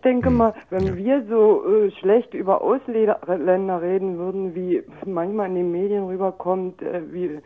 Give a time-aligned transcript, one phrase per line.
[0.00, 5.56] ich denke mal, wenn wir so äh, schlecht über Ausländer reden würden, wie manchmal in
[5.56, 7.38] den Medien rüberkommt, äh, wie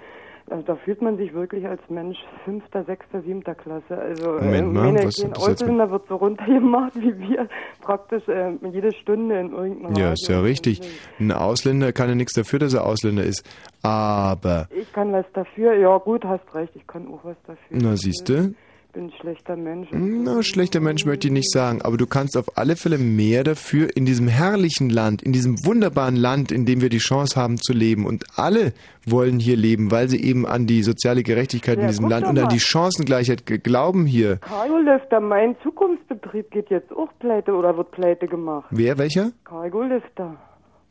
[0.50, 3.96] also da fühlt man sich wirklich als Mensch fünfter, sechster, siebter Klasse.
[3.98, 7.48] Also äh, Moment mal, was- mit- Ausländer wird so runtergemacht wie wir
[7.80, 10.80] praktisch äh, jede Stunde in irgendeinem Ja, ist ja richtig.
[11.18, 13.43] Ein Ausländer kann ja nichts dafür, dass er Ausländer ist.
[13.82, 15.75] Aber, Ich kann was dafür.
[15.75, 16.77] Ja gut, hast recht.
[16.77, 17.79] Ich kann auch was dafür.
[17.82, 19.89] na siehste, Ich bin ein schlechter Mensch.
[19.93, 23.95] na, schlechter Mensch möchte ich nicht sagen, aber du kannst auf alle Fälle mehr dafür
[23.97, 27.73] in diesem herrlichen Land, in diesem wunderbaren Land, in dem wir die Chance haben zu
[27.73, 28.07] leben.
[28.07, 28.73] Und alle
[29.07, 32.27] wollen hier leben, weil sie eben an die soziale Gerechtigkeit in Ja, diesem guck Land
[32.27, 34.37] und an die Chancengleichheit glauben hier.
[34.38, 38.66] Cargolifter, mein Zukunftsbetrieb geht jetzt auch pleite oder wird pleite gemacht.
[38.71, 39.33] Wer, welcher?
[39.45, 40.37] Cargolifter.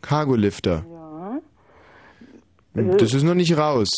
[0.02, 0.84] Cargolifter.
[0.92, 1.03] Ja.
[2.74, 3.90] Das ist noch nicht raus.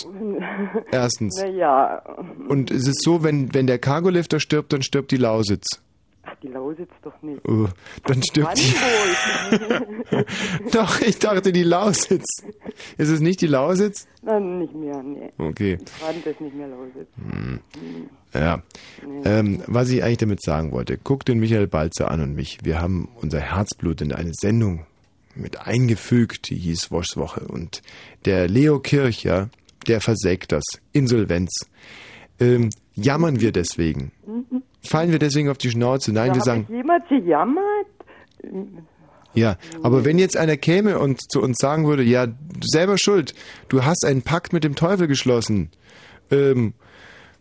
[0.92, 1.38] Erstens.
[1.42, 2.02] Naja,
[2.50, 5.66] Und es ist so, wenn, wenn der Cargolifter stirbt, dann stirbt die Lausitz.
[6.24, 7.40] ach, die Lausitz doch nicht.
[7.48, 7.68] Oh,
[8.06, 8.74] dann stirbt die.
[10.72, 12.26] Doch, ich dachte die Lausitz.
[12.98, 14.08] Ist es nicht die Lausitz?
[14.24, 15.32] Nein, nicht mehr, nee.
[15.38, 15.78] Okay.
[16.02, 17.08] Brand ist nicht mehr Lausitz.
[17.30, 17.60] Hm.
[18.34, 18.62] Ja.
[19.24, 22.58] Ähm, was ich eigentlich damit sagen wollte, guck den Michael Balzer an und mich.
[22.64, 24.86] Wir haben unser Herzblut in eine Sendung
[25.36, 27.42] mit eingefügt, die hieß Woschs Woche.
[27.48, 27.82] Und
[28.26, 29.50] der Leo Kircher,
[29.88, 30.64] der versägt das.
[30.94, 31.52] Insolvenz.
[32.40, 34.12] Ähm, jammern wir deswegen?
[34.26, 34.64] Mhm.
[34.84, 36.12] Fallen wir deswegen auf die Schnauze?
[36.12, 37.64] Nein, da wir sagen, ich jemand gejammert?
[39.34, 42.28] ja, aber wenn jetzt einer käme und zu uns sagen würde, ja,
[42.62, 43.34] selber schuld,
[43.70, 45.72] du hast einen Pakt mit dem Teufel geschlossen,
[46.32, 46.74] ähm,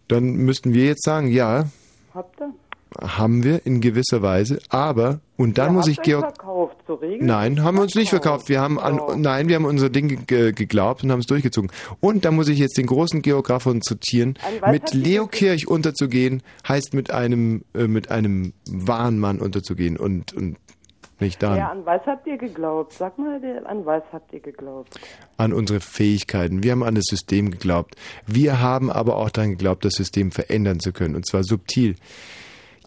[0.08, 1.66] dann müssten wir jetzt sagen, ja,
[2.14, 2.54] Habt ihr?
[3.00, 7.26] Haben wir in gewisser Weise, aber, und dann Ihr muss ich Georg, verkauft, zur Regel?
[7.26, 10.52] nein, haben wir uns nicht verkauft, wir haben an, nein, wir haben unser Ding ge
[10.52, 11.70] geglaubt und haben es durchgezogen.
[12.00, 14.38] Und da muss ich jetzt den großen Geografen zitieren,
[14.70, 20.56] mit Leo Kirch unterzugehen, heißt mit einem, äh, mit einem wahren Mann unterzugehen und, und
[21.20, 21.58] nicht daran.
[21.58, 22.92] Ja, an was habt ihr geglaubt?
[22.92, 24.98] Sag mal, an was habt ihr geglaubt?
[25.36, 26.62] an unsere Fähigkeiten.
[26.62, 27.96] Wir haben an das System geglaubt.
[28.26, 31.16] Wir haben aber auch daran geglaubt, das System verändern zu können.
[31.16, 31.96] Und zwar subtil.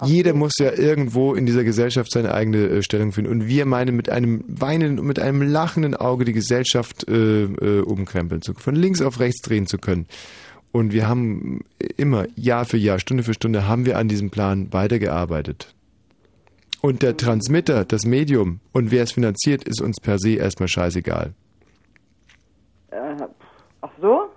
[0.03, 3.31] Jeder muss ja irgendwo in dieser Gesellschaft seine eigene äh, Stellung finden.
[3.31, 7.81] Und wir meinen mit einem weinenden und mit einem lachenden Auge die Gesellschaft äh, äh,
[7.81, 10.05] umkrempeln zu von links auf rechts drehen zu können.
[10.71, 11.61] Und wir haben
[11.95, 15.73] immer, Jahr für Jahr, Stunde für Stunde, haben wir an diesem Plan weitergearbeitet.
[16.81, 21.33] Und der Transmitter, das Medium und wer es finanziert, ist uns per se erstmal scheißegal.
[22.91, 23.15] Äh,
[23.81, 24.29] ach so?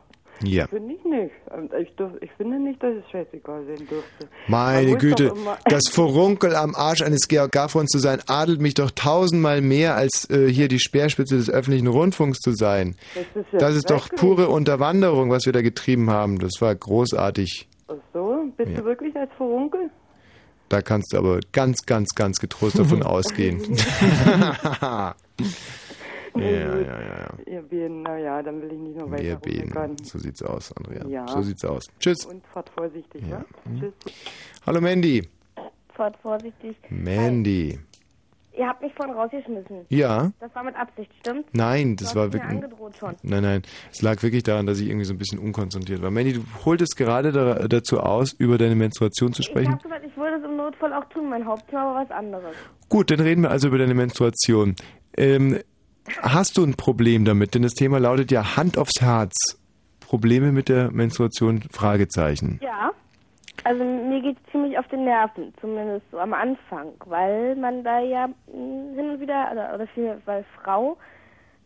[0.42, 0.66] Ja.
[0.68, 1.32] Finde ich nicht.
[1.54, 4.28] Ähm, Ich, dürf, ich finde nicht, dass es scheißegal sein dürfte.
[4.48, 5.32] Meine Güte,
[5.66, 10.28] das Furunkel am Arsch eines Georg Gaffrons zu sein, adelt mich doch tausendmal mehr, als
[10.30, 12.96] äh, hier die Speerspitze des öffentlichen Rundfunks zu sein.
[13.14, 16.38] Das ist ja Das ist doch pure Unterwanderung, was wir da getrieben haben.
[16.38, 17.68] Das war großartig.
[17.88, 18.44] Ach so?
[18.56, 18.78] Bist Ja.
[18.78, 19.90] du wirklich als Furunkel?
[20.68, 23.60] Da kannst du aber ganz, ganz, ganz getrost davon ausgehen.
[26.40, 27.52] ja, ja, ja, ja.
[27.52, 29.96] Ihr Bienen, naja, dann will ich nicht noch weiter Wir rummeckern.
[30.02, 31.06] So sieht's aus, Andrea.
[31.06, 31.26] Ja.
[31.28, 31.86] So sieht's aus.
[31.98, 32.24] Tschüss.
[32.26, 33.44] Und fahrt vorsichtig, ja?
[33.64, 33.78] Mhm.
[33.80, 33.92] Tschüss.
[34.66, 35.28] Hallo Mandy.
[35.94, 36.76] Fahrt vorsichtig.
[36.88, 37.78] Mandy.
[38.56, 39.86] Ihr habt mich vorhin rausgeschmissen.
[39.90, 40.32] Ja.
[40.40, 41.46] Das war mit Absicht, stimmt?
[41.52, 42.50] Nein, Du das hast war mir wirklich.
[42.50, 43.14] angedroht schon.
[43.22, 43.62] Nein, nein.
[43.92, 46.10] Es lag wirklich daran, dass ich irgendwie so ein bisschen unkonzentriert war.
[46.10, 49.72] Mandy, du holtest gerade da, dazu aus, über deine Menstruation zu Ich sprechen.
[49.72, 51.30] habe gesagt, ich würde es im Notfall auch tun.
[51.30, 52.54] Mein Hauptthema war was anderes.
[52.88, 54.74] Gut, dann reden wir also über deine Menstruation.
[55.16, 55.58] Ähm,
[56.22, 57.54] hast du ein Problem damit?
[57.54, 59.34] Denn das Thema lautet ja Hand aufs Herz.
[60.00, 61.62] Probleme mit der Menstruation?
[61.70, 62.58] Fragezeichen.
[62.62, 62.90] Ja.
[63.62, 68.00] Also mir geht es ziemlich auf den Nerven, zumindest so am Anfang, weil man da
[68.00, 70.96] ja mh, hin und wieder, oder, oder viel, weil Frau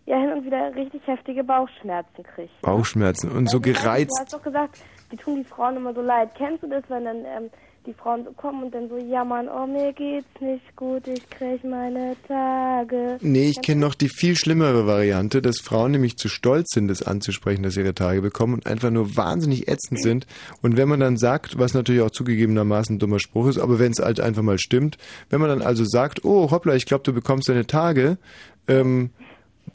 [0.06, 2.60] ja hin und wieder richtig heftige Bauchschmerzen kriegt.
[2.62, 4.10] Bauchschmerzen und so Also, Du gereizt.
[4.20, 4.78] hast doch gesagt,
[5.12, 6.30] die tun die Frauen immer so leid.
[6.36, 7.50] Kennst du das, wenn dann ähm,
[7.86, 11.62] die Frauen so kommen und dann so jammern, oh mir geht's nicht gut, ich krieg
[11.64, 13.18] meine Tage.
[13.20, 17.02] Nee, ich kenne noch die viel schlimmere Variante, dass Frauen nämlich zu stolz sind, das
[17.02, 20.26] anzusprechen, dass sie ihre Tage bekommen und einfach nur wahnsinnig ätzend sind.
[20.62, 23.92] Und wenn man dann sagt, was natürlich auch zugegebenermaßen ein dummer Spruch ist, aber wenn
[23.92, 24.96] es halt einfach mal stimmt,
[25.30, 28.18] wenn man dann also sagt, oh hoppla, ich glaube, du bekommst deine Tage,
[28.66, 29.10] ähm,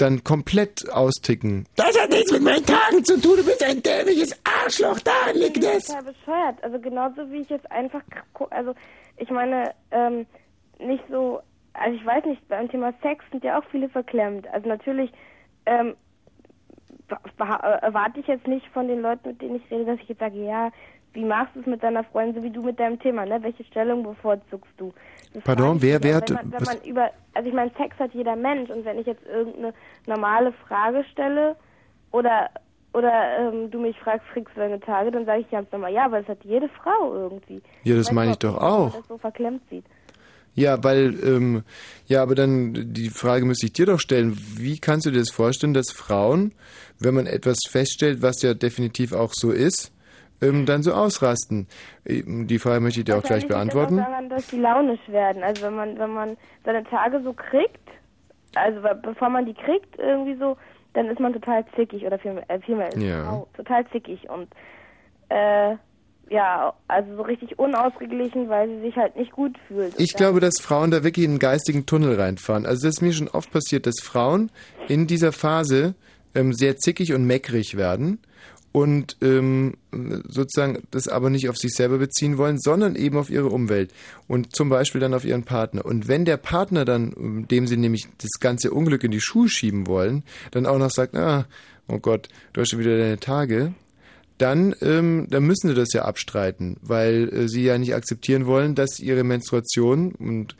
[0.01, 1.65] dann komplett austicken.
[1.75, 3.37] Das hat nichts mit meinen Tagen zu tun.
[3.37, 4.99] Du bist ein dämliches Arschloch.
[4.99, 5.77] Daran liegt Das es.
[5.77, 6.63] ist total bescheuert.
[6.63, 8.01] Also genauso wie ich jetzt einfach,
[8.51, 8.73] also
[9.17, 10.25] ich meine, ähm,
[10.79, 11.41] nicht so,
[11.73, 14.47] also ich weiß nicht, beim Thema Sex sind ja auch viele verklemmt.
[14.47, 15.11] Also natürlich
[15.65, 15.95] ähm,
[17.09, 20.09] wa- wa- erwarte ich jetzt nicht von den Leuten, mit denen ich rede, dass ich
[20.09, 20.71] jetzt sage, ja,
[21.13, 23.39] wie machst du es mit deiner Freundin, so wie du mit deinem Thema, ne?
[23.41, 24.93] Welche Stellung bevorzugst du?
[25.33, 28.13] Das Pardon, wer- wer hat- wenn man, wenn man über, also ich meine, Sex hat
[28.13, 29.73] jeder Mensch und wenn ich jetzt irgendeine
[30.07, 31.55] normale Frage stelle
[32.11, 32.49] oder
[32.91, 36.05] oder ähm, du mich fragst, kriegst du deine Tage, dann sage ich ganz normal, ja,
[36.05, 37.61] aber das hat jede Frau irgendwie.
[37.83, 38.95] Ja, das meine ich doch auch.
[38.95, 39.85] das so verklemmt sieht.
[40.55, 41.63] Ja, weil, ähm,
[42.07, 44.35] ja, aber dann die Frage müsste ich dir doch stellen.
[44.57, 46.51] Wie kannst du dir das vorstellen, dass Frauen,
[46.97, 49.91] wenn man etwas feststellt, was ja definitiv auch so ist,
[50.41, 51.67] ähm, dann so ausrasten?
[52.05, 53.97] Ähm, Die Frage möchte ich dir auch gleich beantworten.
[53.97, 55.43] Das daran, dass die launisch werden.
[55.43, 57.79] Also wenn man, wenn man seine Tage so kriegt,
[58.55, 60.57] also be- bevor man die kriegt, irgendwie so,
[60.93, 63.43] dann ist man total zickig oder vielmehr, äh, vielmehr ist Ja.
[63.55, 64.47] Total zickig und
[65.29, 65.75] äh,
[66.31, 69.99] ja, also so richtig unausgeglichen, weil sie sich halt nicht gut fühlt.
[69.99, 72.65] Ich glaube, dass Frauen da wirklich in einen geistigen Tunnel reinfahren.
[72.67, 74.51] Also das ist mir schon oft passiert, dass Frauen
[74.87, 75.95] in dieser Phase
[76.35, 78.19] ähm, sehr zickig und meckrig werden
[78.71, 79.75] und ähm,
[80.27, 83.91] sozusagen das aber nicht auf sich selber beziehen wollen, sondern eben auf ihre Umwelt
[84.27, 85.85] und zum Beispiel dann auf ihren Partner.
[85.85, 89.49] Und wenn der Partner dann, ähm, dem sie nämlich das ganze Unglück in die Schuhe
[89.49, 91.45] schieben wollen, dann auch noch sagt, ah,
[91.87, 93.73] oh Gott, du hast schon wieder deine Tage,
[94.37, 98.75] dann, ähm, dann müssen sie das ja abstreiten, weil äh, sie ja nicht akzeptieren wollen,
[98.75, 100.55] dass ihre Menstruation und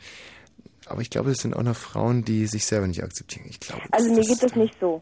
[0.86, 3.46] aber ich glaube, es sind auch noch Frauen, die sich selber nicht akzeptieren.
[3.48, 3.82] Ich glaube.
[3.92, 5.00] Also mir das geht das nicht so.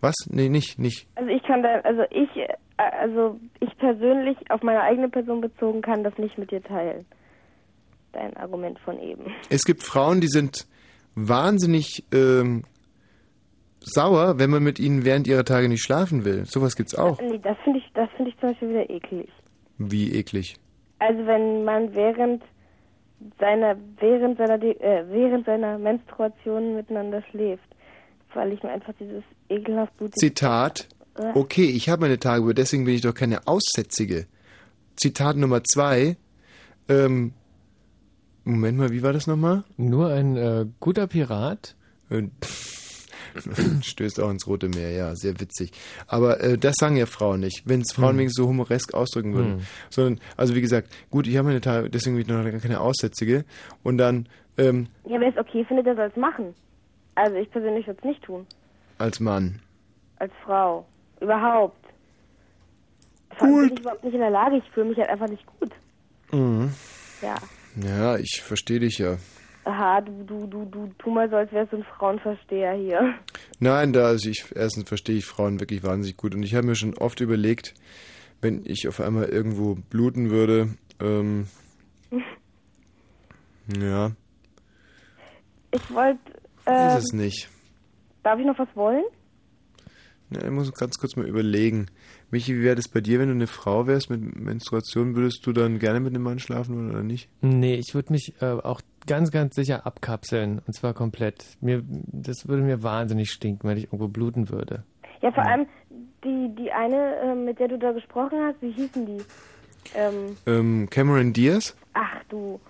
[0.00, 0.14] Was?
[0.28, 1.06] Nee, nicht, nicht.
[1.14, 5.82] Also ich kann da, also ich, äh, also ich persönlich auf meine eigene Person bezogen
[5.82, 7.04] kann das nicht mit dir teilen.
[8.12, 9.26] Dein Argument von eben.
[9.50, 10.66] Es gibt Frauen, die sind
[11.14, 12.64] wahnsinnig ähm,
[13.80, 16.44] sauer, wenn man mit ihnen während ihrer Tage nicht schlafen will.
[16.46, 17.20] Sowas gibt's auch.
[17.20, 19.28] Nee, das finde ich, das finde ich zum Beispiel wieder eklig.
[19.78, 20.56] Wie eklig.
[20.98, 22.42] Also wenn man während
[23.38, 27.69] seiner, während seiner, äh, während seiner Menstruation miteinander schläft,
[28.34, 30.88] weil ich mir einfach dieses ekelhaft blutige Zitat.
[31.34, 34.26] Okay, ich habe meine Tage, deswegen bin ich doch keine Aussätzige.
[34.96, 36.16] Zitat Nummer zwei.
[36.88, 37.32] Ähm,
[38.44, 39.64] Moment mal, wie war das nochmal?
[39.76, 41.76] Nur ein äh, guter Pirat.
[42.08, 42.28] Äh,
[43.82, 45.72] Stößt auch ins Rote Meer, ja, sehr witzig.
[46.06, 48.18] Aber äh, das sagen ja Frauen nicht, wenn es Frauen Hm.
[48.18, 49.52] wenigstens so humoresk ausdrücken würden.
[49.58, 49.66] Hm.
[49.90, 52.80] Sondern, also wie gesagt, gut, ich habe meine Tage, deswegen bin ich noch gar keine
[52.80, 53.44] Aussätzige.
[53.82, 54.28] Und dann
[54.58, 56.54] ähm, Ja, wer es okay findet, der soll es machen.
[57.20, 58.46] Also ich persönlich würde es nicht tun.
[58.98, 59.60] als Mann.
[60.16, 60.86] Als Frau.
[61.20, 61.76] Überhaupt.
[63.36, 64.56] Vor allem bin ich überhaupt nicht in der Lage.
[64.56, 65.70] Ich fühle mich halt einfach nicht gut.
[66.32, 66.72] Mhm.
[67.20, 67.36] Ja.
[67.76, 69.18] Ja, ich verstehe dich ja.
[69.64, 73.14] Aha, du, du, du, du, tu mal so, als wärst du ein Frauenversteher hier.
[73.58, 76.74] Nein, da also ich erstens verstehe ich Frauen wirklich wahnsinnig gut und ich habe mir
[76.74, 77.74] schon oft überlegt,
[78.40, 81.46] wenn ich auf einmal irgendwo bluten würde, ähm,
[83.78, 84.12] ja,
[85.72, 86.18] Ich wollte,
[86.66, 87.48] ist äh, es nicht.
[88.22, 89.04] darf ich noch was wollen?
[90.30, 91.86] Ja, ich muss ganz kurz mal überlegen.
[92.30, 95.16] Michi, wie wäre das bei dir, wenn du eine Frau wärst mit Menstruation?
[95.16, 97.28] Würdest du dann gerne mit einem Mann schlafen wollen oder nicht?
[97.40, 100.60] Nee, ich würde mich äh, auch ganz, ganz sicher abkapseln.
[100.64, 101.44] Und zwar komplett.
[101.60, 104.84] Mir, das würde mir wahnsinnig stinken, wenn ich irgendwo bluten würde.
[105.20, 105.66] Ja, vor allem
[106.22, 109.22] die, die eine, äh, mit der du da gesprochen hast, wie hießen die?
[109.96, 111.74] Ähm, Ähm, Cameron Diaz?
[111.94, 112.60] ach du.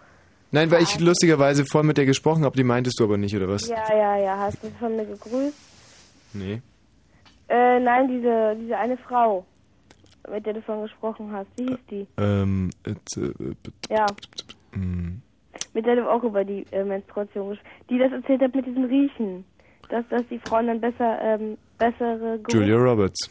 [0.52, 3.48] Nein, weil ich lustigerweise vorhin mit der gesprochen habe, die meintest du aber nicht, oder
[3.48, 3.68] was?
[3.68, 5.54] Ja, ja, ja, hast du von mir gegrüßt?
[6.32, 6.60] Nee.
[7.48, 9.44] Äh, nein, diese, diese eine Frau,
[10.30, 11.46] mit der du vorhin gesprochen hast.
[11.56, 12.06] Wie hieß die?
[12.18, 14.06] Ähm, et, äh, Ja,
[14.72, 15.20] mm.
[15.74, 18.84] mit der du auch über die äh, Menstruation gesprochen Die das erzählt hat mit diesem
[18.84, 19.44] Riechen.
[19.88, 23.28] Dass, dass die Frauen dann besser, ähm, bessere Geruch- Julia Roberts.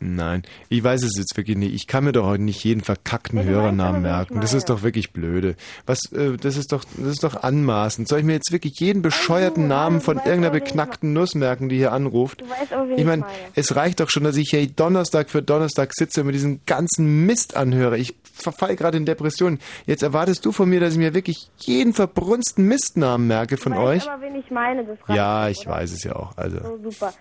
[0.00, 1.74] Nein, ich weiß es jetzt wirklich nicht.
[1.74, 4.40] Ich kann mir doch heute nicht jeden verkackten weißt Hörernamen ich merken.
[4.40, 5.56] Das ist doch wirklich blöde.
[5.86, 8.08] Was, äh, das ist doch, das ist doch anmaßend.
[8.08, 11.68] Soll ich mir jetzt wirklich jeden bescheuerten Namen von weißt irgendeiner ich beknackten Nuss merken,
[11.68, 12.42] die hier anruft?
[12.42, 13.24] Weißt Ich ich meine,
[13.54, 17.24] es reicht doch schon, dass ich hier Donnerstag für Donnerstag sitze und mir diesen ganzen
[17.26, 17.96] Mist anhöre.
[17.98, 19.60] Ich verfall gerade in Depressionen.
[19.86, 23.78] Jetzt erwartest du von mir, dass ich mir wirklich jeden verbrunsten Mistnamen merke von du
[23.78, 24.02] euch?
[24.02, 24.84] weißt aber, wen ich meine.
[24.84, 25.76] Das Ja, ich oder?
[25.76, 26.36] weiß es ja auch.
[26.36, 26.58] Also.
[26.58, 27.14] So super.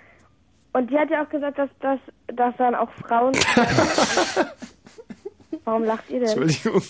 [0.76, 3.34] Und die hat ja auch gesagt, dass, dass, dass dann auch Frauen.
[5.64, 6.28] Warum lacht ihr denn?
[6.28, 6.84] Entschuldigung.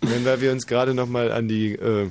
[0.00, 2.10] Nein, weil wir uns gerade nochmal an die äh,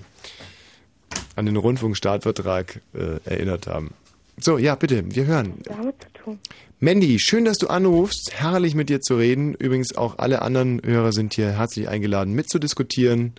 [1.35, 3.93] an den Rundfunkstartvertrag äh, erinnert haben.
[4.39, 5.55] So, ja, bitte, wir hören.
[5.65, 6.39] Damit zu tun.
[6.79, 8.31] Mandy, schön, dass du anrufst.
[8.33, 9.55] Herrlich mit dir zu reden.
[9.55, 13.33] Übrigens auch alle anderen Hörer sind hier herzlich eingeladen, mitzudiskutieren.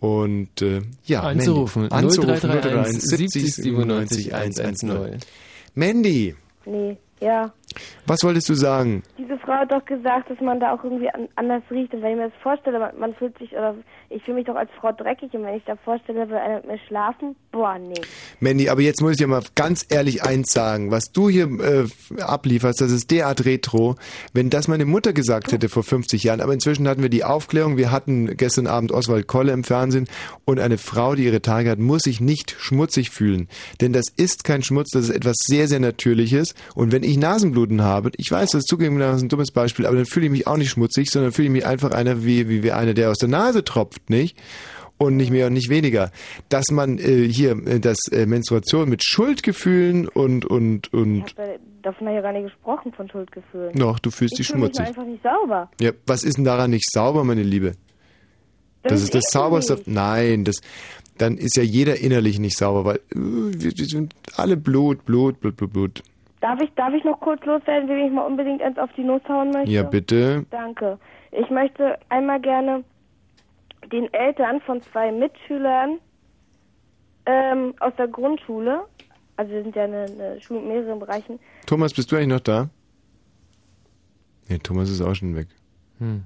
[0.00, 1.82] Und äh, ja, Anzurufen.
[1.82, 5.20] Mandy, anzurufen 0331 70 97 110.
[5.76, 7.52] Mandy, Nee, ja.
[8.06, 9.02] Was wolltest du sagen?
[9.18, 11.94] Diese Frau hat doch gesagt, dass man da auch irgendwie an, anders riecht.
[11.94, 13.74] Und wenn ich mir das vorstelle, man, man fühlt sich, oder
[14.10, 15.32] ich fühle mich doch als Frau dreckig.
[15.34, 18.00] Und wenn ich da vorstelle, will einer mit mir schlafen, boah, nee.
[18.40, 20.90] Mandy, aber jetzt muss ich dir mal ganz ehrlich eins sagen.
[20.90, 23.96] Was du hier äh, ablieferst, das ist derart retro.
[24.32, 27.76] Wenn das meine Mutter gesagt hätte vor 50 Jahren, aber inzwischen hatten wir die Aufklärung,
[27.76, 30.08] wir hatten gestern Abend Oswald Kolle im Fernsehen
[30.44, 33.48] und eine Frau, die ihre Tage hat, muss sich nicht schmutzig fühlen.
[33.80, 36.54] Denn das ist kein Schmutz, das ist etwas sehr, sehr Natürliches.
[36.74, 37.16] Und wenn ich
[37.62, 40.46] Nasenbluten habe, ich weiß, das ist zugegebenermaßen ein dummes Beispiel, aber dann fühle ich mich
[40.46, 43.18] auch nicht schmutzig, sondern fühle ich mich einfach einer wie, wie, wie einer, der aus
[43.18, 44.38] der Nase tropft, nicht?
[44.98, 46.12] Und nicht mehr und nicht weniger.
[46.48, 51.58] Dass man äh, hier äh, das äh, Menstruation mit Schuldgefühlen und und und Ich habe
[51.82, 53.72] davon ja gar nicht gesprochen, von Schuldgefühlen.
[53.74, 54.94] noch, du fühlst dich ich fühle mich schmutzig.
[54.96, 55.70] nur einfach nicht sauber.
[55.80, 57.74] Ja, was ist denn daran nicht sauber, meine Liebe?
[58.84, 59.74] Das, ist das sauberste.
[59.74, 59.88] nicht.
[59.88, 60.56] Nein, das
[61.18, 65.40] dann ist ja jeder innerlich nicht sauber, weil äh, wir, wir sind alle Blut, Blut,
[65.40, 66.02] Blut, Blut, Blut.
[66.42, 69.22] Darf ich, darf ich noch kurz loswerden, wenn ich mal unbedingt eins auf die Nuss
[69.28, 69.70] hauen möchte?
[69.70, 70.44] Ja, bitte.
[70.50, 70.98] Danke.
[71.30, 72.82] Ich möchte einmal gerne
[73.92, 76.00] den Eltern von zwei Mitschülern
[77.26, 78.82] ähm, aus der Grundschule,
[79.36, 82.40] also wir sind ja eine, eine Schule mit mehreren Bereichen, Thomas, bist du eigentlich noch
[82.40, 82.68] da?
[84.48, 85.46] Nee, Thomas ist auch schon weg.
[85.98, 86.24] Hm.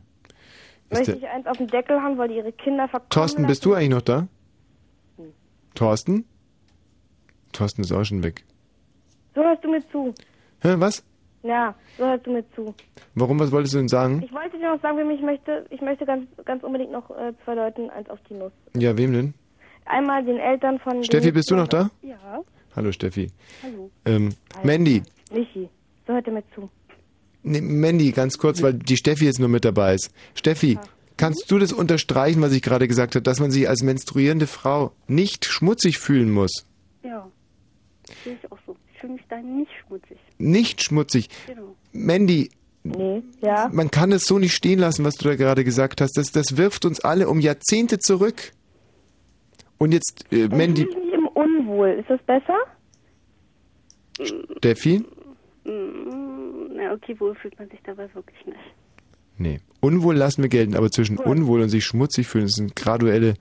[0.88, 3.66] Ist möchte ich eins auf den Deckel haben, weil die ihre Kinder verkommen Thorsten, bist
[3.66, 4.28] du eigentlich noch da?
[5.74, 6.24] Thorsten?
[7.52, 8.46] Thorsten ist auch schon weg.
[9.36, 10.14] So hörst du mir zu.
[10.62, 11.04] Hä, was?
[11.42, 12.74] Ja, so hörst du mir zu.
[13.14, 14.22] Warum, was wolltest du denn sagen?
[14.24, 17.54] Ich wollte dir noch sagen, ich möchte, ich möchte ganz, ganz unbedingt noch äh, zwei
[17.54, 18.52] Leuten eins auf die Nuss.
[18.74, 19.34] Ja, wem denn?
[19.84, 21.04] Einmal den Eltern von...
[21.04, 21.90] Steffi, bist du noch da?
[22.00, 22.16] Ja.
[22.74, 23.30] Hallo, Steffi.
[23.62, 23.90] Hallo.
[24.06, 24.30] Ähm,
[24.64, 25.02] Mandy.
[25.30, 25.68] Michi,
[26.06, 26.70] so hört er mir zu.
[27.42, 30.10] Nee, Mandy, ganz kurz, weil die Steffi jetzt nur mit dabei ist.
[30.34, 30.78] Steffi,
[31.18, 34.92] kannst du das unterstreichen, was ich gerade gesagt habe, dass man sich als menstruierende Frau
[35.08, 36.66] nicht schmutzig fühlen muss?
[37.02, 37.28] Ja.
[38.24, 38.76] Sehe ich auch so.
[39.06, 40.18] Ich fühle mich da nicht schmutzig.
[40.38, 41.28] Nicht schmutzig.
[41.46, 41.76] Genau.
[41.92, 42.50] Mandy,
[42.82, 43.68] Nee, ja.
[43.72, 46.16] man kann es so nicht stehen lassen, was du da gerade gesagt hast.
[46.16, 48.52] Das, das wirft uns alle um Jahrzehnte zurück.
[49.78, 51.88] Und jetzt, äh, Ich Mandy, fühle mich im Unwohl.
[52.00, 52.56] Ist das besser?
[54.58, 55.04] Steffi?
[55.64, 58.58] Mm, Na, okay, wohl fühlt man sich dabei wirklich nicht.
[59.38, 59.60] Nee.
[59.80, 63.34] Unwohl lassen wir gelten, aber zwischen unwohl und sich schmutzig fühlen, das sind graduelle,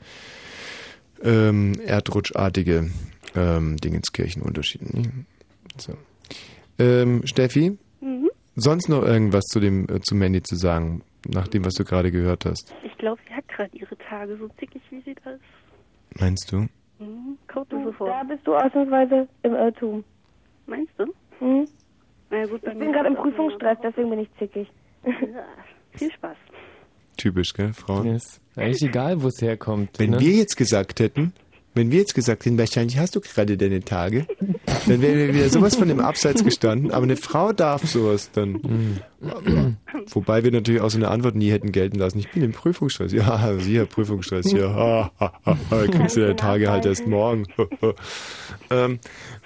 [1.23, 2.89] ähm, erdrutschartige
[3.35, 4.85] ähm, Dingenskirchenunterschiede.
[4.97, 5.09] nicht?
[5.77, 5.93] So.
[6.79, 8.29] Ähm, Steffi, Mhm.
[8.55, 12.11] sonst noch irgendwas zu dem äh, zu Mandy zu sagen, nach dem, was du gerade
[12.11, 12.73] gehört hast?
[12.83, 15.41] Ich glaube, sie hat gerade ihre Tage so zickig, wie sie da ist.
[16.19, 16.67] Meinst du?
[16.99, 17.37] Mhm.
[17.51, 18.07] Kommt Du, so vor.
[18.07, 20.03] da bist du ausnahmsweise im Irrtum.
[20.67, 21.05] Meinst du?
[21.39, 21.65] Hm?
[22.29, 24.67] Na ja, gut, Ich bin gerade im Prüfungsstress, deswegen bin ich zickig.
[25.05, 25.45] Ja,
[25.91, 26.35] viel Spaß.
[27.17, 28.07] Typisch, gell, Frauen?
[28.07, 29.99] Ist eigentlich egal, wo es herkommt.
[29.99, 30.19] Wenn ne?
[30.19, 31.33] wir jetzt gesagt hätten,
[31.75, 34.25] wenn wir jetzt gesagt hätten, wahrscheinlich hast du gerade deine Tage,
[34.87, 36.91] dann wäre wir wieder sowas von dem Abseits gestanden.
[36.91, 38.99] Aber eine Frau darf sowas dann.
[40.11, 42.19] Wobei wir natürlich auch so eine Antwort nie hätten gelten lassen.
[42.19, 43.11] Ich bin im Prüfungsstress.
[43.11, 44.51] Ja, sicher, Prüfungsstress.
[44.51, 47.45] Ja, ha, ha, ha, ha, kriegst du deine Tage halt erst morgen.
[48.69, 48.99] ähm,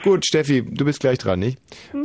[0.03, 1.57] gut, Steffi, du bist gleich dran, nicht?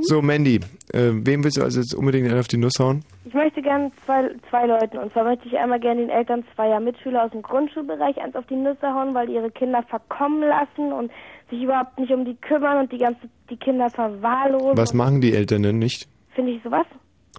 [0.03, 0.61] So, Mandy,
[0.93, 3.05] äh, wem willst du also jetzt unbedingt auf die Nuss hauen?
[3.27, 4.99] Ich möchte gerne zwei, zwei Leuten.
[4.99, 8.47] Und zwar möchte ich einmal gerne den Eltern zweier Mitschüler aus dem Grundschulbereich eins auf
[8.47, 11.11] die Nüsse hauen, weil die ihre Kinder verkommen lassen und
[11.49, 14.77] sich überhaupt nicht um die kümmern und die ganze die Kinder verwahrlosen.
[14.77, 16.07] Was machen die Eltern denn nicht?
[16.35, 16.87] Finde ich sowas?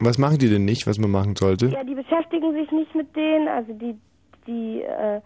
[0.02, 1.68] Was machen die denn nicht, was man machen sollte?
[1.68, 3.96] Ja, die beschäftigen sich nicht mit denen, also die,
[4.46, 5.22] die, äh,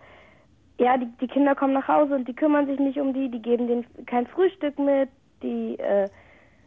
[0.77, 3.41] ja, die, die Kinder kommen nach Hause und die kümmern sich nicht um die, die
[3.41, 5.09] geben denen kein Frühstück mit,
[5.41, 6.07] die, äh,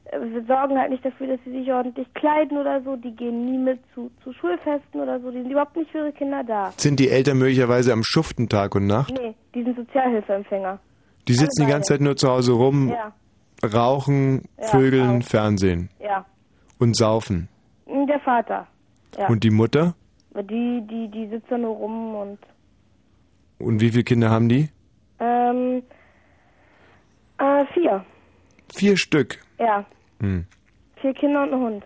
[0.07, 3.59] äh, sorgen halt nicht dafür, dass sie sich ordentlich kleiden oder so, die gehen nie
[3.59, 6.73] mit zu, zu Schulfesten oder so, die sind überhaupt nicht für ihre Kinder da.
[6.77, 9.13] Sind die Eltern möglicherweise am Schuften Tag und Nacht?
[9.19, 10.79] Nee, die sind Sozialhilfeempfänger.
[11.29, 11.73] Die sitzen die beide.
[11.75, 13.13] ganze Zeit nur zu Hause rum, Ja,
[13.73, 15.27] rauchen, Ja, vögeln, auch.
[15.27, 16.27] Fernsehen ja.
[16.79, 17.49] und saufen.
[17.87, 18.67] Der Vater.
[19.19, 19.29] Ja.
[19.29, 19.95] Und die Mutter?
[20.35, 22.39] die, die, die sitzt da nur rum und,
[23.59, 24.71] Und wie viele Kinder haben die?
[25.21, 25.83] ähm,
[27.39, 28.05] äh, vier.
[28.75, 29.39] Vier Stück.
[29.59, 29.85] Ja,
[30.21, 30.45] Hm.
[31.01, 31.85] vier Kinder und ein Hund.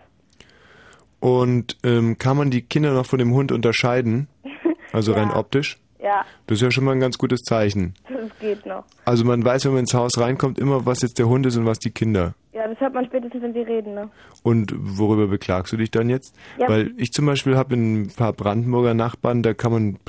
[1.19, 4.27] Und ähm, kann man die Kinder noch von dem Hund unterscheiden?
[4.93, 5.19] Also Ja.
[5.19, 5.77] rein optisch?
[6.01, 7.93] Ja, Das ist ja schon mal ein ganz gutes Zeichen.
[8.07, 8.85] das geht noch.
[9.03, 11.65] Also man weiß, wenn man ins Haus reinkommt, immer, was jetzt der Hund ist und
[11.65, 12.35] was die Kinder.
[12.53, 14.09] Ja, das hört man spätestens, wenn sie reden, ne?
[14.43, 16.35] Und worüber beklagst du dich dann jetzt?
[16.57, 16.69] Ja.
[16.69, 19.99] Weil ich zum Beispiel habe ein paar Brandenburger Nachbarn, da kann man.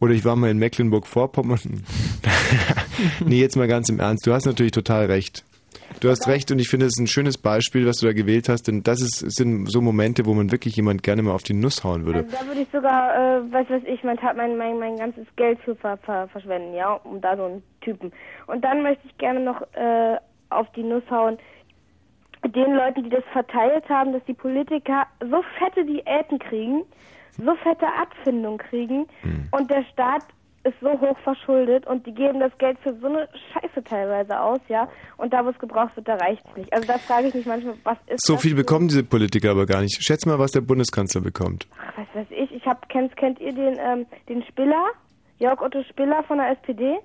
[0.00, 1.60] Oder ich war mal in Mecklenburg-Vorpommern.
[3.26, 4.26] nee, jetzt mal ganz im Ernst.
[4.26, 5.44] Du hast natürlich total recht.
[6.00, 8.48] Du hast recht und ich finde, es ist ein schönes Beispiel, was du da gewählt
[8.48, 11.52] hast, denn das ist, sind so Momente, wo man wirklich jemand gerne mal auf die
[11.52, 12.20] Nuss hauen würde.
[12.20, 15.26] Also da würde ich sogar, äh, weiß was ich, mein, Tat- mein, mein, mein ganzes
[15.36, 18.12] Geld für ver, ver, verschwenden, ja, um da so einen Typen.
[18.46, 20.16] Und dann möchte ich gerne noch äh,
[20.48, 21.38] auf die Nuss hauen,
[22.46, 26.84] den Leuten, die das verteilt haben, dass die Politiker so fette Diäten kriegen,
[27.36, 29.06] so fette Abfindung kriegen
[29.50, 30.24] und der Staat
[30.64, 34.60] ist so hoch verschuldet und die geben das Geld für so eine Scheiße teilweise aus,
[34.68, 34.88] ja.
[35.16, 36.72] Und da, wo es gebraucht wird, da reicht es nicht.
[36.72, 39.80] Also da frage ich mich manchmal, was ist So viel bekommen diese Politiker aber gar
[39.80, 40.02] nicht.
[40.02, 41.66] Schätz mal, was der Bundeskanzler bekommt.
[41.78, 44.84] Ach, was weiß ich, ich hab, kennt, kennt ihr den, ähm, den Spiller?
[45.38, 46.98] Jörg Otto Spiller von der SPD?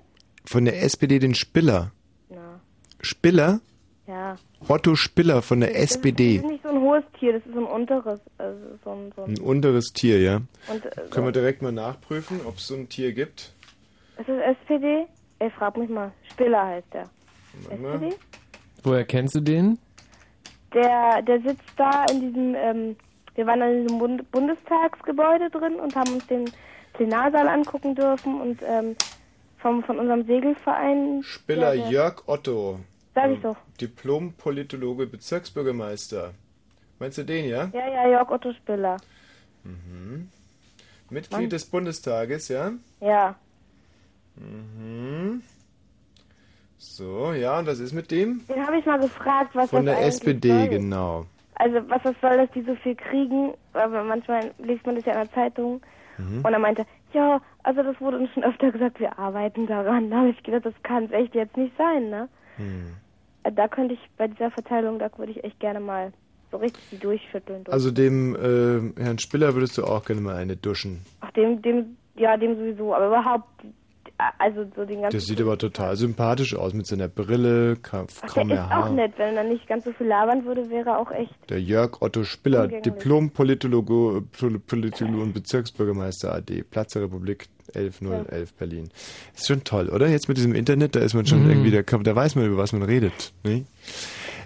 [0.44, 1.92] Von der SPD den Spiller.
[2.28, 2.60] Na,
[3.00, 3.60] Spiller?
[4.06, 4.36] Ja.
[4.68, 6.36] Otto Spiller von der Das SPD.
[6.36, 8.20] ist nicht so ein hohes Tier, das ist so ein unteres.
[8.38, 10.40] Also so ein, so ein, Ein unteres Tier, ja.
[10.68, 13.52] und, äh, Können wir direkt mal nachprüfen, ob es so ein Tier gibt?
[14.18, 15.06] ist das SPD?
[15.38, 16.10] Ey, frag mich mal.
[16.30, 17.04] Spiller heißt der.
[17.70, 18.14] SPD?
[18.82, 19.78] Woher kennst du den?
[20.72, 22.96] Der, der sitzt da in diesem, ähm,
[23.34, 26.50] wir waren in diesem Bund Bundestagsgebäude drin und haben uns den
[26.94, 28.96] Plenarsaal angucken dürfen und ähm,
[29.58, 31.22] vom, von unserem Segelverein.
[31.22, 32.80] Spiller der, der, Jörg Otto.
[33.16, 33.56] Sag ich doch.
[33.80, 36.34] Diplom-Politologe, Bezirksbürgermeister.
[36.98, 37.70] Meinst du den, ja?
[37.72, 38.98] Ja, ja, Jörg Otto Spiller.
[41.08, 41.50] Mitglied Mann.
[41.50, 42.72] des Bundestages, ja?
[43.00, 43.34] Ja.
[44.36, 45.42] Mhm.
[46.76, 48.46] So, ja, und was ist mit dem?
[48.48, 50.68] Den habe ich mal gefragt, was Von das der SPD, soll.
[50.68, 51.26] genau.
[51.54, 55.12] Also was das soll, dass die so viel kriegen, aber manchmal liest man das ja
[55.14, 55.80] in der Zeitung.
[56.18, 56.44] Mhm.
[56.44, 60.10] Und er meinte, ja, also das wurde uns schon öfter gesagt, wir arbeiten daran.
[60.10, 62.28] Da habe ich gedacht, das kann es echt jetzt nicht sein, ne?
[62.56, 62.94] Hm.
[63.54, 66.12] Da könnte ich bei dieser Verteilung, da würde ich echt gerne mal
[66.50, 67.64] so richtig die durchschütteln.
[67.64, 67.72] Durch.
[67.72, 71.02] Also dem äh, Herrn Spiller würdest du auch gerne mal eine duschen.
[71.20, 73.48] Ach, dem, dem, ja, dem sowieso, aber überhaupt,
[74.38, 75.10] also so den ganzen...
[75.12, 79.12] Der sieht aber total sympathisch aus mit seiner Brille, kaum, Ach, der ist auch nett,
[79.16, 81.34] wenn er nicht ganz so viel labern würde, wäre er auch echt...
[81.48, 82.68] Der Jörg Otto Spiller.
[82.68, 88.88] Diplom-Politologe Pol- Politologe und Bezirksbürgermeister AD, Platz der Republik 11011 Berlin.
[89.34, 90.08] Ist schon toll, oder?
[90.08, 91.50] Jetzt mit diesem Internet, da ist man schon Mhm.
[91.50, 93.32] irgendwie, da, da weiß man, über was man redet.
[93.44, 93.64] Ne?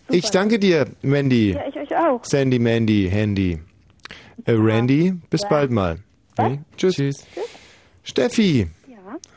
[0.09, 1.53] Ich danke dir, Mandy.
[1.53, 2.25] Ja, ich euch auch.
[2.25, 3.61] Sandy, Mandy, Handy.
[4.47, 5.99] Äh, Randy, bis bald mal.
[6.39, 6.65] Ne?
[6.77, 6.95] Tschüss.
[6.97, 7.27] Tschüss.
[8.03, 8.67] Steffi.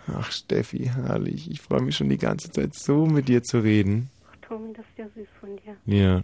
[0.07, 1.49] Ja, Ach, Steffi, herrlich.
[1.49, 4.09] Ich freue mich schon die ganze Zeit so mit dir zu reden.
[4.31, 5.75] ach Tommy, das ist ja süß von dir.
[5.85, 6.23] Ja.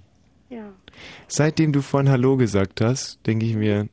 [0.49, 0.73] Ja.
[1.27, 3.87] Seitdem du vorhin Hallo gesagt hast, denke ich mir,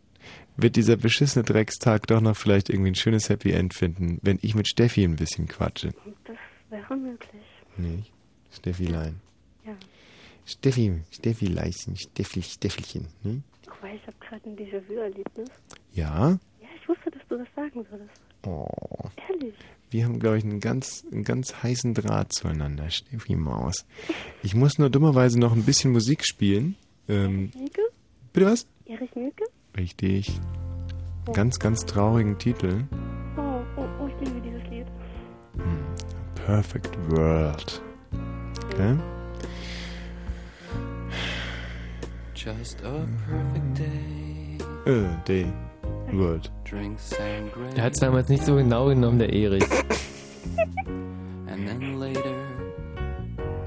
[0.56, 4.54] wird dieser beschissene Dreckstag doch noch vielleicht irgendwie ein schönes Happy End finden, wenn ich
[4.54, 5.92] mit Steffi ein bisschen quatsche.
[6.24, 6.36] Das
[6.70, 7.42] wäre möglich.
[7.76, 8.10] Nicht?
[8.50, 9.20] Steffilein.
[9.66, 9.74] Ja.
[10.46, 13.06] Steffi, Steffi Leischen, Steffi, Steffelchen.
[13.22, 13.42] Hm?
[13.68, 15.50] Ach, weil ich habe gerade ein Déjà-vu-Erlebnis.
[15.92, 16.30] Ja?
[16.60, 18.10] Ja, ich wusste, dass du das sagen würdest.
[18.46, 18.66] Oh.
[19.28, 19.54] Ehrlich.
[19.90, 23.86] Wir haben, glaube ich, einen ganz, einen ganz heißen Draht zueinander, Steffi Maus.
[24.42, 26.76] Ich muss nur dummerweise noch ein bisschen Musik spielen.
[27.08, 27.82] Ähm, Milke?
[28.32, 28.66] bitte was?
[28.86, 29.44] Erich Milke?
[29.76, 30.40] Richtig.
[31.32, 32.84] Ganz, ganz traurigen Titel.
[33.36, 34.86] Oh, oh, oh, ich liebe dieses Lied.
[36.46, 37.82] Perfect World.
[38.72, 38.96] Okay?
[42.34, 44.58] Just a perfect day.
[44.86, 45.52] Äh, Day.
[46.12, 46.50] World.
[47.76, 49.64] Er hat es damals nicht so genau genommen, der Erich.
[51.48, 52.46] And then later,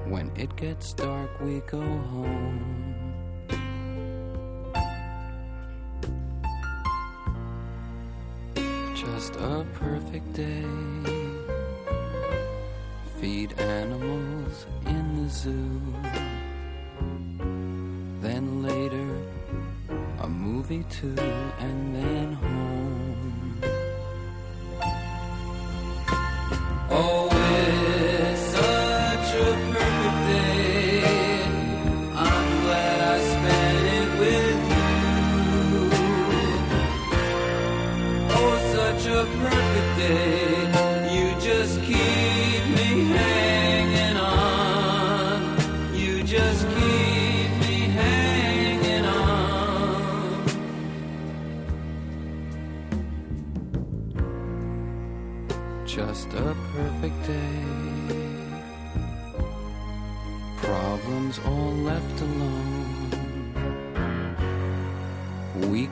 [0.07, 2.79] when it gets dark, we go home.
[8.95, 10.63] Just a perfect day.
[13.19, 15.81] Feed animals in the zoo.
[18.21, 19.08] Then later,
[20.49, 21.15] movie too,
[21.59, 23.61] and then home.
[26.89, 27.38] Oh,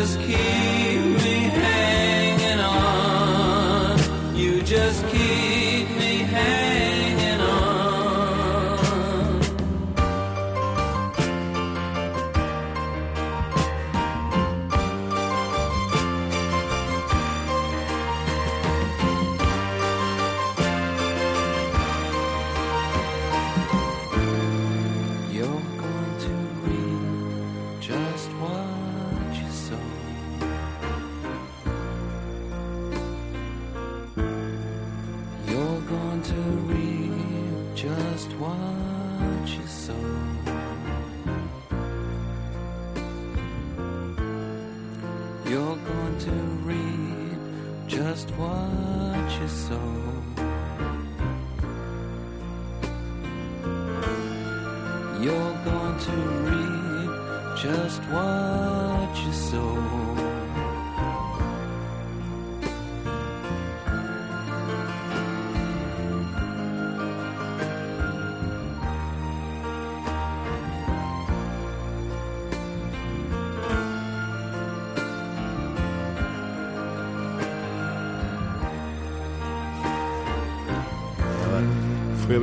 [0.00, 0.59] Just keep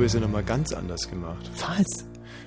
[0.06, 1.50] es ja nochmal ganz anders gemacht.
[1.60, 2.04] Was?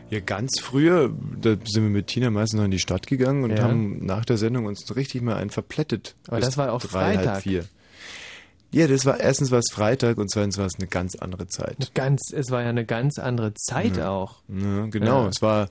[0.09, 1.09] Ja, ganz früher,
[1.39, 3.63] da sind wir mit Tina meistens noch in die Stadt gegangen und Ja.
[3.63, 6.15] haben nach der Sendung uns richtig mal einen verplättet.
[6.27, 7.41] Aber das war auch drei, halb Freitag.
[7.43, 7.65] vier.
[8.73, 11.91] Ja, das war erstens war es Freitag und zweitens war es eine ganz andere Zeit.
[11.93, 14.09] Ganz, es war ja eine ganz andere Zeit Ja.
[14.11, 14.41] auch.
[14.47, 15.27] Ja, genau, Ja.
[15.29, 15.69] es war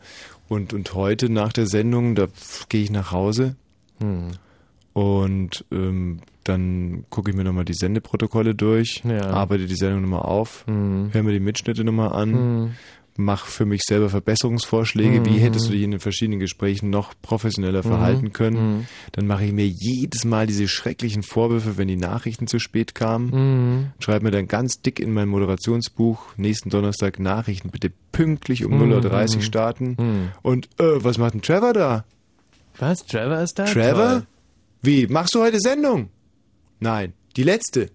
[0.49, 2.29] und und heute nach der Sendung, da
[2.69, 3.57] gehe ich nach Hause
[4.01, 4.33] Hm.
[4.93, 9.31] und ähm, dann gucke ich mir nochmal die Sendeprotokolle durch, Ja.
[9.31, 11.09] arbeite die Sendung nochmal auf, Hm.
[11.13, 12.71] höre mir die Mitschnitte nochmal an, Hm.
[13.17, 15.39] mache für mich selber Verbesserungsvorschläge, wie Mhm.
[15.39, 18.57] hättest du dich in den verschiedenen Gesprächen noch professioneller verhalten können.
[18.79, 18.87] Mhm.
[19.13, 23.31] Dann mache ich mir jedes Mal diese schrecklichen Vorwürfe, wenn die Nachrichten zu spät kamen.
[23.31, 23.87] Mhm.
[23.99, 28.79] Schreibe mir dann ganz dick in mein Moderationsbuch, nächsten Donnerstag Nachrichten bitte pünktlich um Mhm.
[28.93, 29.97] 0.30 Uhr starten.
[29.99, 30.29] Mhm.
[30.43, 32.05] Und äh, was macht denn Trevor da?
[32.79, 33.05] Was?
[33.05, 33.65] Trevor ist da?
[33.67, 34.09] Trevor?
[34.09, 34.23] Toll.
[34.83, 35.07] Wie?
[35.09, 36.09] Machst du heute Sendung?
[36.81, 37.90] Nein, die letzte.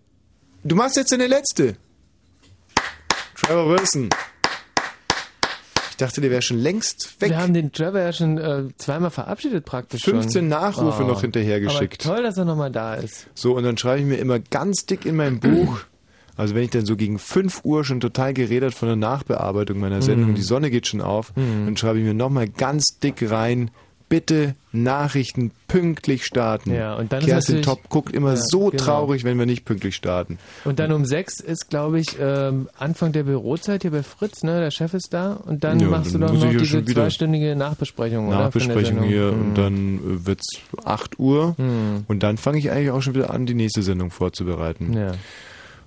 [0.64, 1.76] Du machst jetzt eine letzte.
[3.36, 4.10] Trevor Wilson.
[5.92, 7.30] Ich dachte, der wäre schon längst weg.
[7.30, 10.48] Wir haben den Trevor ja schon äh, zweimal verabschiedet praktisch 15 schon.
[10.50, 12.06] Nachrufe noch hinterhergeschickt.
[12.06, 13.28] Aber toll, dass er nochmal da ist.
[13.34, 15.80] So, und dann schreibe ich mir immer ganz dick in mein Buch,
[16.36, 20.02] also wenn ich dann so gegen 5 Uhr schon total geredet von der Nachbearbeitung meiner
[20.02, 20.36] Sendung, Mhm.
[20.36, 21.66] die Sonne geht schon auf, Mhm.
[21.66, 23.72] dann schreibe ich mir nochmal ganz dick rein,
[24.08, 26.74] bitte Nachrichten pünktlich starten.
[26.74, 28.84] Ja, und dann ist Kerstin natürlich- Top guckt immer Ja, so genau.
[28.84, 30.38] traurig, wenn wir nicht pünktlich starten.
[30.64, 34.60] Und dann um sechs ist, glaube ich, ähm, Anfang der Bürozeit hier bei Fritz, ne?
[34.60, 35.34] Der Chef ist da.
[35.34, 38.52] Und dann Ja, machst dann du doch noch diese zweistündige Nachbesprechung, oder?
[38.52, 39.42] Von der Nachbesprechung hier Mhm.
[39.42, 40.48] und dann äh, wird's
[40.84, 42.06] 8 Uhr Mhm.
[42.08, 44.94] und dann fange ich eigentlich auch schon wieder an, die nächste Sendung vorzubereiten.
[44.94, 45.14] Ja.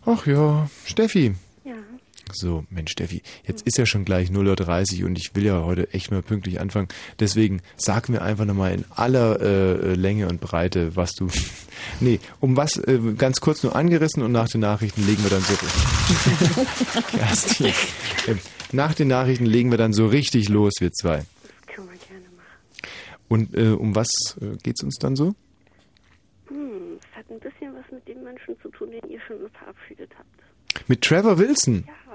[0.06, 1.34] Ach ja, Steffi.
[2.32, 5.92] So, Mensch, Steffi, jetzt ist ja schon gleich 0.30 Uhr und ich will ja heute
[5.92, 6.88] echt mal pünktlich anfangen.
[7.20, 11.28] Deswegen sag mir einfach nochmal in aller äh, Länge und Breite, was du.
[12.00, 15.42] nee, um was äh, ganz kurz nur angerissen und nach den Nachrichten legen wir dann
[15.42, 15.54] so.
[17.16, 17.66] Kerstin.
[17.66, 18.34] Äh,
[18.72, 21.24] nach den Nachrichten legen wir dann so richtig los, wir zwei.
[21.66, 22.88] Können wir gerne machen.
[23.28, 24.08] Und äh, um was
[24.40, 25.34] äh, geht's uns dann so?
[26.48, 30.10] Hm, es hat ein bisschen was mit dem Menschen zu tun, den ihr schon verabschiedet
[30.18, 30.28] habt.
[30.86, 31.84] Mit Trevor Wilson.
[31.86, 32.07] Ja.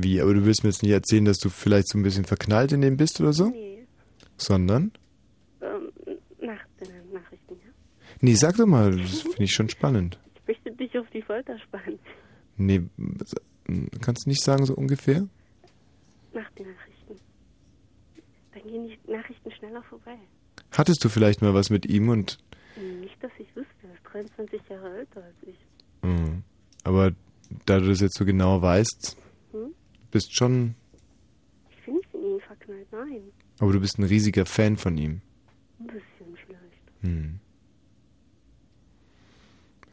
[0.00, 2.70] Wie, aber du willst mir jetzt nicht erzählen, dass du vielleicht so ein bisschen verknallt
[2.72, 3.48] in dem bist oder so?
[3.48, 3.84] Nee.
[4.36, 4.92] Sondern?
[5.60, 5.90] Ähm,
[6.40, 7.70] nach den Nachrichten, ja.
[8.20, 10.18] Nee, sag doch mal, das finde ich schon spannend.
[10.36, 11.98] Ich möchte dich auf die Folter spannen.
[12.56, 12.82] Nee,
[14.00, 15.26] kannst du nicht sagen, so ungefähr?
[16.32, 17.16] Nach den Nachrichten.
[18.54, 20.16] Dann gehen die Nachrichten schneller vorbei.
[20.72, 22.38] Hattest du vielleicht mal was mit ihm und.
[23.00, 23.72] Nicht, dass ich wüsste.
[23.82, 25.56] Er ist 23 Jahre älter als ich.
[26.02, 26.42] Mh,
[26.84, 27.10] aber
[27.66, 29.27] da du das jetzt so genau weißt, Hm?
[30.10, 30.74] Bist schon.
[31.70, 33.22] Ich bin nicht in ihn verknallt, nein.
[33.60, 35.20] Aber du bist ein riesiger Fan von ihm.
[35.80, 36.82] Ein bisschen vielleicht.
[37.02, 37.40] Hm.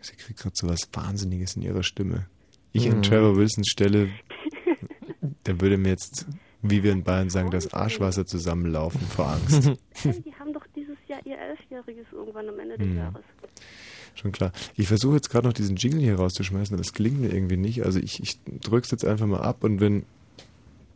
[0.01, 2.28] Sie kriegt gerade so was Wahnsinniges in ihrer Stimme.
[2.73, 3.04] Ich an Mhm.
[3.04, 4.10] Trevor Wilsons Stelle,
[5.45, 6.28] der würde mir jetzt,
[6.62, 9.71] wie wir in Bayern sagen, das Arschwasser zusammenlaufen vor Angst.
[10.04, 12.97] Hey, die haben doch dieses Jahr ihr Elfjähriges irgendwann am Ende des Hm.
[12.97, 13.23] Jahres.
[14.15, 14.51] Schon klar.
[14.75, 17.84] Ich versuche jetzt gerade noch diesen Jingle hier rauszuschmeißen, aber es gelingt mir irgendwie nicht.
[17.84, 20.06] Also ich, ich drück's jetzt einfach mal ab und wenn.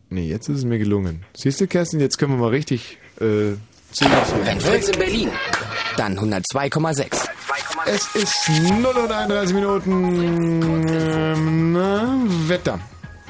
[0.10, 1.24] Nee, jetzt ist es mir gelungen.
[1.36, 3.54] Siehst du, Kerstin, jetzt können wir mal richtig äh.
[4.44, 5.30] Wenn Fritz in Berlin,
[5.98, 7.28] dann 102,6.
[7.88, 10.86] Es ist 0 und 31 Minuten.
[10.88, 12.80] Ähm, na, Wetter.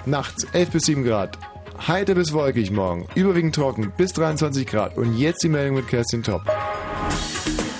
[0.05, 1.37] Nachts 11 bis 7 Grad.
[1.87, 3.07] Heiter bis wolkig morgen.
[3.15, 4.97] Überwiegend trocken bis 23 Grad.
[4.97, 6.41] Und jetzt die Meldung mit Kerstin Top.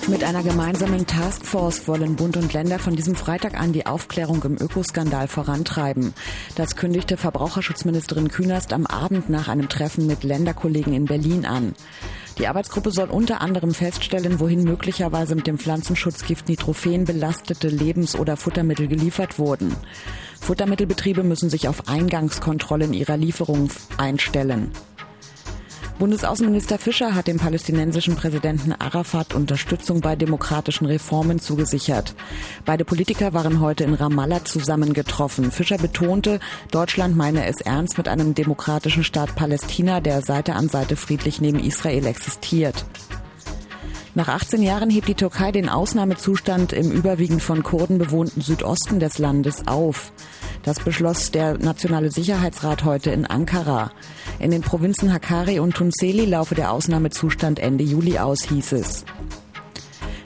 [0.09, 4.57] Mit einer gemeinsamen Taskforce wollen Bund und Länder von diesem Freitag an die Aufklärung im
[4.59, 6.15] Ökoskandal vorantreiben.
[6.55, 11.73] Das kündigte Verbraucherschutzministerin Künast am Abend nach einem Treffen mit Länderkollegen in Berlin an.
[12.39, 18.35] Die Arbeitsgruppe soll unter anderem feststellen, wohin möglicherweise mit dem Pflanzenschutzgift Nitrophen belastete Lebens- oder
[18.35, 19.75] Futtermittel geliefert wurden.
[20.41, 24.71] Futtermittelbetriebe müssen sich auf Eingangskontrollen ihrer Lieferungen einstellen.
[25.99, 32.15] Bundesaußenminister Fischer hat dem palästinensischen Präsidenten Arafat Unterstützung bei demokratischen Reformen zugesichert.
[32.63, 35.51] Beide Politiker waren heute in Ramallah zusammengetroffen.
[35.51, 36.39] Fischer betonte,
[36.71, 41.59] Deutschland meine es ernst mit einem demokratischen Staat Palästina, der Seite an Seite friedlich neben
[41.59, 42.85] Israel existiert.
[44.15, 49.17] Nach 18 Jahren hebt die Türkei den Ausnahmezustand im überwiegend von Kurden bewohnten Südosten des
[49.17, 50.13] Landes auf.
[50.63, 53.91] Das beschloss der Nationale Sicherheitsrat heute in Ankara.
[54.39, 59.05] In den Provinzen Hakkari und Tunseli laufe der Ausnahmezustand Ende Juli aus, hieß es.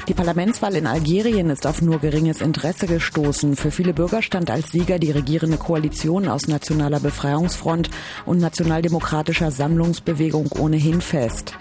[0.10, 3.56] Die Parlamentswahl in Algerien ist auf nur geringes Interesse gestoßen.
[3.56, 7.90] Für viele Bürger stand als Sieger die regierende Koalition aus Nationaler Befreiungsfront
[8.26, 11.54] und Nationaldemokratischer Sammlungsbewegung ohnehin fest.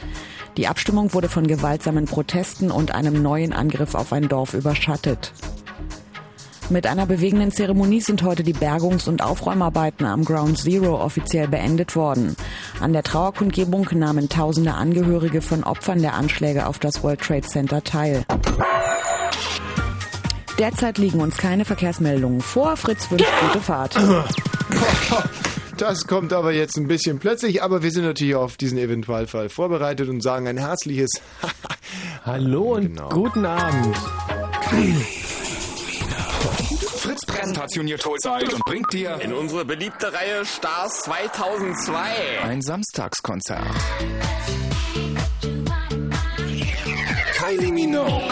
[0.56, 5.32] Die Abstimmung wurde von gewaltsamen Protesten und einem neuen Angriff auf ein Dorf überschattet.
[6.70, 11.94] Mit einer bewegenden Zeremonie sind heute die Bergungs- und Aufräumarbeiten am Ground Zero offiziell beendet
[11.96, 12.34] worden.
[12.80, 17.84] An der Trauerkundgebung nahmen tausende Angehörige von Opfern der Anschläge auf das World Trade Center
[17.84, 18.24] teil.
[20.58, 22.76] Derzeit liegen uns keine Verkehrsmeldungen vor.
[22.76, 23.96] Fritz wünscht gute Fahrt.
[25.78, 30.08] Das kommt aber jetzt ein bisschen plötzlich, aber wir sind natürlich auf diesen Eventualfall vorbereitet
[30.08, 31.10] und sagen ein herzliches
[32.24, 33.08] Hallo und Genau.
[33.08, 33.96] guten Abend.
[37.32, 42.42] Fritz präsentioniert Zeit und bringt dir In unsere beliebte Reihe Stars 2002.
[42.44, 43.62] ein Samstagskonzert.
[47.34, 48.22] Kylie Minogue,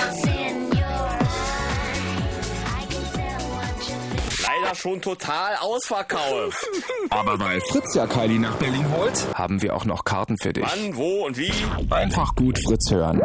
[4.43, 6.69] Leider schon total ausverkauft.
[7.11, 10.65] aber weil Fritz ja Kylie nach Berlin holt, haben wir auch noch Karten für dich.
[10.65, 11.53] Wann, wo und wie?
[11.91, 13.21] Einfach gut Fritz hören.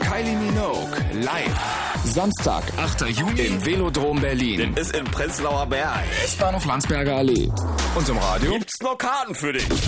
[0.00, 1.85] Kylie Minogue live.
[2.06, 3.02] Samstag, 8.
[3.10, 4.74] Juni im Velodrom Berlin.
[4.76, 6.04] Ist in Prenzlauer Berg.
[6.24, 7.50] S-Bahnhof Landsberger Allee.
[7.94, 8.52] Und im Radio?
[8.52, 9.64] Gibt's noch Karten für dich?
[9.64, 9.82] Fritz!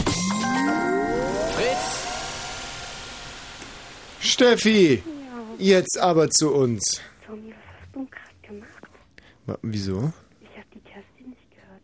[4.20, 5.02] Steffi,
[5.58, 7.00] jetzt aber zu uns.
[7.26, 8.70] Tommy, was hast du gerade gemacht?
[9.46, 10.12] Wa- Wieso?
[10.40, 11.82] Ich habe die Kerstin nicht gehört.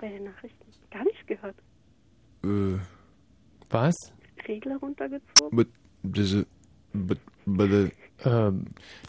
[0.00, 0.58] Bei den Nachrichten.
[0.90, 1.56] Gar nicht gehört.
[2.44, 2.78] Äh,
[3.70, 3.94] Was?
[4.48, 5.56] Regler runtergezogen.
[5.56, 5.68] but,
[6.02, 6.46] das, ist-
[6.92, 7.70] but, but,
[8.24, 8.66] Ähm,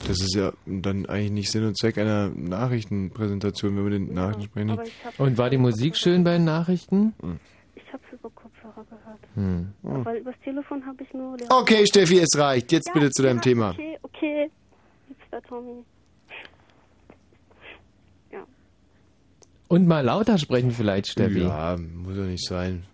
[0.07, 4.43] das ist ja dann eigentlich nicht Sinn und Zweck einer Nachrichtenpräsentation, wenn wir den Nachrichten
[4.43, 4.71] sprechen.
[4.71, 4.83] Habe
[5.17, 7.13] und war die Musik schön bei den Nachrichten?
[7.75, 9.19] ich hab's über Kopfhörer gehört.
[9.35, 9.73] Hm.
[9.81, 11.37] Weil übers Telefon habe ich nur...
[11.49, 12.71] Okay, Steffi, es reicht.
[12.71, 13.69] Jetzt Ja, bitte zu deinem ja, Thema.
[13.71, 14.51] Okay, okay.
[15.09, 15.83] Jetzt der Tommy.
[18.31, 18.43] Ja,
[19.67, 21.41] Und mal lauter sprechen vielleicht, Steffi.
[21.41, 22.85] Ja, muss ja nicht sein.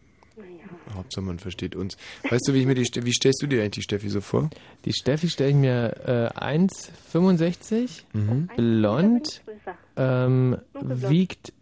[0.96, 1.98] Hauptsache man versteht uns.
[2.30, 4.22] Weißt du, wie ich mir die Ste- wie stellst du dir eigentlich die Steffi so
[4.22, 4.50] vor?
[4.86, 8.50] Die Steffi stelle ich mir äh, 1,65, Mhm.
[8.56, 9.42] blond,
[9.98, 11.54] ähm, wiegt,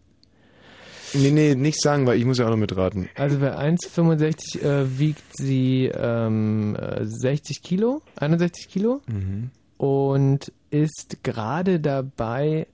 [1.13, 3.07] Nee, nee, nicht sagen, weil ich muss ja auch noch mitraten.
[3.15, 9.49] also bei 1,65 äh, wiegt sie ähm, äh, 60 Kilo, 61 Kilo Mhm.
[9.77, 12.67] und ist gerade dabei,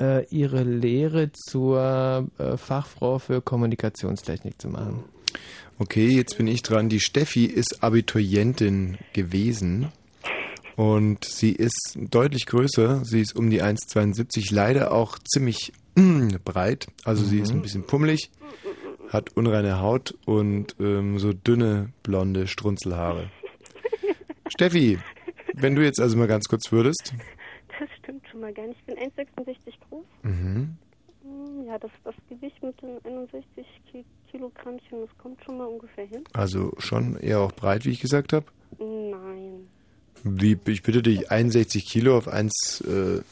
[0.00, 5.04] äh, ihre Lehre zur äh, Fachfrau für Kommunikationstechnik zu machen.
[5.78, 6.88] Okay, jetzt bin ich dran.
[6.88, 9.90] Die Steffi ist Abiturientin gewesen
[10.76, 13.04] und sie ist deutlich größer.
[13.04, 16.86] Sie ist um die 1,72, leider auch ziemlich mm, breit.
[17.04, 18.30] Also sie ist ein bisschen pummelig,
[19.08, 23.30] hat unreine Haut und ähm, so dünne blonde Strunzelhaare.
[24.48, 24.98] Steffi,
[25.54, 27.14] wenn du jetzt also mal ganz kurz würdest.
[27.80, 28.78] Das stimmt schon mal gar nicht.
[28.86, 30.04] Ich bin 1,66 groß.
[30.22, 30.76] Mhm.
[31.24, 36.06] Hm, Ja, das, das Gewicht mit den 61 Ki Kilogrammchen, das kommt schon mal ungefähr
[36.06, 36.24] hin.
[36.32, 38.46] Also schon eher auch breit, wie ich gesagt habe.
[38.80, 39.68] Nein.
[40.24, 43.24] Wie, ich bitte dich, 61 Kilo auf 1, äh, 66,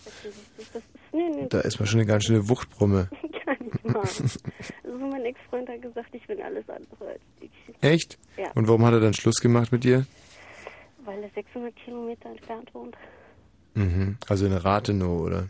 [0.56, 3.08] das ist, nee, nee, da ist man schon eine ganz schöne Wuchtbrumme.
[3.84, 7.50] Also mein Ex-Freund hat gesagt, ich bin alles andere als dick.
[7.80, 8.18] Echt?
[8.36, 8.50] Ja.
[8.54, 10.06] Und warum hat er dann Schluss gemacht mit dir?
[11.04, 12.96] Weil er 600 Kilometer entfernt wohnt.
[13.74, 14.18] Mhm.
[14.28, 15.48] Also in Rathenow, oder?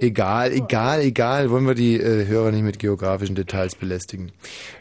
[0.00, 1.50] Egal, egal, egal.
[1.50, 4.32] Wollen wir die äh, Hörer nicht mit geografischen Details belästigen.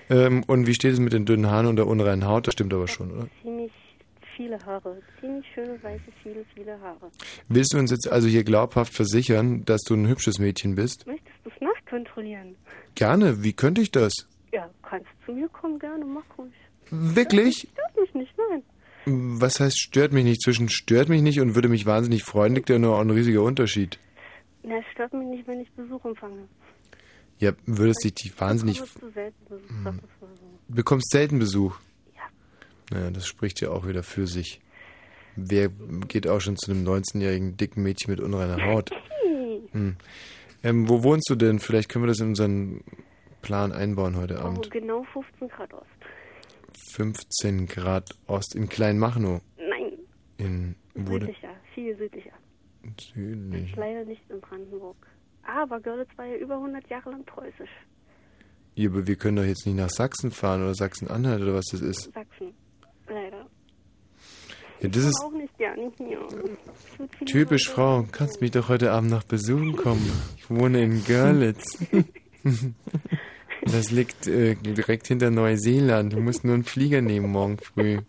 [0.10, 2.48] Ähm, und wie steht es mit den dünnen Haaren und der unreinen Haut?
[2.48, 3.28] Das stimmt aber schon, oder?
[3.42, 3.72] Ziemlich
[4.36, 5.02] viele Haare.
[5.20, 7.12] Ziemlich schöne, weiße, viele, viele Haare.
[7.50, 11.06] Willst du uns jetzt also hier glaubhaft versichern, dass du ein hübsches Mädchen bist?
[11.06, 12.56] Möchtest du es nachkontrollieren?
[12.96, 13.44] Gerne.
[13.44, 14.14] Wie könnte ich das?
[14.54, 16.54] Ja, kannst zu mir kommen, gerne, mach ruhig.
[16.90, 17.68] Wirklich?
[17.72, 18.64] Stört mich nicht, nein.
[19.06, 20.42] Was heißt stört mich nicht?
[20.42, 24.00] Zwischen stört mich nicht und würde mich wahnsinnig freuen, liegt ja nur ein riesiger Unterschied.
[24.64, 26.48] Na, es stört mich nicht, wenn ich Besuch empfange.
[27.40, 28.84] Ja, würdest dich die wahnsinnig...
[28.84, 30.28] Zu selten Besuch, mal so.
[30.68, 31.78] bekommst selten Besuch.
[32.16, 32.24] Ja.
[32.98, 34.60] Naja, das spricht ja auch wieder für sich.
[35.36, 35.70] Wer
[36.08, 38.90] geht auch schon zu einem 19-jährigen dicken Mädchen mit unreiner Haut?
[39.72, 39.98] Hm.
[40.64, 41.60] Ähm, wo wohnst du denn?
[41.60, 42.84] Vielleicht können wir das in unseren
[43.44, 44.72] Plan einbauen heute Oh, Abend?
[44.72, 45.86] genau 15 Grad Ost.
[46.94, 49.42] 15 Grad Ost in Kleinmachnow.
[49.60, 49.94] Nein,
[50.38, 52.32] In südlicher, viel südlicher.
[53.14, 53.76] Südlich.
[53.76, 54.98] Leider nicht in Brandenburg.
[55.44, 57.70] Aber Görlitz war ja über 100 Jahre lang preußisch.
[58.76, 61.82] Ja, aber wir können doch jetzt nicht nach Sachsen fahren oder Sachsen-Anhalt oder was das
[61.82, 62.12] ist.
[62.14, 62.54] Sachsen.
[63.08, 63.48] Leider.
[64.82, 66.20] Ja, das ist Auch nicht gerne hier.
[67.26, 68.06] Typisch Leute- Frau.
[68.12, 70.10] Kannst mich doch heute Abend noch besuchen kommen.
[70.38, 71.78] Ich wohne in Görlitz.
[73.64, 76.14] Das liegt äh, direkt hinter Neuseeland.
[76.14, 78.00] Du musst nur einen Flieger nehmen morgen früh.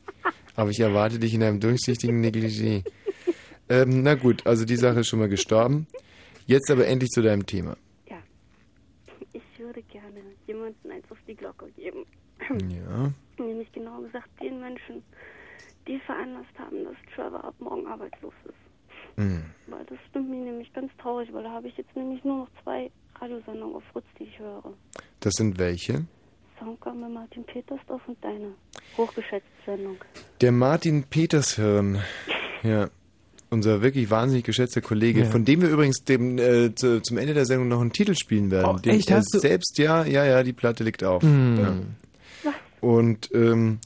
[0.55, 2.85] Aber ich erwarte dich in einem durchsichtigen Negligé.
[3.71, 5.87] Ähm, na gut, also die Sache ist schon mal gestorben.
[6.47, 7.77] Jetzt aber endlich zu deinem Thema.
[9.33, 12.05] Ich würde gerne jemanden eins auf die Glocke geben.
[12.49, 13.13] Ja.
[13.39, 15.03] Nämlich genau gesagt den Menschen,
[15.87, 19.19] die veranlasst haben, dass Trevor ab morgen arbeitslos ist.
[19.19, 19.45] Hm.
[19.67, 22.49] Weil das stimmt mich nämlich ganz traurig, weil da habe ich jetzt nämlich nur noch
[22.63, 24.75] zwei Radiosendungen auf Fritz, die ich höre.
[25.21, 26.07] Das sind welche?
[26.59, 28.53] Soundgarden mit Martin Petersdorf und deine
[28.97, 29.99] hochgeschätzte Sendung.
[30.41, 32.01] Der Martin Petershirn.
[32.63, 32.91] Ja.
[33.53, 35.27] Unser wirklich wahnsinnig geschätzter Kollege, Ja.
[35.27, 38.51] von dem wir übrigens dem, äh, zu, zum Ende der Sendung noch einen Titel spielen
[38.53, 38.77] werden.
[38.77, 39.11] Oh, den echt?
[39.11, 41.23] er Hast du- selbst, ja, ja, ja, die Platte liegt auf.
[41.25, 41.59] Hm.
[42.45, 42.53] Ja.
[42.81, 43.79] Und ähm,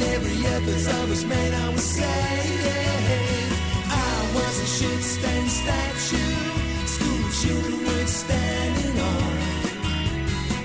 [0.00, 2.66] and every episode was made, I was saved.
[3.90, 6.34] I was a shit stained statue,
[6.86, 9.38] school children were standing on.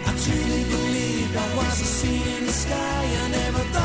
[0.06, 3.83] I truly believed I was a scene in the sky, I never thought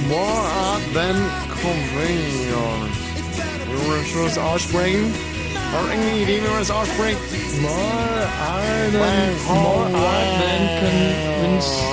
[0.09, 1.17] More art than
[1.63, 2.99] convenience.
[3.87, 5.15] Willst du das aussprechen?
[5.73, 7.19] Oder irgendwie, wie wir das aussprechen?
[7.61, 11.89] More art than, more art than convinced.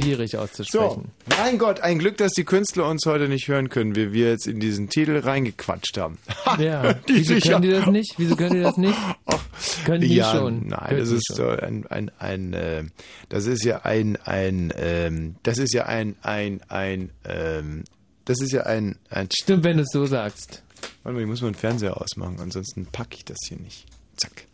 [0.00, 1.10] Schwierig So, auszusprechen.
[1.42, 4.46] Mein Gott, ein Glück, dass die Künstler uns heute nicht hören können, wie wir jetzt
[4.46, 6.18] in diesen Titel reingequatscht haben.
[6.58, 8.14] Ja, Die wieso sicher- können die das nicht?
[8.18, 8.98] Wieso können die das nicht?
[9.84, 10.68] Können die ja, schon.
[10.68, 11.36] Nein, Können das ist schon.
[11.36, 12.84] so ein, ein, ein, äh,
[13.28, 17.84] das ist ja ein, ein, ähm, das ist ja ein, ein, ein, ähm,
[18.24, 19.28] das ist ja ein, ein.
[19.30, 20.62] Stimmt, wenn du es so sagst.
[21.02, 23.84] Warte mal, ich muss mal den Fernseher ausmachen, ansonsten packe ich das hier nicht.
[24.16, 24.46] Zack.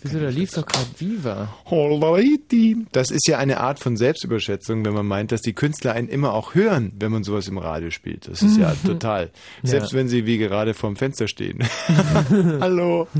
[0.00, 1.48] Wieso, da lief doch gerade Viva.
[2.92, 6.34] Das ist ja eine Art von Selbstüberschätzung, wenn man meint, dass die Künstler einen immer
[6.34, 8.28] auch hören, wenn man sowas im Radio spielt.
[8.28, 9.30] Das ist ja total.
[9.64, 9.98] Selbst Ja.
[9.98, 11.58] wenn sie wie gerade vorm Fenster stehen.
[12.60, 13.08] Hallo.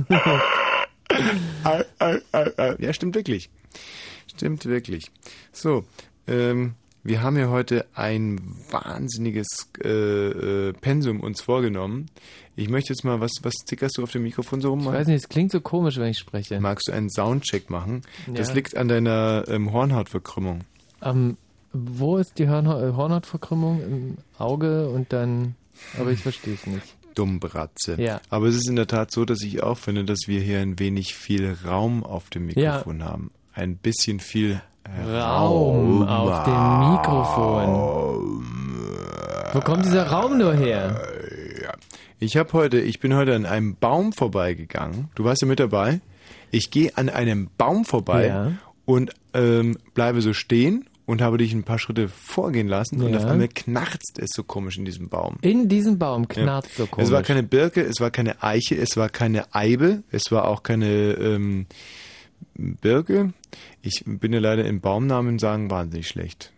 [2.79, 3.51] Ja, stimmt wirklich.
[4.31, 5.11] Stimmt wirklich.
[5.53, 5.85] So,
[6.27, 6.75] ähm,
[7.05, 8.41] wir haben ja heute ein
[8.71, 9.47] wahnsinniges
[9.83, 12.07] äh, äh, Pensum uns vorgenommen.
[12.57, 14.81] Ich möchte jetzt mal, was, was zickerst du auf dem Mikrofon so rum?
[14.81, 16.61] Ich weiß nicht, es klingt so komisch, wenn ich spreche.
[16.61, 18.03] Magst du einen Soundcheck machen?
[18.35, 18.55] Das Ja.
[18.55, 20.61] liegt an deiner ähm, Hornhautverkrümmung.
[21.03, 21.37] Ähm,
[21.73, 23.81] wo ist die Hornha äh, Hornhautverkrümmung?
[23.83, 25.55] Im Auge und dann.
[26.01, 26.97] Aber ich verstehe es nicht.
[27.15, 28.01] Dummbratze.
[28.01, 28.21] Ja.
[28.31, 30.79] Aber es ist in der Tat so, dass ich auch finde, dass wir hier ein
[30.79, 33.31] wenig viel Raum auf dem Mikrofon haben.
[33.55, 34.61] Ein bisschen viel
[34.97, 38.45] Raum auf dem Mikrofon.
[39.53, 41.01] Wo kommt dieser Raum nur her?
[42.19, 45.09] Ich habe heute, ich bin heute an einem Baum vorbeigegangen.
[45.15, 46.01] Du warst ja mit dabei.
[46.51, 48.53] Ich gehe an einem Baum vorbei Ja.
[48.87, 53.19] und ähm, bleibe so stehen und habe dich ein paar Schritte vorgehen lassen und Ja.
[53.19, 55.37] auf einmal knarzt es so komisch in diesem Baum.
[55.43, 57.11] In diesem Baum knarzt so Es komisch.
[57.13, 60.87] war keine Birke, es war keine Eiche, es war keine Eibe, es war auch keine
[61.13, 61.67] ähm,
[62.55, 63.33] Birke.
[63.89, 66.53] Ich bin ja leider im Baumnamen sagen wahnsinnig schlecht.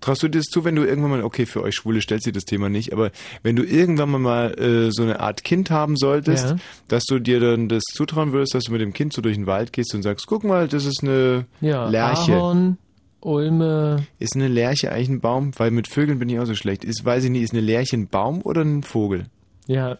[0.00, 2.32] Traust du dir das zu, wenn du irgendwann mal, okay, für euch Schwule stellt sich
[2.32, 3.10] das Thema nicht, aber
[3.42, 6.56] wenn du irgendwann mal äh, so eine Art Kind haben solltest, Ja.
[6.88, 9.46] dass du dir dann das zutrauen würdest, dass du mit dem Kind so durch den
[9.46, 12.32] Wald gehst und sagst, guck mal, das ist eine ja, Lerche.
[12.34, 12.78] Ahorn,
[13.20, 14.06] Ulme.
[14.18, 15.50] Ist eine Lerche eigentlich ein Baum?
[15.58, 16.82] Weil mit Vögeln bin ich auch so schlecht.
[16.84, 19.26] Ist, weiß ich nicht, ist eine Lerche ein Baum oder ein Vogel?
[19.66, 19.98] Ja.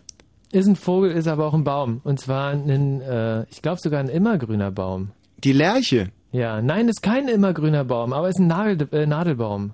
[0.51, 2.01] Ist ein Vogel, ist aber auch ein Baum.
[2.05, 5.11] Und zwar ein, äh, ich glaube sogar ein immergrüner Baum.
[5.45, 6.09] Die Lerche.
[6.33, 9.73] Ja, nein, ist kein immergrüner Baum, aber ist ein Nadel, äh, Nadelbaum.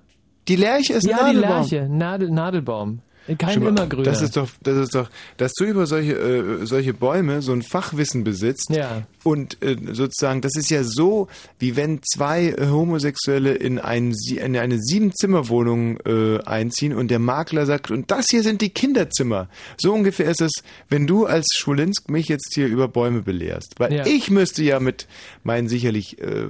[0.49, 1.67] Die Lerche ist ein ja, Nadelbaum.
[1.67, 3.01] die Lerche, Nadel, Nadelbaum.
[3.39, 4.05] Kein Schau mal, immergrüner.
[4.05, 7.63] Das ist doch, das ist doch, dass du über solche, äh, solche Bäume so ein
[7.63, 8.71] Fachwissen besitzt.
[8.71, 9.03] Ja.
[9.25, 11.27] Und äh, sozusagen, das ist ja so,
[11.59, 17.67] wie wenn zwei äh, Homosexuelle in, ein, in eine Sieben-Zimmer-Wohnung äh, einziehen und der Makler
[17.67, 19.49] sagt, und das hier sind die Kinderzimmer.
[19.79, 20.53] So ungefähr ist es,
[20.89, 23.75] wenn du als Schulinsk mich jetzt hier über Bäume belehrst.
[23.79, 24.07] Weil Ja.
[24.07, 25.09] ich müsste ja mit
[25.43, 26.47] meinen sicherlich äh,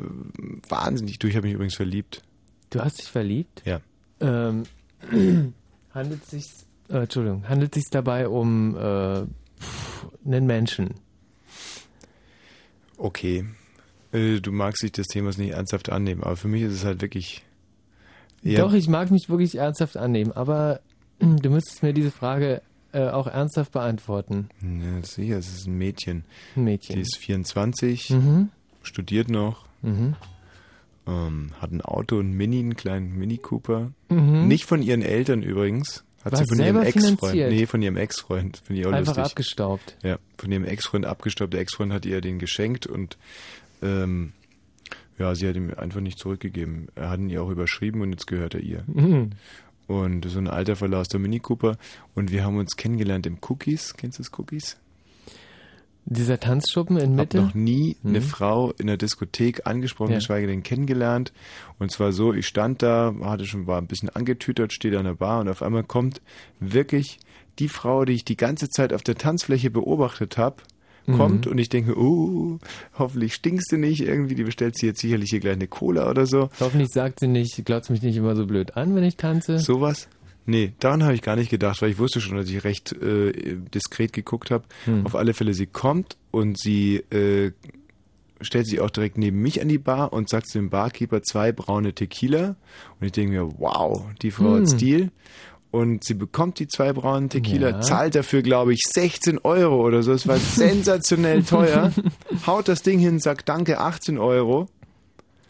[0.68, 2.22] wahnsinnig, du, ich habe mich übrigens verliebt.
[2.70, 3.62] Du hast dich verliebt?
[3.64, 3.80] Ja.
[4.20, 4.64] Ähm,
[5.94, 6.44] handelt sich,
[6.90, 9.24] äh, Entschuldigung, handelt sich dabei um äh,
[10.24, 10.94] einen Menschen?
[12.98, 13.44] Okay.
[14.12, 17.02] Äh, du magst dich des Themas nicht ernsthaft annehmen, aber für mich ist es halt
[17.02, 17.42] wirklich.
[18.42, 20.80] Doch, ich mag mich wirklich ernsthaft annehmen, aber
[21.18, 22.62] du müsstest mir diese Frage
[22.92, 24.48] äh, auch ernsthaft beantworten.
[24.62, 26.24] Ja, sicher, es ist ein Mädchen.
[26.54, 26.94] Ein Mädchen.
[26.96, 28.50] Die ist 24, Mhm.
[28.82, 30.14] studiert noch, Mhm.
[31.08, 33.90] ähm, hat ein Auto, ein Mini, einen kleinen Mini Cooper.
[34.10, 34.46] Mhm.
[34.46, 36.04] Nicht von ihren Eltern übrigens.
[36.26, 37.34] Hat sie von ihrem Ex-Freund.
[37.34, 38.56] Nee, von ihrem Ex-Freund.
[38.64, 39.32] Finde ich auch Einfach lustig.
[39.32, 39.96] abgestaubt.
[40.02, 41.52] Ja, von ihrem Ex-Freund abgestaubt.
[41.54, 43.16] Der Ex-Freund hat ihr den geschenkt und
[43.82, 44.32] ähm,
[45.18, 46.88] ja, sie hat ihm einfach nicht zurückgegeben.
[46.94, 48.82] Er hat ihn ihr auch überschrieben und jetzt gehört er ihr.
[48.86, 49.30] Mhm.
[49.86, 51.78] Und so ein alter Verleih aus der Mini Cooper.
[52.14, 53.94] Und wir haben uns kennengelernt im Cookies.
[53.94, 54.76] Kennst du das Cookies?
[56.08, 57.38] Dieser Tanzschuppen in Mitte?
[57.38, 58.24] noch nie eine Mhm.
[58.24, 60.18] Frau in der Diskothek angesprochen, Ja.
[60.18, 61.32] geschweige denn kennengelernt.
[61.80, 65.14] Und zwar so, ich stand da, hatte schon, war ein bisschen angetütert, steht an der
[65.14, 66.20] Bar und auf einmal kommt
[66.60, 67.18] wirklich
[67.58, 70.56] die Frau, die ich die ganze Zeit auf der Tanzfläche beobachtet habe,
[71.16, 71.52] kommt Mhm.
[71.52, 72.58] und ich denke, oh,
[72.98, 76.26] hoffentlich stinkst du nicht irgendwie, die bestellt sie jetzt sicherlich hier gleich eine Cola oder
[76.26, 76.50] so.
[76.60, 79.58] Hoffentlich sagt sie nicht, glotzt mich nicht immer so blöd an, wenn ich tanze.
[79.58, 80.08] Sowas?
[80.46, 83.32] Nee, daran habe ich gar nicht gedacht, weil ich wusste schon, dass ich recht äh,
[83.74, 84.64] diskret geguckt habe.
[84.84, 85.04] Hm.
[85.04, 87.50] Auf alle Fälle, sie kommt und sie äh,
[88.40, 91.52] stellt sich auch direkt neben mich an die Bar und sagt zu dem Barkeeper zwei
[91.52, 92.54] braune Tequila.
[93.00, 94.60] Und ich denke mir, wow, die Frau Hm.
[94.60, 95.10] hat Stil.
[95.72, 97.80] Und sie bekommt die zwei braunen Tequila, Ja.
[97.80, 100.12] zahlt dafür, glaube ich, 16 Euro oder so.
[100.12, 101.92] Es war sensationell teuer.
[102.46, 104.68] Haut das Ding hin, sagt Danke, 18 Euro.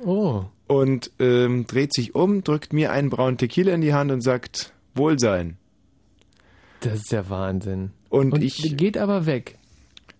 [0.04, 0.44] Oh.
[0.66, 4.72] Und ähm, dreht sich um, drückt mir einen braunen Tequila in die Hand und sagt,
[4.96, 5.56] Wohlsein.
[6.80, 7.90] Das ist ja Wahnsinn.
[8.08, 9.58] Und, ich geht aber weg.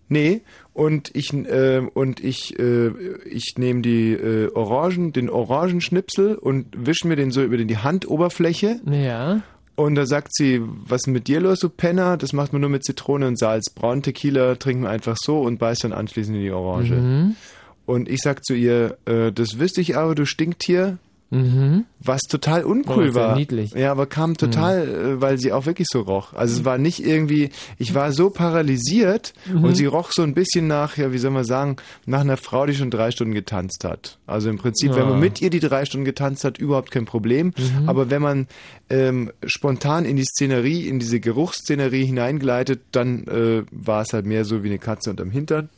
[0.09, 2.91] Nee, und ich äh, und ich äh,
[3.29, 8.81] ich nehme die äh, Orangen, den Orangenschnipsel und wische mir den so über die Handoberfläche.
[8.89, 9.43] Ja.
[9.75, 12.17] Und da sagt sie, was ist mit dir los, du Penner?
[12.17, 13.69] Das macht man nur mit Zitrone und Salz.
[13.71, 16.95] Braun Tequila trinken wir einfach so und beißt dann anschließend in die Orange.
[16.95, 17.37] Mhm.
[17.85, 20.99] Und ich sag zu ihr, äh, das wüsste ich aber, du Stinktier.
[21.31, 21.87] Mhm.
[21.99, 23.37] Was total Oh, uncool sehr war.
[23.37, 23.73] niedlich.
[23.73, 26.33] Ja, aber kam total, äh, weil sie auch wirklich so roch.
[26.35, 29.65] Also es war nicht irgendwie, ich war so paralysiert Mhm.
[29.65, 32.65] und sie roch so ein bisschen nach, ja, wie soll man sagen, nach einer Frau,
[32.67, 34.19] die schon drei Stunden getanzt hat.
[34.27, 35.11] Also im Prinzip, wenn Ja.
[35.11, 37.53] man mit ihr die drei Stunden getanzt hat, überhaupt kein Problem.
[37.59, 37.89] Mhm.
[37.89, 38.47] Aber wenn man
[38.89, 44.45] ähm, spontan in die Szenerie, in diese Geruchsszenerie hineingleitet, dann äh, war es halt mehr
[44.45, 45.71] so wie eine Katze unterm Hintern.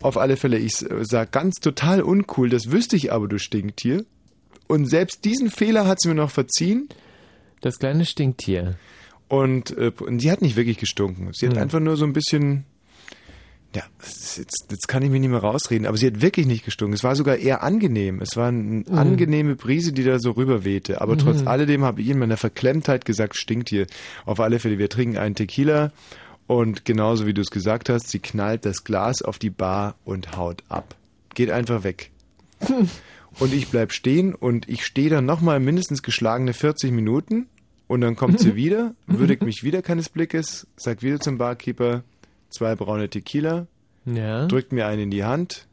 [0.00, 4.04] Auf alle Fälle, ich äh, sag ganz total uncool, das wüsste ich aber, du Stinktier.
[4.68, 6.88] Und selbst diesen Fehler hat sie mir noch verziehen.
[7.60, 8.76] Das kleine Stinktier.
[9.26, 11.30] Und, äh, und sie hat nicht wirklich gestunken.
[11.32, 11.62] Sie hat Hm.
[11.62, 12.64] einfach nur so ein bisschen.
[13.74, 14.38] Ja, jetzt,
[14.70, 16.94] jetzt kann ich mir nicht mehr rausreden, aber sie hat wirklich nicht gestunken.
[16.94, 18.22] Es war sogar eher angenehm.
[18.22, 18.84] Es war eine Mhm.
[18.98, 21.02] angenehme Brise, die da so rüberwehte.
[21.02, 21.48] Aber trotz Mhm.
[21.48, 23.86] alledem habe ich in meiner Verklemmtheit gesagt, stinkt hier.
[24.24, 25.92] Auf alle Fälle, wir trinken einen Tequila
[26.46, 30.36] und genauso wie du es gesagt hast, sie knallt das Glas auf die Bar und
[30.38, 30.94] haut ab.
[31.34, 32.10] Geht einfach weg.
[33.38, 37.46] Und ich bleib stehen und ich stehe dann nochmal mindestens geschlagene 40 Minuten
[37.86, 42.02] und dann kommt sie wieder, würdigt mich wieder keines Blickes, sagt wieder zum Barkeeper,
[42.50, 43.66] zwei braune Tequila,
[44.06, 44.46] Ja.
[44.46, 45.66] drückt mir einen in die Hand,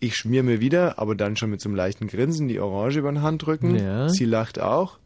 [0.00, 3.10] ich schmier mir wieder, aber dann schon mit so einem leichten Grinsen die Orange über
[3.10, 3.76] den Handrücken.
[3.76, 4.08] Ja.
[4.08, 4.98] Sie lacht auch.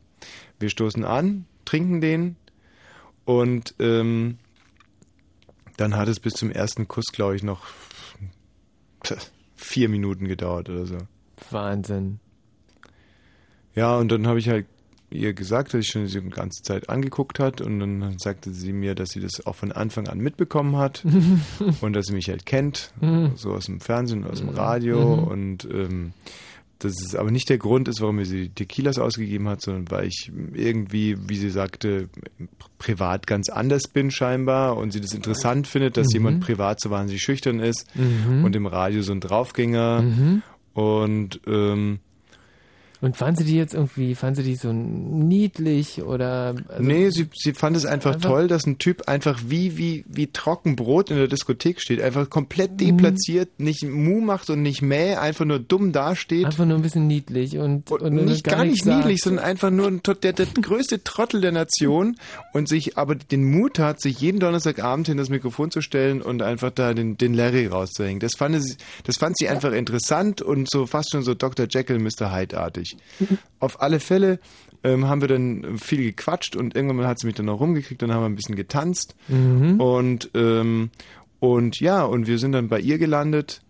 [0.59, 2.37] Wir stoßen an, trinken den
[3.25, 4.39] und ähm,
[5.77, 7.67] dann hat es bis zum ersten Kuss, glaube ich, noch
[9.57, 10.99] vier Minuten gedauert oder so.
[11.51, 12.19] Wahnsinn.
[13.75, 14.67] Ja, und dann habe ich halt
[15.11, 18.95] ihr gesagt, dass ich schon die ganze Zeit angeguckt hat und dann sagte sie mir,
[18.95, 21.05] dass sie das auch von Anfang an mitbekommen hat
[21.83, 23.33] und dass sie mich halt kennt, Mhm.
[23.37, 25.25] so aus dem Fernsehen, aus dem Radio Mhm.
[25.25, 26.13] und ähm,
[26.79, 30.33] dass es aber nicht der Grund ist, warum sie Tequilas ausgegeben hat, sondern weil ich
[30.53, 32.09] irgendwie, wie sie sagte,
[32.79, 36.15] privat ganz anders bin scheinbar und sie das interessant findet, dass Mhm.
[36.15, 38.45] jemand privat so wahnsinnig schüchtern ist Mhm.
[38.45, 40.43] und im Radio so ein Draufgänger Mhm.
[40.75, 42.01] Und ähm,
[43.03, 46.55] Und fanden Sie die jetzt irgendwie, fanden Sie die so niedlich oder?
[46.69, 50.05] Also nee, sie, sie fand es einfach, einfach- toll, dass ein Typ einfach wie, wie,
[50.09, 54.83] wie trocken Brot in der Diskothek steht, einfach komplett deplatziert, nicht Mu macht und nicht
[54.83, 56.47] mäh, einfach nur dumm dasteht.
[56.47, 58.99] Einfach nur ein bisschen niedlich und, und, nicht gar, nicht nichts sagt.
[58.99, 62.17] niedlich, sondern einfach nur ein, der, der größte Trottel der Nation
[62.53, 66.41] und sich aber den Mut hat, sich jeden Donnerstagabend hin das Mikrofon zu stellen und
[66.41, 68.21] einfach da den, den Larry rauszuhängen.
[68.21, 71.67] Das fand, sie, das fand sie einfach interessant und so fast schon so Dr.
[71.69, 72.33] Jekyll, Mr.
[72.33, 72.92] Hyde-artig.
[73.59, 74.39] Auf alle Fälle
[74.85, 78.03] ähm, haben wir dann viel gequatscht und irgendwann mal hat sie mich dann noch rumgekriegt,
[78.03, 79.81] dann haben wir ein bisschen getanzt Mhm.
[79.81, 80.91] und ähm,
[81.39, 83.63] und ja, und wir sind dann bei ihr gelandet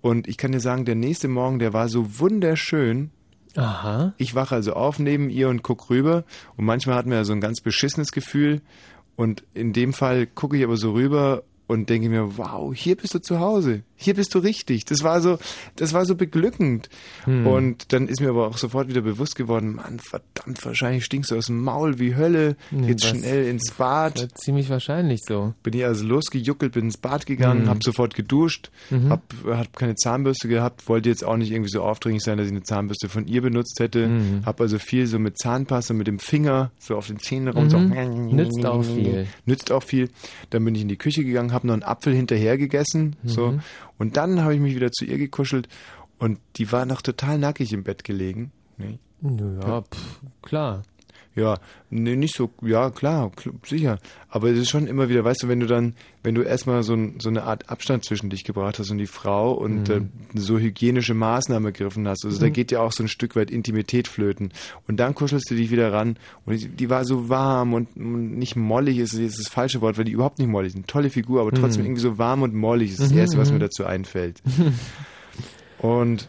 [0.00, 3.10] und ich kann dir sagen, der nächste Morgen, der war so wunderschön.
[3.56, 4.14] Aha.
[4.16, 6.24] Ich wache also auf neben ihr und guck rüber
[6.56, 8.60] und manchmal hat man ja so ein ganz beschissenes Gefühl
[9.16, 13.14] und in dem Fall gucke ich aber so rüber und denke mir, wow, hier bist
[13.14, 14.86] du zu Hause, hier bist du richtig.
[14.86, 15.38] Das war so,
[15.76, 16.88] das war so beglückend.
[17.24, 17.46] Hm.
[17.46, 21.36] Und dann ist mir aber auch sofort wieder bewusst geworden, Mann, verdammt, wahrscheinlich stinkst du
[21.36, 22.56] aus dem Maul wie Hölle.
[22.70, 24.28] Nee, Jetzt schnell ins Bad.
[24.36, 25.52] Ziemlich wahrscheinlich so.
[25.62, 27.68] Bin ich also losgejuckelt, bin ins Bad gegangen, Mhm.
[27.68, 29.10] hab sofort geduscht, Mhm.
[29.10, 32.52] hab, hab keine Zahnbürste gehabt, wollte jetzt auch nicht irgendwie so aufdringlich sein, dass ich
[32.52, 34.08] eine Zahnbürste von ihr benutzt hätte.
[34.08, 34.46] Mhm.
[34.46, 37.68] Hab also viel so mit Zahnpasta, mit dem Finger so auf den Zähnen rum.
[37.68, 37.78] So.
[37.78, 37.90] Mhm.
[38.34, 39.26] Nützt auch viel.
[39.44, 40.08] Nützt auch viel.
[40.50, 43.16] Dann bin ich in die Küche gegangen, hab noch einen Apfel hinterher gegessen.
[43.24, 43.58] So.
[44.00, 45.68] Und dann habe ich mich wieder zu ihr gekuschelt
[46.18, 48.50] und die war noch total nackig im Bett gelegen.
[48.78, 48.98] Ne?
[49.62, 50.82] Ja, pff, klar.
[51.36, 51.58] Ja,
[51.90, 53.98] nee, nicht so, ja, klar, kl- sicher.
[54.28, 56.92] Aber es ist schon immer wieder, weißt du, wenn du dann, wenn du erstmal so,
[56.94, 60.10] ein, so eine Art Abstand zwischen dich gebracht hast und die Frau und Mhm.
[60.34, 62.52] äh, so hygienische Maßnahmen ergriffen hast, also da Mhm.
[62.52, 64.52] geht ja auch so ein Stück weit Intimität flöten.
[64.88, 66.16] Und dann kuschelst du dich wieder ran
[66.46, 70.04] und die, die war so warm und nicht mollig, ist, ist das falsche Wort, weil
[70.04, 70.88] die überhaupt nicht mollig sind.
[70.88, 71.90] Tolle Figur, aber trotzdem Mhm.
[71.90, 73.54] irgendwie so warm und mollig ist das Mhm, Erste, was mhm.
[73.54, 74.42] mir dazu einfällt.
[75.78, 76.28] Und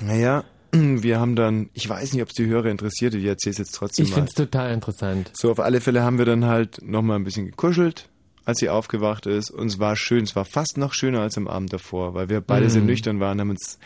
[0.00, 0.44] naja,
[1.02, 3.72] wir haben dann, ich weiß nicht, ob es die Hörer interessiert, ich erzähle es jetzt
[3.74, 4.16] trotzdem Ich mal.
[4.16, 5.30] finde es total interessant.
[5.34, 8.08] So, auf alle Fälle haben wir dann halt nochmal ein bisschen gekuschelt,
[8.44, 9.50] als sie aufgewacht ist.
[9.50, 12.40] Und es war schön, es war fast noch schöner als am Abend davor, weil wir
[12.40, 12.70] beide Mm.
[12.70, 13.78] sehr nüchtern waren, haben uns,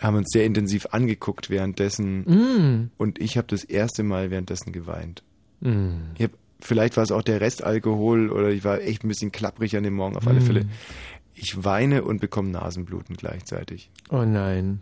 [0.00, 2.20] haben uns sehr intensiv angeguckt währenddessen.
[2.22, 2.90] Mm.
[2.96, 5.22] Und ich habe das erste Mal währenddessen geweint.
[5.60, 6.12] Mm.
[6.16, 9.76] Ich hab, vielleicht war es auch der Restalkohol oder ich war echt ein bisschen klapprig
[9.76, 10.44] an dem Morgen, auf alle Mm.
[10.46, 10.66] Fälle.
[11.34, 13.90] Ich weine und bekomme Nasenbluten gleichzeitig.
[14.10, 14.80] Oh nein.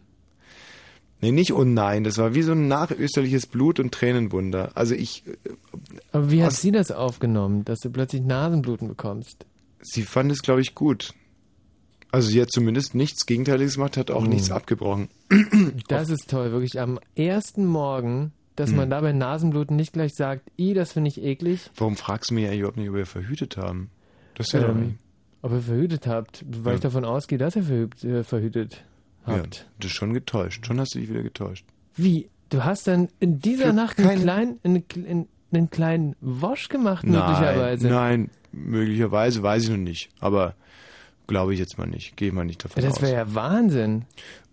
[1.21, 4.71] Nee, nicht oh nein, das war wie so ein nachösterliches Blut- und Tränenwunder.
[4.77, 5.33] Also ich, äh,
[6.12, 9.45] Aber wie hat sie das aufgenommen, dass du plötzlich Nasenbluten bekommst?
[9.81, 11.14] sie fand es, glaube ich, gut.
[12.11, 14.31] Also sie hat zumindest nichts Gegenteiliges gemacht, hat auch Hm.
[14.31, 15.09] nichts abgebrochen.
[15.89, 16.81] Das ist toll, wirklich.
[16.81, 18.77] Am ersten Morgen, dass Hm.
[18.77, 21.71] man dabei Nasenbluten nicht gleich sagt, i, das finde ich eklig.
[21.77, 23.91] Warum fragst du mich eigentlich überhaupt nicht, ob wir verhütet haben?
[24.37, 24.99] Das wäre doch Ähm, nicht.
[25.43, 26.75] ob ihr verhütet habt, weil Ja.
[26.77, 27.62] ich davon ausgehe, dass ihr
[28.25, 28.77] verhübt,
[29.29, 29.70] verhütet Ja, habt.
[29.85, 30.66] du schon getäuscht.
[30.66, 31.64] Schon hast du dich wieder getäuscht.
[31.97, 32.29] Wie?
[32.51, 37.05] Du hast dann in dieser Für Nacht einen kleinen, einen, einen, einen kleinen Wosch gemacht,
[37.05, 37.89] Nein, möglicherweise.
[37.89, 40.09] nein, möglicherweise weiß ich noch nicht.
[40.20, 40.55] Aber
[41.26, 42.16] glaube ich jetzt mal nicht.
[42.16, 43.03] Gehe mal nicht davon das aus.
[43.03, 44.07] wäre ja Wahnsinn.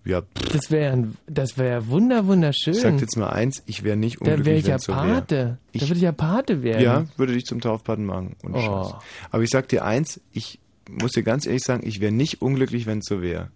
[0.04, 2.74] Ja, pff, Das wäre das wär wunder, wunderschön.
[2.74, 4.84] ich sag jetzt mal eins, ich wäre nicht da wäre unglücklich, ich ja wenn es
[4.84, 5.08] so wäre.
[5.22, 5.58] Pate.
[5.74, 6.82] Da würde ich ja Pate werden.
[6.84, 8.36] Ja, würde dich zum Taufpaten machen.
[8.44, 8.84] ohne Oh.
[8.84, 8.94] Scheiß.
[9.32, 10.60] Aber ich sag dir eins, ich
[10.90, 13.50] muss dir ganz ehrlich sagen, ich wäre nicht unglücklich, wenn es so wäre.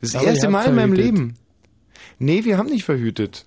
[0.00, 0.92] Das das erste Mal in meinem.
[0.92, 1.36] Leben.
[2.18, 3.46] Nee, wir haben nicht verhütet.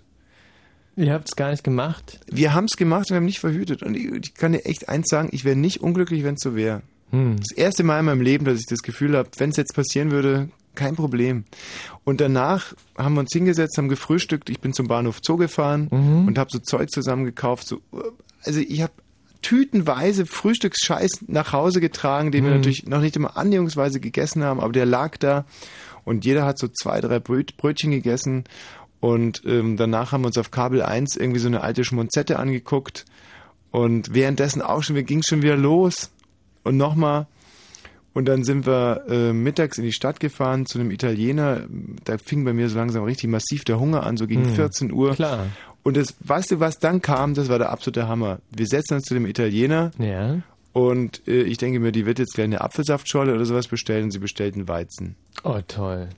[0.95, 2.20] Ihr habt es gar nicht gemacht.
[2.32, 3.82] Wir haben es gemacht und wir haben nicht verhütet.
[3.82, 6.56] Und ich, ich kann dir echt eins sagen, ich wäre nicht unglücklich, wenn es so
[6.56, 6.84] wäre.
[7.10, 7.38] Hm.
[7.38, 10.12] Das erste Mal in meinem Leben, dass ich das Gefühl habe, wenn es jetzt passieren
[10.12, 11.45] würde, kein Problem.
[12.04, 14.49] Und danach haben wir uns hingesetzt, haben gefrühstückt.
[14.49, 16.28] Ich bin zum Bahnhof Zoo gefahren Mhm.
[16.28, 17.68] und habe so Zeug zusammengekauft.
[17.68, 17.82] So,
[18.43, 18.93] also ich habe
[19.41, 22.58] tütenweise Frühstücksscheiß nach Hause getragen, den wir Mhm.
[22.58, 25.45] natürlich noch nicht immer annäherungsweise gegessen haben, aber der lag da
[26.06, 28.43] und jeder hat so zwei, drei Bröt, Brötchen gegessen
[28.99, 33.06] und ähm, danach haben wir uns auf Kabel 1 irgendwie so eine alte Schmonzette angeguckt
[33.72, 36.12] und währenddessen auch schon, wir ging schon wieder los
[36.64, 37.28] und nochmal
[38.14, 41.62] und dann sind wir äh, mittags in die Stadt gefahren zu einem Italiener.
[42.06, 44.91] Da fing bei mir so langsam richtig massiv der Hunger an, so gegen Hm, 14
[44.91, 45.16] Uhr.
[45.16, 45.47] Klar.
[45.82, 47.34] Und das, weißt du, was dann kam?
[47.34, 48.39] Das war der absolute Hammer.
[48.51, 50.38] Wir setzen uns zu dem Italiener Ja.
[50.74, 54.12] Und äh, ich denke mir, die wird jetzt gleich eine Apfelsaftschorle oder sowas bestellen und
[54.12, 55.16] sie bestellt einen Weizen.
[55.44, 56.10] Oh, toll.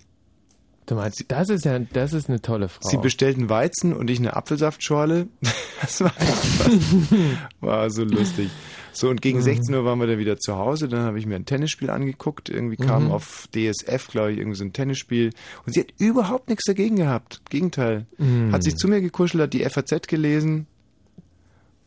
[0.87, 2.87] Du meinst, das ist ja, das ist eine tolle Frau.
[2.87, 5.27] Sie bestellt einen Weizen und ich eine Apfelsaftschorle.
[5.81, 6.13] Das war,
[7.59, 8.49] war so lustig.
[8.93, 9.43] So, und gegen Mhm.
[9.43, 10.87] 16 Uhr waren wir dann wieder zu Hause.
[10.87, 12.49] Dann habe ich mir ein Tennisspiel angeguckt.
[12.49, 13.11] Irgendwie kam Mhm.
[13.11, 15.31] auf DSF, glaube ich, irgendwie so ein Tennisspiel.
[15.65, 17.41] Und sie hat überhaupt nichts dagegen gehabt.
[17.49, 18.05] Gegenteil.
[18.17, 18.53] Mhm.
[18.53, 20.65] Hat sich zu mir gekuschelt, hat die FAZ gelesen.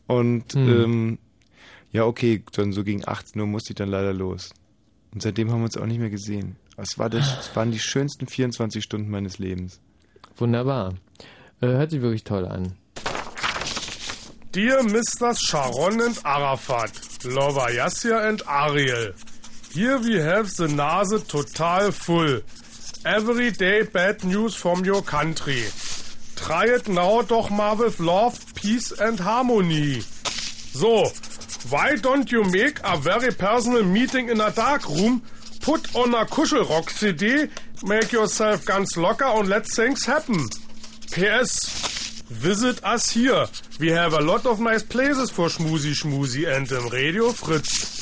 [0.07, 0.69] Und Mhm.
[0.69, 1.17] ähm,
[1.91, 4.51] ja, okay, dann so gegen 18 Uhr musste ich dann leider los.
[5.11, 6.57] Und seitdem haben wir uns auch nicht mehr gesehen.
[6.77, 9.79] Es, war das, es waren die schönsten 24 Stunden meines Lebens.
[10.37, 10.93] Wunderbar.
[11.61, 12.77] Äh, hört sich wirklich toll an.
[14.51, 15.35] Dear Mr.
[15.35, 16.91] Sharon and Arafat,
[17.23, 19.13] Lover Yassir and Ariel,
[19.73, 22.41] here we have the nase total full.
[23.05, 25.65] Every day bad news from your country.
[26.35, 30.01] Try it now doch mal with love, peace and harmony.
[30.01, 31.11] So,
[31.69, 35.21] why don't you make a very personal meeting in a dark room,
[35.61, 37.47] put on a Kuschelrock CD,
[37.83, 40.47] make yourself ganz locker and let things happen.
[41.11, 43.45] PS, visit us here.
[43.79, 47.98] We have a lot of nice places for Schmusi Schmusi and im Radio Fritz.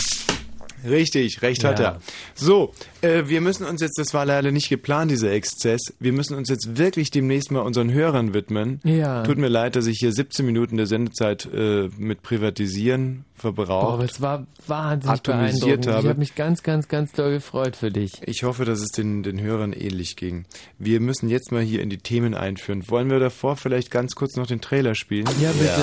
[0.86, 1.86] Richtig, recht hat Ja.
[1.94, 2.00] er.
[2.36, 6.36] So, äh, wir müssen uns jetzt, das war leider nicht geplant, dieser Exzess, wir müssen
[6.36, 8.80] uns jetzt wirklich demnächst mal unseren Hörern widmen.
[8.84, 9.24] Ja.
[9.24, 14.10] Tut mir leid, dass ich hier 17 Minuten der Sendezeit äh, mit Privatisieren Boah, verbraucht.
[14.10, 15.86] es war wahnsinnig beeindruckend.
[15.86, 16.10] Ich habe.
[16.10, 18.14] habe mich ganz, ganz, ganz doll gefreut für dich.
[18.26, 20.46] Ich hoffe, dass es den, den Hörern ähnlich ging.
[20.80, 22.88] Wir müssen jetzt mal hier in die Themen einführen.
[22.90, 25.28] Wollen wir davor vielleicht ganz kurz noch den Trailer spielen?
[25.42, 25.82] Ja, bitte.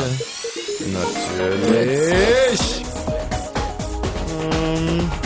[0.92, 2.93] Natürlich.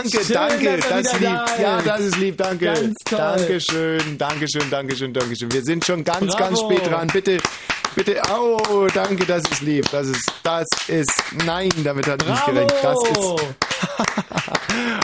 [0.00, 1.30] Danke, Schön, danke, das ist lieb.
[1.30, 2.64] da Ja, das ist lieb, danke.
[2.64, 3.18] Ganz toll.
[3.18, 5.52] Dankeschön, Dankeschön, Dankeschön, Dankeschön.
[5.52, 6.38] Wir sind schon ganz, Bravo.
[6.38, 7.06] ganz spät dran.
[7.08, 7.38] Bitte,
[7.94, 9.86] bitte, oh, danke, das ist lieb.
[9.92, 11.12] Das ist, das ist,
[11.44, 12.74] nein, damit hat ich nicht gerechnet.
[12.82, 13.18] Das ist,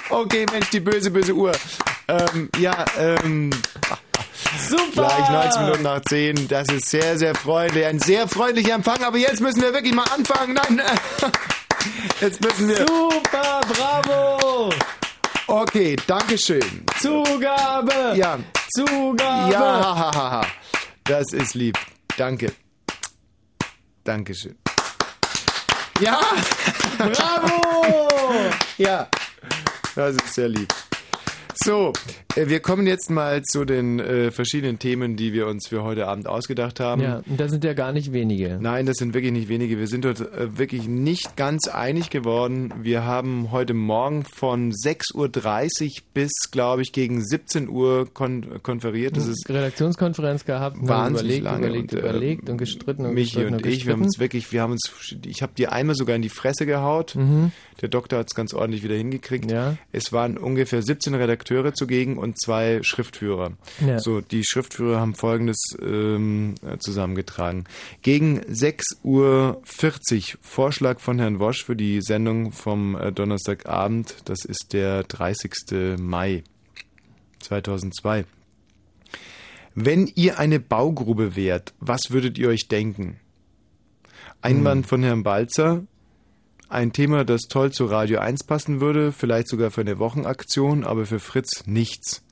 [0.11, 1.53] okay, Mensch, die böse, böse Uhr.
[2.09, 3.51] Ähm, ja, ähm,
[4.71, 5.09] Super!
[5.09, 6.49] Gleich 19 Minuten nach 10.
[6.49, 7.85] Das ist sehr, sehr freundlich.
[7.85, 9.03] Ein sehr freundlicher Empfang.
[9.03, 10.55] Aber jetzt müssen wir wirklich mal anfangen.
[10.55, 10.81] Nein,
[12.21, 12.87] jetzt müssen wir.
[12.87, 14.73] Super, bravo!
[15.47, 16.85] Okay, Dankeschön.
[17.01, 18.15] Zugabe!
[18.17, 18.39] Ja,
[18.75, 19.53] Zugabe.
[19.53, 20.43] Ja,
[21.05, 21.79] das ist lieb.
[22.17, 22.53] Danke.
[24.05, 24.57] Dankeschön.
[26.01, 26.21] Ja,
[26.99, 28.51] bravo.
[28.77, 29.09] Ja,
[29.95, 30.73] das ist sehr lieb.
[31.65, 31.93] So,
[32.37, 36.29] wir kommen jetzt mal zu den äh, verschiedenen Themen, die wir uns für heute Abend
[36.29, 37.03] ausgedacht haben.
[37.03, 38.59] Ja, und das sind ja gar nicht wenige.
[38.61, 39.79] Nein, das sind wirklich nicht wenige.
[39.79, 42.73] Wir sind dort äh, wirklich nicht ganz einig geworden.
[42.83, 49.17] Wir haben heute Morgen von 6.30 Uhr bis, glaube ich, gegen 17 Uhr kon konferiert.
[49.17, 51.67] Das ist Redaktionskonferenz gehabt, wahnsinnig überlegt, lange.
[51.69, 54.07] überlegt, und, äh, überlegt und gestritten und Michi gestritten und und ich, wir haben uns
[54.09, 54.23] gestritten.
[54.23, 57.15] wirklich, wir haben uns, ich habe dir einmal sogar in die Fresse gehaut.
[57.15, 57.53] Mhm.
[57.81, 59.51] Der Doktor hat es ganz ordentlich wieder hingekriegt.
[59.51, 59.77] Ja.
[59.93, 63.53] Es waren ungefähr 17 Redakteure zugegen und zwei Schriftführer.
[63.87, 63.99] Ja.
[63.99, 67.65] So, die Schriftführer haben Folgendes ähm, äh, zusammengetragen.
[68.03, 69.63] Gegen 6.40 Uhr
[70.41, 74.17] Vorschlag von Herrn Wosch für die Sendung vom äh, Donnerstagabend.
[74.25, 75.99] Das ist der 30.
[75.99, 76.43] Mai
[77.41, 78.25] 2002.
[79.75, 83.21] Wenn ihr eine Baugrube wärt, was würdet ihr euch denken?
[84.41, 85.83] Einwand von Herrn Balzer.
[86.69, 91.07] Ein Thema, das toll zu Radio 1 passen würde, vielleicht sogar für eine Wochenaktion, aber
[91.07, 92.25] für Fritz nichts.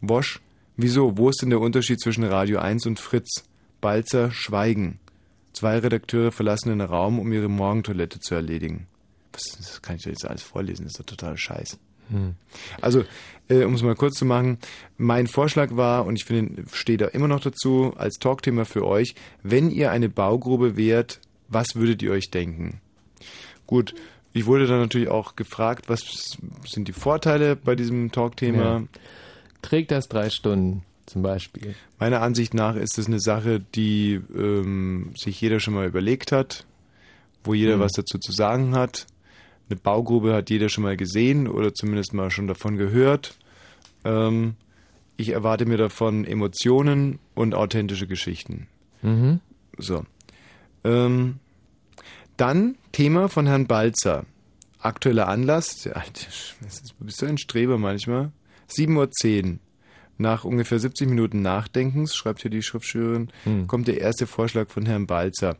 [0.00, 0.40] Wosch,
[0.76, 1.16] wieso?
[1.16, 3.44] Wo ist denn der Unterschied zwischen Radio 1 und Fritz?
[3.80, 4.98] Balzer, Schweigen.
[5.52, 8.88] Zwei Redakteure verlassen den Raum, um ihre Morgentoilette zu erledigen.
[9.32, 11.78] Was, das kann ich doch jetzt alles vorlesen, das ist doch total scheiß.
[12.10, 12.34] Hm.
[12.80, 13.04] Also,
[13.48, 14.58] äh, um es mal kurz zu machen,
[14.96, 19.14] mein Vorschlag war, und ich finde, stehe da immer noch dazu, als Talkthema für euch,
[19.44, 22.80] wenn ihr eine Baugrube wärt, was würdet ihr euch denken?
[23.66, 23.94] Gut,
[24.32, 26.36] ich wurde dann natürlich auch gefragt, was
[26.66, 28.62] sind die Vorteile bei diesem Talkthema?
[28.62, 28.82] Ja.
[29.62, 31.74] Trägt das drei Stunden zum Beispiel?
[31.98, 36.66] Meiner Ansicht nach ist es eine Sache, die ähm, sich jeder schon mal überlegt hat,
[37.44, 37.80] wo jeder Hm.
[37.80, 39.06] was dazu zu sagen hat.
[39.68, 43.36] Eine Baugrube hat jeder schon mal gesehen oder zumindest mal schon davon gehört.
[44.04, 44.54] Ähm,
[45.16, 48.68] ich erwarte mir davon Emotionen und authentische Geschichten.
[49.02, 49.40] Mhm.
[49.78, 50.04] So.
[50.84, 51.36] Ähm,
[52.36, 54.24] dann Thema von Herrn Balzer.
[54.78, 55.84] Aktueller Anlass.
[55.84, 58.30] Ja, ist- Bist du ein Streber manchmal?
[58.68, 59.58] 7.10 Uhr.
[60.18, 63.28] Nach ungefähr 70 Minuten Nachdenkens, schreibt hier die Schriftführerin,
[63.66, 65.56] kommt der erste Vorschlag von Herrn Balzer.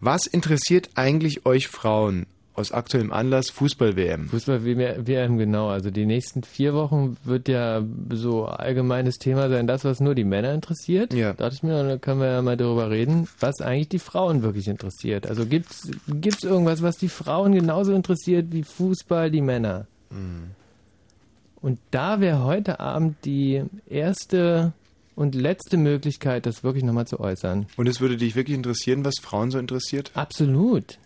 [0.00, 2.26] Was interessiert eigentlich euch Frauen
[2.60, 4.28] aus aktuellem Anlass Fußball-WM?
[4.28, 5.68] Fußball-WM, genau.
[5.68, 10.24] Also die nächsten vier Wochen wird ja so allgemeines Thema sein, das, was nur die
[10.24, 11.12] Männer interessiert.
[11.12, 11.32] Ja.
[11.32, 14.42] Da dachte ich mir, da können wir ja mal darüber reden, was eigentlich die Frauen
[14.42, 15.26] wirklich interessiert.
[15.26, 19.86] Also gibt's gibt's irgendwas, was die Frauen genauso interessiert wie Fußball die Männer?
[20.10, 20.50] Mhm.
[21.62, 24.72] Und da wäre heute Abend die erste
[25.14, 27.66] und letzte Möglichkeit, das wirklich nochmal zu äußern.
[27.76, 30.10] Und es würde dich wirklich interessieren, was Frauen so interessiert?
[30.14, 30.98] Absolut.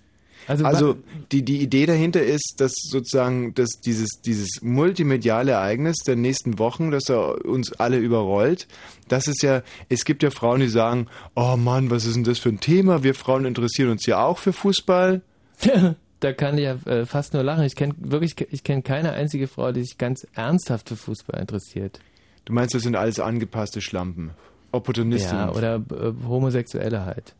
[0.46, 0.96] Also, Also
[1.32, 6.90] die, die Idee dahinter ist, dass sozusagen dass dieses, dieses multimediale Ereignis der nächsten Wochen,
[6.90, 8.66] das er uns alle überrollt,
[9.08, 12.38] das ist ja, es gibt ja Frauen, die sagen, oh Mann, was ist denn das
[12.38, 13.02] für ein Thema?
[13.02, 15.22] Wir Frauen interessieren uns ja auch für Fußball.
[16.20, 17.64] da kann ich ja äh, fast nur lachen.
[17.64, 22.00] Ich kenne wirklich, ich kenne keine einzige Frau, die sich ganz ernsthaft für Fußball interessiert.
[22.44, 24.30] Du meinst, das sind alles angepasste Schlampen,
[24.72, 25.36] Opportunisten.
[25.36, 27.34] Ja, oder äh, Homosexuelle halt.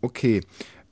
[0.00, 0.42] Okay.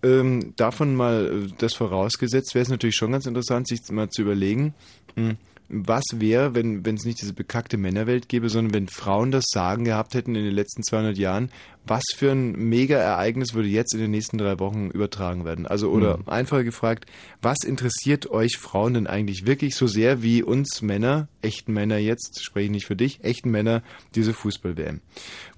[0.07, 4.23] Ähm, davon mal äh, das vorausgesetzt, wäre es natürlich schon ganz interessant, sich mal zu
[4.23, 4.75] überlegen,
[5.17, 5.37] hm,
[5.69, 9.85] was wäre, wenn wenn es nicht diese bekackte Männerwelt gäbe, sondern wenn Frauen das Sagen
[9.85, 11.51] gehabt hätten in den letzten 200 Jahren,
[11.87, 15.67] was für ein Mega-Ereignis würde jetzt in den nächsten drei Wochen übertragen werden?
[15.67, 16.29] Also, oder Hm.
[16.29, 17.07] einfacher gefragt,
[17.43, 22.43] was interessiert euch Frauen denn eigentlich wirklich so sehr wie uns Männer, echten Männer jetzt,
[22.45, 23.83] spreche ich nicht für dich, echten Männer,
[24.15, 25.01] diese Fußball-WM?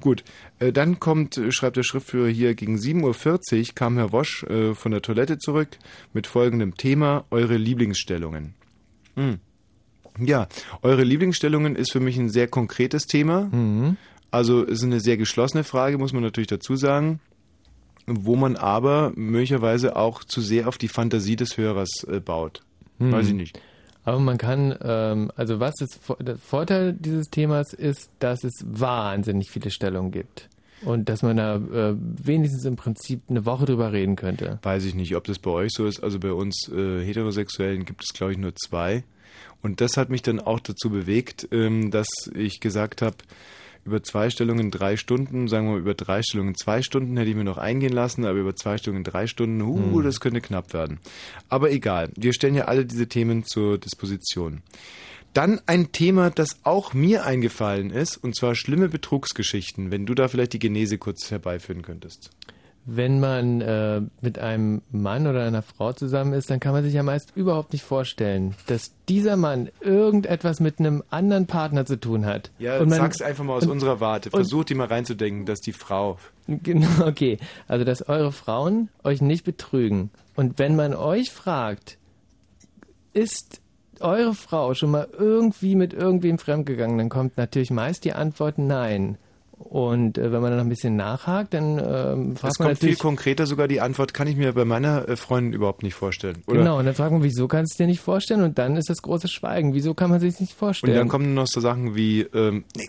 [0.00, 0.24] Gut,
[0.58, 4.74] äh, dann kommt, äh, schreibt der Schriftführer hier, gegen 7.40 Uhr kam Herr Wosch äh,
[4.74, 5.78] von der Toilette zurück
[6.12, 8.54] mit folgendem Thema, eure Lieblingsstellungen.
[9.16, 9.40] Hm.
[10.20, 10.48] Ja,
[10.82, 13.50] eure Lieblingsstellungen ist für mich ein sehr konkretes Thema.
[14.30, 17.20] Also ist eine sehr geschlossene Frage, muss man natürlich dazu sagen,
[18.06, 22.62] wo man aber möglicherweise auch zu sehr auf die Fantasie des Hörers äh, baut.
[22.98, 23.12] Hm.
[23.12, 23.60] Weiß ich nicht.
[24.04, 29.50] Aber man kann, ähm, also was ist, der Vorteil dieses Themas ist, dass es wahnsinnig
[29.50, 30.48] viele Stellungen gibt.
[30.82, 34.60] Und dass man da äh, wenigstens im Prinzip eine Woche drüber reden könnte.
[34.62, 36.02] Weiß ich nicht, ob das bei euch so ist.
[36.02, 39.02] Also bei uns äh, Heterosexuellen gibt es, glaube ich, nur zwei.
[39.62, 43.16] Und das hat mich dann auch dazu bewegt, ähm, dass ich gesagt habe,
[43.84, 47.36] über zwei Stellungen drei Stunden, sagen wir mal über drei Stellungen zwei Stunden hätte ich
[47.36, 51.00] mir noch eingehen lassen, aber über zwei Stellungen drei Stunden, uh, das könnte knapp werden.
[51.48, 54.62] Aber egal, wir stellen ja alle diese Themen zur Disposition.
[55.32, 60.28] Dann ein Thema, das auch mir eingefallen ist, und zwar schlimme Betrugsgeschichten, wenn du da
[60.28, 62.30] vielleicht die Genese kurz herbeiführen könntest.
[62.90, 66.94] Wenn man äh, mit einem Mann oder einer Frau zusammen ist, dann kann man sich
[66.94, 72.24] ja meist überhaupt nicht vorstellen, dass dieser Mann irgendetwas mit einem anderen Partner zu tun
[72.24, 72.50] hat.
[72.58, 74.30] Ja, Und man- sag's einfach mal aus und- unserer Warte.
[74.30, 76.16] Versucht die mal reinzudenken, dass die Frau.
[76.46, 77.36] Genau, okay.
[77.66, 80.08] Also, dass eure Frauen euch nicht betrügen.
[80.34, 81.98] Und wenn man euch fragt,
[83.12, 83.60] ist
[84.00, 89.18] eure Frau schon mal irgendwie mit irgendwem fremdgegangen, dann kommt natürlich meist die Antwort nein.
[89.58, 92.78] Und äh, wenn man dann noch ein bisschen nachhakt, dann ähm, fragt Es man kommt
[92.78, 96.42] viel konkreter sogar die Antwort, kann ich mir bei meiner äh, Freundin überhaupt nicht vorstellen.
[96.46, 96.58] Oder?
[96.60, 98.42] Genau, und dann fragt man, wieso kannst du dir nicht vorstellen?
[98.42, 99.74] Und dann ist das große Schweigen.
[99.74, 100.94] Wieso kann man sich nicht Und vorstellen?
[100.94, 102.86] dann kommen noch so Sachen wie, ähm, nee,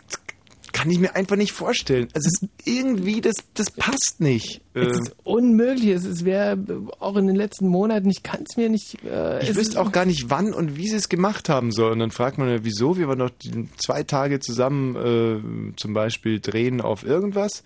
[0.80, 2.08] kann ich mir einfach nicht vorstellen.
[2.14, 4.62] Also es ist irgendwie, das, das passt nicht.
[4.74, 5.90] es ist unmöglich.
[5.90, 6.58] Es, wäre
[7.00, 9.04] auch in den letzten Monaten, ich kann es mir nicht...
[9.04, 11.94] Äh, ich wüsste auch gar nicht, wann und wie sie es gemacht haben sollen.
[11.94, 12.98] Und dann fragt man ja, wieso?
[12.98, 17.64] Wir waren die zwei Tage zusammen äh, zum Beispiel drehen auf irgendwas.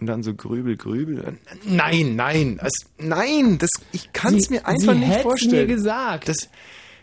[0.00, 1.38] Und dann so grübel, grübel.
[1.66, 5.66] Nein, nein, es, nein, das, ich kann es mir einfach Sie nicht vorstellen.
[5.68, 6.28] mir gesagt.
[6.28, 6.48] Das,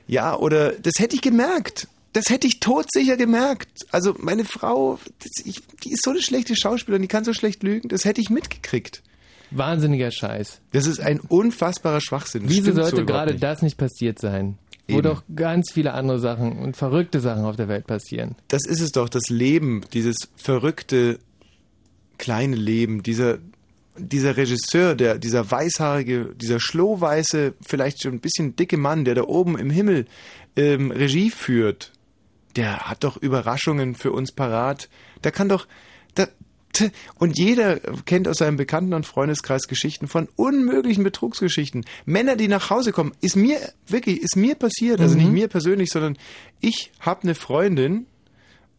[0.07, 1.87] ja, oder das hätte ich gemerkt.
[2.13, 3.69] Das hätte ich todsicher gemerkt.
[3.91, 7.63] Also meine Frau, das, ich, die ist so eine schlechte Schauspielerin, die kann so schlecht
[7.63, 7.89] lügen.
[7.89, 9.01] Das hätte ich mitgekriegt.
[9.51, 10.61] Wahnsinniger Scheiß.
[10.71, 12.43] Das ist ein unfassbarer Schwachsinn.
[12.43, 13.43] Das Wieso so sollte überhaupt gerade nicht.
[13.43, 14.57] das nicht passiert sein?
[14.87, 15.03] Wo Eben.
[15.03, 18.35] doch ganz viele andere Sachen und verrückte Sachen auf der Welt passieren.
[18.47, 21.19] Das ist es doch, das Leben, dieses verrückte
[22.17, 23.39] kleine Leben, dieser
[23.97, 29.23] dieser Regisseur, der dieser weißhaarige, dieser schlohweiße, vielleicht schon ein bisschen dicke Mann, der da
[29.23, 30.05] oben im Himmel
[30.55, 31.91] ähm, Regie führt,
[32.55, 34.89] der hat doch Überraschungen für uns parat.
[35.23, 35.67] Der kann doch
[36.15, 36.27] da,
[36.73, 41.85] t- und jeder kennt aus seinem Bekannten- und Freundeskreis Geschichten von unmöglichen Betrugsgeschichten.
[42.05, 45.21] Männer, die nach Hause kommen, ist mir wirklich, ist mir passiert, also Mhm.
[45.23, 46.17] nicht mir persönlich, sondern
[46.59, 48.05] ich habe eine Freundin,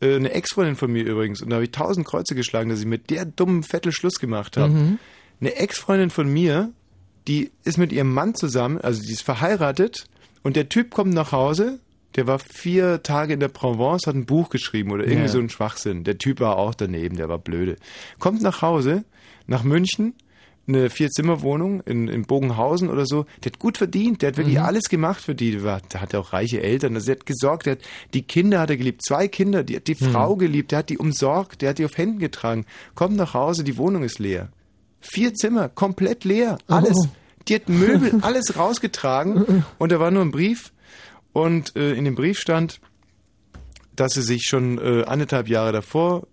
[0.00, 2.86] äh, eine Ex-Freundin von mir übrigens, und da habe ich tausend Kreuze geschlagen, dass ich
[2.86, 4.72] mit der dummen Vettel Schluss gemacht habe.
[4.72, 4.98] Mhm.
[5.40, 6.72] Eine Ex-Freundin von mir,
[7.28, 10.06] die ist mit ihrem Mann zusammen, also die ist verheiratet,
[10.42, 11.78] und der Typ kommt nach Hause,
[12.16, 15.28] der war vier Tage in der Provence, hat ein Buch geschrieben oder irgendwie Ja.
[15.28, 16.04] so ein Schwachsinn.
[16.04, 17.76] Der Typ war auch daneben, der war blöde.
[18.18, 19.04] Kommt nach Hause,
[19.46, 20.14] nach München,
[20.68, 23.24] eine Vier-Zimmer-Wohnung in, in Bogenhausen oder so.
[23.42, 24.62] Der hat gut verdient, der hat wirklich Mhm.
[24.64, 25.50] alles gemacht für die.
[25.50, 27.80] Der, war, der hatte auch reiche Eltern, also der hat gesorgt, der hat
[28.14, 30.12] die Kinder hat er geliebt, zwei Kinder, die hat die Mhm.
[30.12, 32.64] Frau geliebt, der hat die umsorgt, der hat die auf Händen getragen.
[32.94, 34.50] Kommt nach Hause, die Wohnung ist leer.
[35.00, 36.96] Vier Zimmer, komplett leer, alles.
[36.96, 37.08] Oh.
[37.48, 40.72] Die hat Möbel, alles rausgetragen und da war nur ein Brief
[41.32, 42.80] und äh, in dem Brief stand,
[43.96, 46.26] dass sie sich schon äh, anderthalb Jahre davor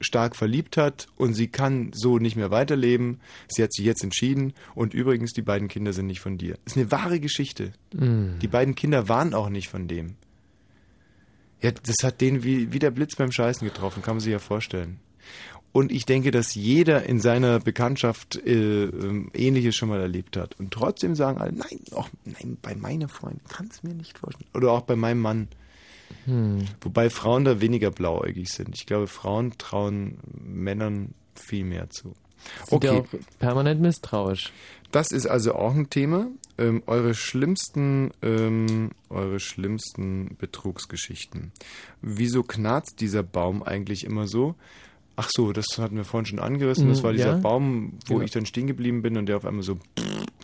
[0.00, 3.20] stark verliebt hat und sie kann so nicht mehr weiterleben.
[3.48, 6.58] Sie hat sich jetzt entschieden und übrigens, die beiden Kinder sind nicht von dir.
[6.64, 7.72] Ist eine wahre Geschichte.
[7.94, 8.38] Mhm.
[8.40, 10.16] Die beiden Kinder waren auch nicht von dem.
[11.62, 14.38] Ja, das hat den wie, wie der Blitz beim Scheißen getroffen, kann man sich ja
[14.38, 15.00] vorstellen.
[15.72, 20.58] Und ich denke, dass jeder in seiner Bekanntschaft äh, ähm, Ähnliches schon mal erlebt hat.
[20.58, 24.48] Und trotzdem sagen alle, nein, auch, nein, bei meiner Freundin kann es mir nicht vorstellen.
[24.54, 25.48] Oder auch bei meinem Mann.
[26.24, 26.64] Hm.
[26.80, 28.74] Wobei Frauen da weniger blauäugig sind.
[28.74, 32.14] Ich glaube, Frauen trauen Männern viel mehr zu.
[32.66, 33.06] Sind ja auch
[33.38, 34.52] permanent misstrauisch.
[34.92, 36.28] Das ist also auch ein Thema.
[36.58, 41.52] Ähm, eure schlimmsten, ähm, eure schlimmsten Betrugsgeschichten.
[42.00, 44.54] Wieso knarzt dieser Baum eigentlich immer so?
[45.18, 46.88] Ach so, das hatten wir vorhin schon angerissen.
[46.88, 47.36] Das Mhm, war dieser ja.
[47.38, 48.24] Baum, wo Genau.
[48.24, 49.78] ich dann stehen geblieben bin und der auf einmal so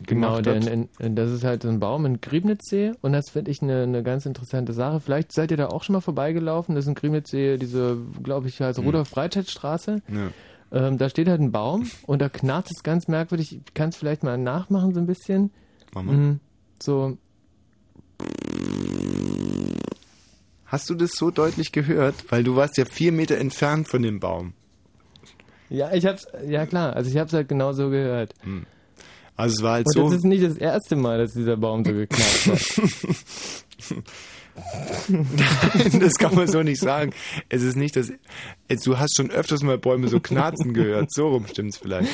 [0.07, 0.47] Genau, hat.
[0.47, 3.83] in, in, das ist halt so ein Baum in Griebnitzsee und das finde ich eine,
[3.83, 4.99] eine ganz interessante Sache.
[5.01, 6.75] Vielleicht seid ihr da auch schon mal vorbeigelaufen.
[6.75, 8.87] Das ist in Griebnitzsee, diese, glaube ich, heißt Hm.
[8.87, 10.01] Rudolf-Breitscheid-Straße.
[10.09, 10.31] Ja.
[10.89, 13.57] Ähm, da steht halt ein Baum und da knarzt es ganz merkwürdig.
[13.67, 15.51] Ich kann es vielleicht mal nachmachen, so ein bisschen.
[15.95, 16.17] Mach mal.
[16.17, 16.41] Mhm.
[16.83, 17.19] So,
[20.65, 22.15] Hast du das so deutlich gehört?
[22.31, 24.55] Weil du warst ja vier Meter entfernt von dem Baum.
[25.73, 28.35] Ja, ich hab's, ja klar, also ich hab's halt genau so gehört.
[29.37, 30.05] Also es war halt Und so.
[30.05, 34.03] das ist nicht das erste Mal, dass dieser Baum so geknarrt hat.
[35.09, 37.13] Nein, das kann man so nicht sagen.
[37.49, 38.13] Es ist nicht das.
[38.69, 41.13] es- Du hast schon öfters mal Bäume so knarzen gehört.
[41.13, 42.11] So rum stimmt's vielleicht.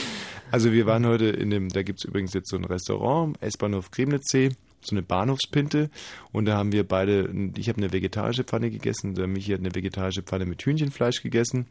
[0.50, 4.50] Also wir waren heute in dem, da gibt's übrigens jetzt so ein Restaurant, S-Bahnhof Kremnitzsee,
[4.80, 5.90] so eine Bahnhofspinte.
[6.32, 9.74] Und da haben wir beide, ich habe eine vegetarische Pfanne gegessen, der Michi hat eine
[9.74, 11.66] vegetarische Pfanne mit Hühnchenfleisch gegessen.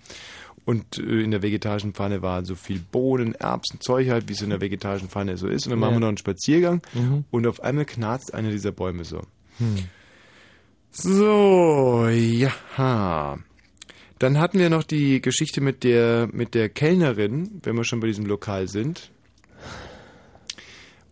[0.67, 4.41] Und äh, in der vegetarischen Pfanne waren so viel Bohnen, Erbsen, Zeug halt, wie es
[4.41, 5.65] in der vegetarischen Pfanne so ist.
[5.65, 5.95] Und dann machen Ja.
[5.95, 7.23] wir noch einen Spaziergang Mhm.
[7.31, 9.21] und auf einmal knarzt einer dieser Bäume so.
[9.59, 9.77] Hm.
[10.91, 13.37] So, ja.
[14.19, 18.07] Dann hatten wir noch die Geschichte mit der, mit der Kellnerin, wenn wir schon bei
[18.07, 19.11] diesem Lokal sind.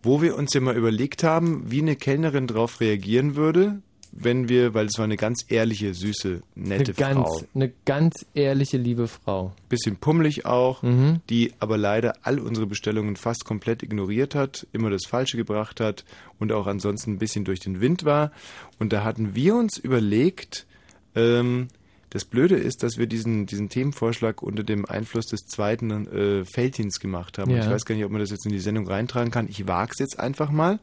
[0.02, 3.80] Wo wir uns ja mal überlegt haben, wie eine Kellnerin darauf reagieren würde,
[4.18, 7.40] wenn wir, weil es war eine ganz ehrliche, süße, nette eine ganz, Frau.
[7.54, 9.52] Eine ganz ehrliche, liebe Frau.
[9.68, 11.20] Bisschen pummelig auch, Mhm.
[11.28, 16.04] die aber leider all unsere Bestellungen fast komplett ignoriert hat, immer das Falsche gebracht hat
[16.38, 18.32] und auch ansonsten ein bisschen durch den Wind war.
[18.78, 20.66] Und da hatten wir uns überlegt,
[21.14, 21.68] ähm,
[22.10, 27.00] das Blöde ist, dass wir diesen, diesen Themenvorschlag unter dem Einfluss des zweiten äh, Feldins
[27.00, 27.50] gemacht haben.
[27.50, 27.64] Und Ja.
[27.64, 29.48] Ich weiß gar nicht, ob man das jetzt in die Sendung reintragen kann.
[29.48, 30.78] Ich wage es jetzt einfach mal.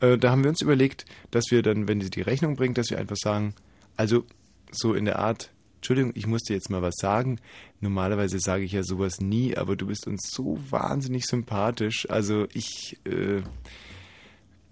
[0.00, 2.90] Äh, da haben wir uns überlegt, dass wir dann, wenn sie die Rechnung bringt, dass
[2.90, 3.54] wir einfach sagen,
[3.96, 4.24] also
[4.70, 7.38] so in der Art, Entschuldigung, ich muss dir jetzt mal was sagen.
[7.80, 12.08] Normalerweise sage ich ja sowas nie, aber du bist uns so wahnsinnig sympathisch.
[12.10, 13.42] Also ich äh,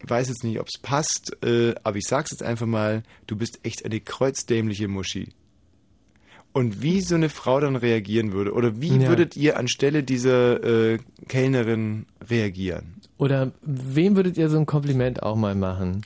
[0.03, 3.61] weiß jetzt nicht, ob es passt, äh, aber ich sag's jetzt einfach mal, du bist
[3.62, 5.29] echt eine kreuzdämliche Muschi.
[6.53, 9.09] Und wie so eine Frau dann reagieren würde, oder wie Ja.
[9.09, 10.99] würdet ihr anstelle dieser äh,
[11.29, 12.95] Kellnerin reagieren?
[13.19, 16.03] Oder wem würdet ihr so ein Kompliment auch mal machen?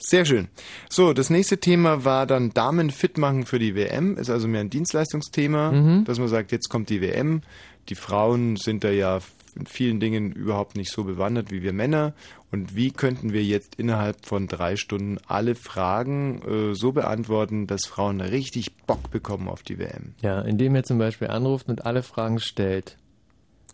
[0.00, 0.48] Sehr schön.
[0.88, 4.16] So, das nächste Thema war dann Damen fit machen für die WM.
[4.16, 6.04] Ist also mehr ein Dienstleistungsthema, Mhm.
[6.04, 7.42] dass man sagt, jetzt kommt die WM.
[7.88, 9.18] Die Frauen sind da ja
[9.56, 12.12] in vielen Dingen überhaupt nicht so bewandert wie wir Männer.
[12.52, 17.86] Und wie könnten wir jetzt innerhalb von drei Stunden alle Fragen äh, so beantworten, dass
[17.86, 20.14] Frauen richtig Bock bekommen auf die WM?
[20.22, 22.96] Ja, indem ihr zum Beispiel anruft und alle Fragen stellt.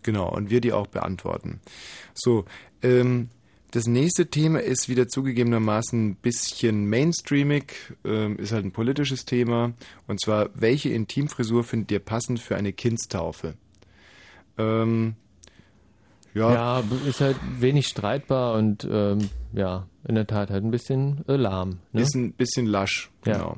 [0.05, 1.59] Genau, und wir die auch beantworten.
[2.13, 2.45] So,
[2.83, 3.29] ähm,
[3.71, 7.73] das nächste Thema ist wieder zugegebenermaßen ein bisschen mainstreamig,
[8.05, 9.73] ähm, ist halt ein politisches Thema.
[10.07, 13.55] Und zwar, welche Intimfrisur findet ihr passend für eine Kindstaufe?
[14.59, 15.15] Ähm,
[16.35, 21.25] ja, Ja, ist halt wenig streitbar und ähm, ja, in der Tat halt ein bisschen
[21.27, 21.79] äh, lahm.
[21.93, 22.01] Ne?
[22.01, 23.33] ist ein bisschen lasch, Ja.
[23.33, 23.57] genau.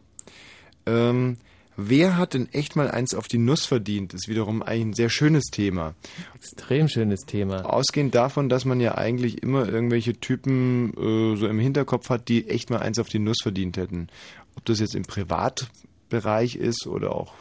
[0.85, 1.37] Ähm,
[1.78, 4.13] wer hat denn echt mal eins auf die Nuss verdient?
[4.13, 5.93] Ist wiederum eigentlich ein sehr schönes Thema.
[6.36, 7.61] Extrem schönes Thema.
[7.61, 12.49] Ausgehend davon, dass man ja eigentlich immer irgendwelche Typen äh, so im Hinterkopf hat, die
[12.49, 14.07] echt mal eins auf die Nuss verdient hätten.
[14.55, 17.34] Ob das jetzt im Privatbereich ist oder auch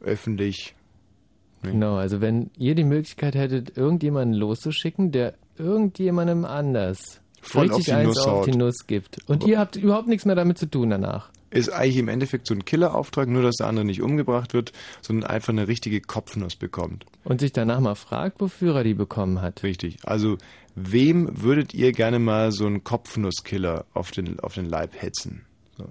[0.00, 0.74] öffentlich.
[1.62, 7.86] Genau, also wenn ihr die Möglichkeit hättet, irgendjemanden loszuschicken, der irgendjemandem anders Voll auf richtig
[7.86, 8.46] die eins Nuss auf haut.
[8.46, 9.18] die Nuss gibt.
[9.28, 11.30] Und ihr habt überhaupt nichts mehr damit zu tun danach.
[11.50, 15.30] Ist eigentlich im Endeffekt so ein Killerauftrag, nur dass der andere nicht umgebracht wird, sondern
[15.30, 17.06] einfach eine richtige Kopfnuss bekommt.
[17.24, 19.62] Und sich danach mal fragt, wofür er die bekommen hat.
[19.62, 19.98] Richtig.
[20.04, 20.36] Also,
[20.74, 25.46] wem würdet ihr gerne mal so einen Kopfnusskiller auf den, auf den Leib hetzen?
[25.78, 25.86] So.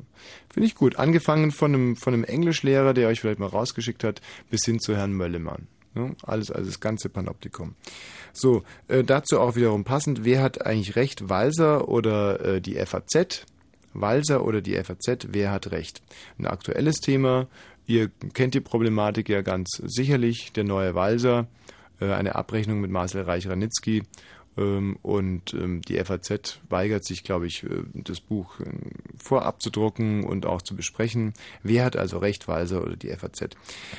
[0.49, 0.97] Finde ich gut.
[0.97, 4.95] Angefangen von einem, von einem Englischlehrer, der euch vielleicht mal rausgeschickt hat, bis hin zu
[4.95, 5.68] Herrn Möllemann.
[6.24, 7.74] Alles, also das ganze Panoptikum.
[8.32, 13.45] So, äh, dazu auch wiederum passend, wer hat eigentlich recht, Walser oder äh, die FAZ?
[13.94, 16.02] Walser oder die FAZ, wer hat recht?
[16.38, 17.48] Ein aktuelles Thema,
[17.86, 21.48] ihr kennt die Problematik ja ganz sicherlich, der neue Walser,
[22.00, 24.04] äh, eine Abrechnung mit Marcel Reich-Ranitzky
[24.58, 28.66] und ähm, die FAZ weigert sich, glaube ich, äh, das Buch äh,
[29.16, 31.34] vorab zu drucken und auch zu besprechen.
[31.62, 33.49] Wer hat also recht, Walser oder die FAZ?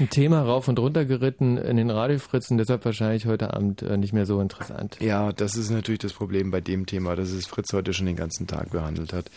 [0.01, 4.13] Ein Thema rauf und runter geritten in den Radiofritzen, deshalb wahrscheinlich heute Abend äh, nicht
[4.13, 4.97] mehr so interessant.
[5.01, 8.17] Ja, das ist natürlich das Problem bei dem Thema, dass es Fritz heute schon den
[8.17, 9.31] ganzen Tag behandelt hat.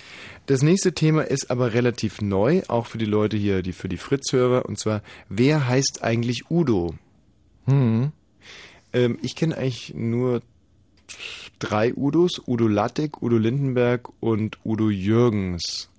[0.48, 3.98] Das nächste Thema ist aber relativ neu, auch für die Leute hier, die für die
[3.98, 6.96] Fritz-Hörer, und zwar, wer heißt eigentlich Udo?
[7.66, 8.12] Hm.
[8.94, 10.42] Ähm, ich kenne eigentlich nur
[11.60, 15.90] drei Udos, Udo Lattek, Udo Lindenberg und Udo Jürgens.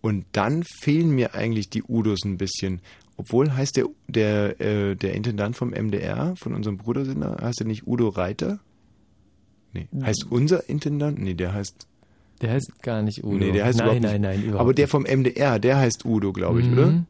[0.00, 2.80] Und dann fehlen mir eigentlich die Udos ein bisschen.
[3.16, 7.86] Obwohl heißt der, der, äh, der Intendant vom MDR, von unserem Brudersender, heißt er nicht
[7.86, 8.58] Udo Reiter?
[9.72, 9.88] Nee.
[10.02, 11.18] Heißt unser Intendant?
[11.20, 11.86] Nee, der heißt.
[12.40, 13.36] Der heißt gar nicht Udo.
[13.36, 16.32] Nee, der heißt nein, überhaupt nein, nein, überhaupt Aber der vom MDR, der heißt Udo,
[16.32, 16.86] glaube ich, oder?
[16.86, 17.06] Mhm.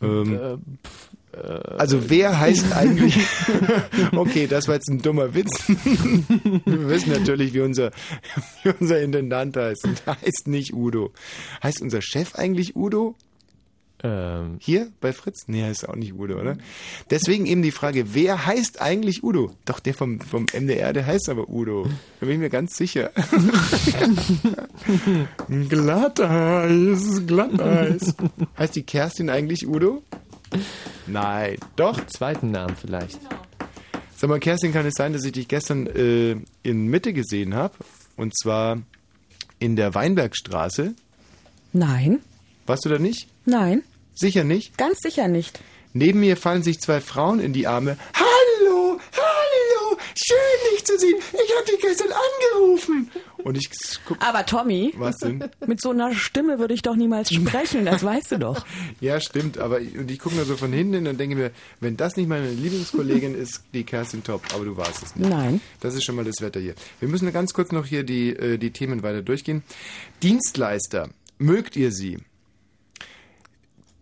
[0.00, 1.16] Ähm, Äh, pf, äh,
[1.76, 3.18] also wer heißt eigentlich...
[4.16, 5.68] okay, das war jetzt ein dummer Witz.
[5.68, 7.90] Wir wissen natürlich, wie unser,
[8.62, 9.84] wie unser Intendant heißt.
[9.84, 11.12] Und der heißt nicht Udo.
[11.62, 13.14] Heißt unser Chef eigentlich Udo?
[14.02, 15.44] Ähm, Hier bei Fritz?
[15.48, 16.56] Nee, heißt auch nicht Udo, oder?
[17.10, 19.50] Deswegen eben die Frage, wer heißt eigentlich Udo?
[19.64, 21.88] Doch, der vom, vom MDR, der heißt aber Udo.
[22.20, 23.10] Da bin ich mir ganz sicher.
[25.68, 28.14] Glatteis, Glatteis.
[28.56, 30.02] Heißt die Kerstin eigentlich Udo?
[31.06, 32.04] Nein, doch.
[32.06, 33.18] Zweiten Namen vielleicht.
[34.16, 37.74] Sag mal, Kerstin, kann es sein, dass ich dich gestern äh, in Mitte gesehen habe?
[38.16, 38.78] Und zwar
[39.58, 40.94] in der Weinbergstraße.
[41.72, 42.20] Nein,
[42.66, 43.28] Warst du da nicht?
[43.46, 43.82] nein,
[44.14, 44.76] Sicher nicht?
[44.76, 45.60] ganz sicher nicht.
[45.94, 47.96] Neben mir fallen sich zwei Frauen in die Arme.
[48.14, 48.27] Hallo,
[50.24, 51.14] schön dich zu sehen.
[51.32, 53.10] Ich habe dich gestern angerufen.
[53.44, 53.68] Und ich
[54.04, 55.44] guck, Aber Tommy, was denn?
[55.66, 58.64] mit so einer Stimme würde ich doch niemals sprechen, das weißt du doch.
[59.00, 61.52] Ja, stimmt, aber ich, und ich gucke nur so von hinten hin und denke mir,
[61.80, 65.28] wenn das nicht meine Lieblingskollegin ist, die Kerstin Top, aber du warst es nicht.
[65.30, 65.60] Nein.
[65.80, 66.74] Das ist schon mal das Wetter hier.
[66.98, 69.62] Wir müssen ganz kurz noch hier die, äh, die Themen weiter durchgehen.
[70.22, 72.18] Dienstleister mögt ihr sie?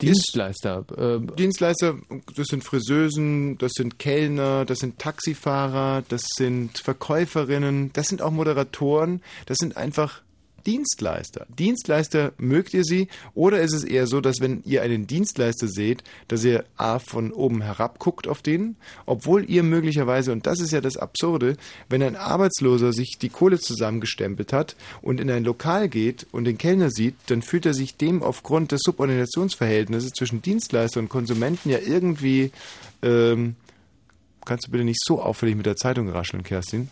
[0.03, 0.85] Dienstleister.
[0.89, 1.97] Ist, Dienstleister,
[2.37, 8.31] das sind Friseusen, das sind Kellner, das sind Taxifahrer, das sind Verkäuferinnen, das sind auch
[8.31, 10.23] Moderatoren, das sind einfach
[10.67, 11.47] Dienstleister.
[11.49, 16.03] Dienstleister mögt ihr sie oder ist es eher so, dass wenn ihr einen Dienstleister seht,
[16.29, 20.73] dass ihr A von oben herab guckt auf den, obwohl ihr möglicherweise, und das ist
[20.73, 21.57] ja das Absurde,
[21.89, 26.59] wenn ein Arbeitsloser sich die Kohle zusammengestempelt hat und in ein Lokal geht und den
[26.59, 31.79] Kellner sieht, dann fühlt er sich dem aufgrund des Subordinationsverhältnisses zwischen Dienstleister und Konsumenten ja
[31.79, 32.51] irgendwie,
[33.03, 33.55] ähm,
[34.45, 36.91] kannst du bitte nicht so auffällig mit der Zeitung rascheln, Kerstin?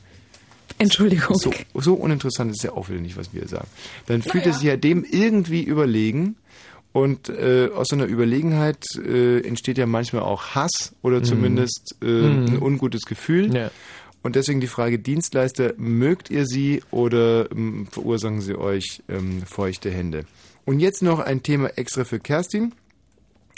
[0.79, 1.37] Entschuldigung.
[1.39, 3.69] So, so uninteressant ist ja auch wieder nicht, was wir sagen.
[4.07, 6.37] Dann fühlt er sich ja dem irgendwie überlegen
[6.93, 11.25] und äh, aus so einer Überlegenheit äh, entsteht ja manchmal auch Hass oder Mhm.
[11.25, 12.47] zumindest äh, Mhm.
[12.47, 13.55] ein ungutes Gefühl.
[13.55, 13.71] Ja.
[14.23, 19.91] Und deswegen die Frage, Dienstleister, mögt ihr sie oder ähm, verursachen sie euch ähm, feuchte
[19.91, 20.25] Hände?
[20.65, 22.73] Und jetzt noch ein Thema extra für Kerstin.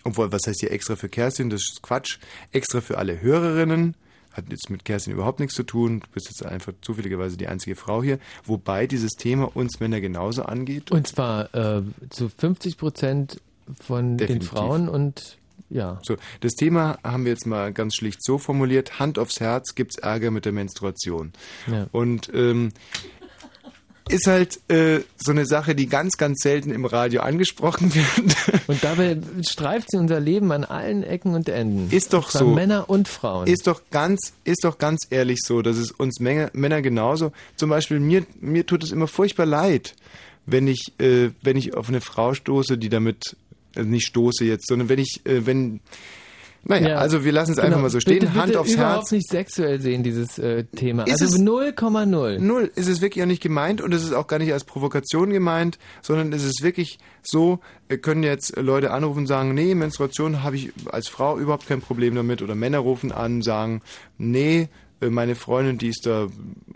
[0.04, 1.50] Obwohl, was heißt hier extra für Kerstin?
[1.50, 2.18] Das ist Quatsch.
[2.52, 3.94] Extra für alle Hörerinnen.
[4.37, 6.01] Hat jetzt mit Kerstin überhaupt nichts zu tun.
[6.01, 8.18] Du bist jetzt einfach zufälligerweise die einzige Frau hier.
[8.45, 10.91] Wobei dieses Thema uns Männer genauso angeht.
[10.91, 13.41] Und zwar äh, zu 50 Prozent
[13.80, 14.51] von Definitiv.
[14.51, 15.99] den Frauen und ja.
[16.03, 19.99] So, das Thema haben wir jetzt mal ganz schlicht so formuliert: Hand aufs Herz, gibt's
[19.99, 21.32] Ärger mit der Menstruation.
[21.66, 21.87] Ja.
[21.93, 22.72] Und ähm,
[24.09, 28.36] ist halt äh, so eine Sache, die ganz, ganz selten im Radio angesprochen wird.
[28.66, 31.90] Und dabei streift sie unser Leben an allen Ecken und Enden.
[31.90, 32.46] Ist doch so.
[32.46, 33.46] Männer und Frauen.
[33.46, 37.32] Ist doch ganz, ist doch ganz ehrlich so, dass es uns Menge, Männer genauso.
[37.57, 39.94] Zum Beispiel mir, mir tut es immer furchtbar leid,
[40.46, 43.36] wenn ich, äh, wenn ich auf eine Frau stoße, die damit
[43.74, 45.80] also nicht stoße jetzt, sondern wenn ich, äh, wenn,
[46.68, 46.96] naja, Ja.
[46.96, 47.82] also wir lassen es einfach Genau.
[47.82, 49.12] mal so stehen, bitte, Hand bitte aufs überhaupt Herz.
[49.12, 51.04] nicht sexuell sehen, dieses äh, Thema.
[51.04, 52.38] Ist also es- 0,0.
[52.38, 55.30] Null ist es wirklich auch nicht gemeint und es ist auch gar nicht als Provokation
[55.30, 60.42] gemeint, sondern es ist wirklich so, äh, können jetzt Leute anrufen und sagen, nee, Menstruation
[60.42, 63.80] habe ich als Frau überhaupt kein Problem damit oder Männer rufen an, sagen,
[64.18, 64.68] nee,
[65.01, 66.28] meine Freundin, die ist da,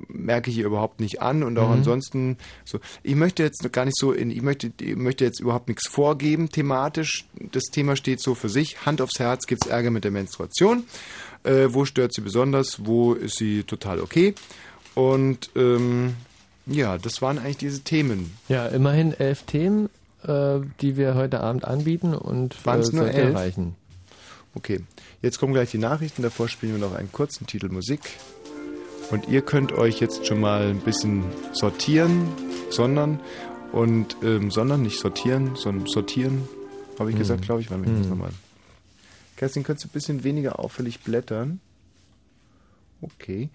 [0.08, 1.74] merke ich ihr überhaupt nicht an und auch Mhm.
[1.74, 2.78] ansonsten so.
[3.02, 6.50] Ich möchte jetzt gar nicht so in, ich möchte, ich möchte jetzt überhaupt nichts vorgeben
[6.50, 7.24] thematisch.
[7.52, 8.84] Das Thema steht so für sich.
[8.84, 10.84] Hand aufs Herz, gibt's Ärger mit der Menstruation.
[11.44, 12.84] Äh, wo stört sie besonders?
[12.84, 14.34] Wo ist sie total okay?
[14.94, 16.14] Und ähm,
[16.66, 18.36] ja, das waren eigentlich diese Themen.
[18.48, 19.88] Ja, immerhin elf Themen,
[20.24, 23.34] äh, die wir heute Abend anbieten und Waren es äh, nur elf?
[23.34, 23.76] reichen.
[24.54, 24.80] Okay,
[25.22, 26.22] jetzt kommen gleich die Nachrichten.
[26.22, 28.00] Davor spielen wir noch einen kurzen Titel Musik.
[29.10, 32.28] Und ihr könnt euch jetzt schon mal ein bisschen sortieren,
[32.70, 33.18] sondern
[33.72, 36.48] und ähm, sondern nicht sortieren, sondern sortieren,
[36.98, 37.20] habe ich Hm.
[37.20, 37.70] gesagt, glaube ich.
[37.70, 38.10] Warte, ich muss Hm.
[38.10, 38.30] nochmal.
[39.36, 41.60] Kerstin, könntest du ein bisschen weniger auffällig blättern?
[43.00, 43.48] Okay.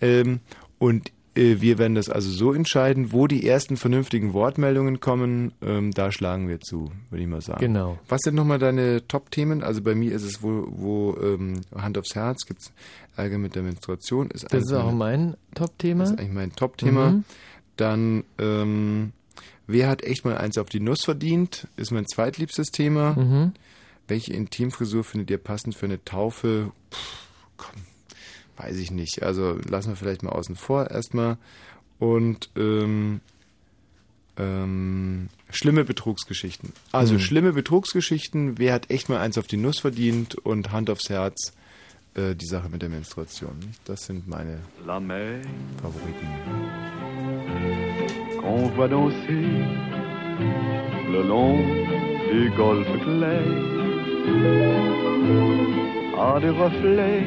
[0.00, 0.40] Ähm,
[0.78, 6.10] und wir werden das also so entscheiden, wo die ersten vernünftigen Wortmeldungen kommen, ähm, da
[6.10, 7.60] schlagen wir zu, würde ich mal sagen.
[7.60, 7.98] Genau.
[8.08, 9.62] Was sind nochmal deine Top-Themen?
[9.62, 12.72] Also bei mir ist es, wo, wo ähm, Hand aufs Herz gibt es
[13.16, 14.30] Ärger mit der Menstruation.
[14.30, 16.04] Ist Das ist auch mein Top-Thema.
[16.04, 17.10] Das ist eigentlich mein Top-Thema.
[17.10, 17.24] Mhm.
[17.76, 19.12] Dann, ähm,
[19.66, 21.68] wer hat echt mal eins auf die Nuss verdient?
[21.76, 23.14] Ist mein zweitliebstes Thema.
[23.14, 23.52] Mhm.
[24.08, 26.72] Welche Intimfrisur findet ihr passend für eine Taufe?
[26.90, 26.96] Puh,
[27.58, 27.82] komm,
[28.58, 29.22] weiß ich nicht.
[29.22, 31.36] Also lassen wir vielleicht mal außen vor erstmal.
[31.98, 33.20] Und ähm,
[34.36, 36.72] ähm, schlimme Betrugsgeschichten.
[36.92, 37.20] Also Mhm.
[37.20, 38.58] schlimme Betrugsgeschichten.
[38.58, 40.34] Wer hat echt mal eins auf die Nuss verdient?
[40.36, 41.52] Und Hand aufs Herz.
[42.14, 43.58] äh, Die Sache mit der Menstruation.
[43.84, 44.58] Das sind meine
[45.82, 46.28] Favoriten.
[48.40, 49.16] qu'on voit danser
[51.12, 51.58] le long
[52.30, 53.46] des golfes clairs
[56.16, 57.26] a des reflets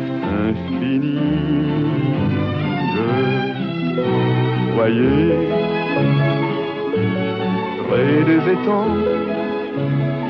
[0.49, 1.19] infinie.
[4.75, 5.33] Voyez,
[7.87, 8.95] près des étangs,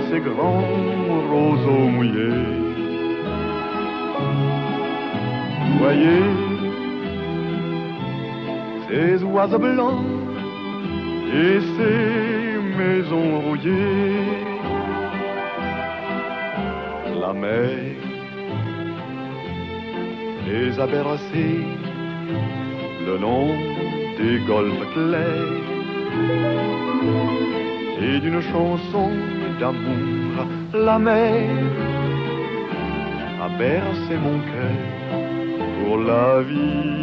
[0.09, 0.67] ces grands
[1.31, 2.47] roseaux mouillés.
[5.79, 6.23] Voyez,
[8.87, 10.03] ces oiseaux blancs
[11.33, 14.41] et ces maisons rouillées.
[17.21, 18.10] La mer
[20.47, 20.85] les a
[23.05, 23.49] le long
[24.17, 25.69] des golfes clairs
[28.01, 29.09] et d'une chanson
[29.59, 30.33] d'amour.
[30.73, 31.49] La mer
[33.45, 34.79] a bercé mon cœur
[35.79, 37.01] pour la vie.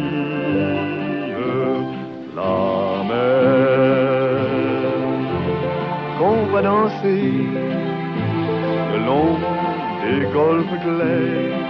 [2.35, 3.39] La mer
[6.17, 7.33] qu'on va danser
[8.91, 9.33] le long
[10.03, 11.69] des golfes clairs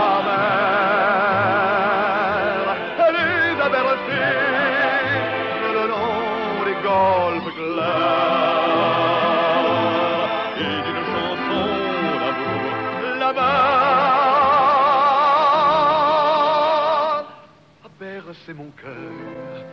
[18.51, 19.65] Bercé mon cœur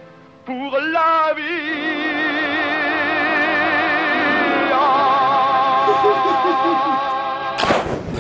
[0.45, 1.35] pour la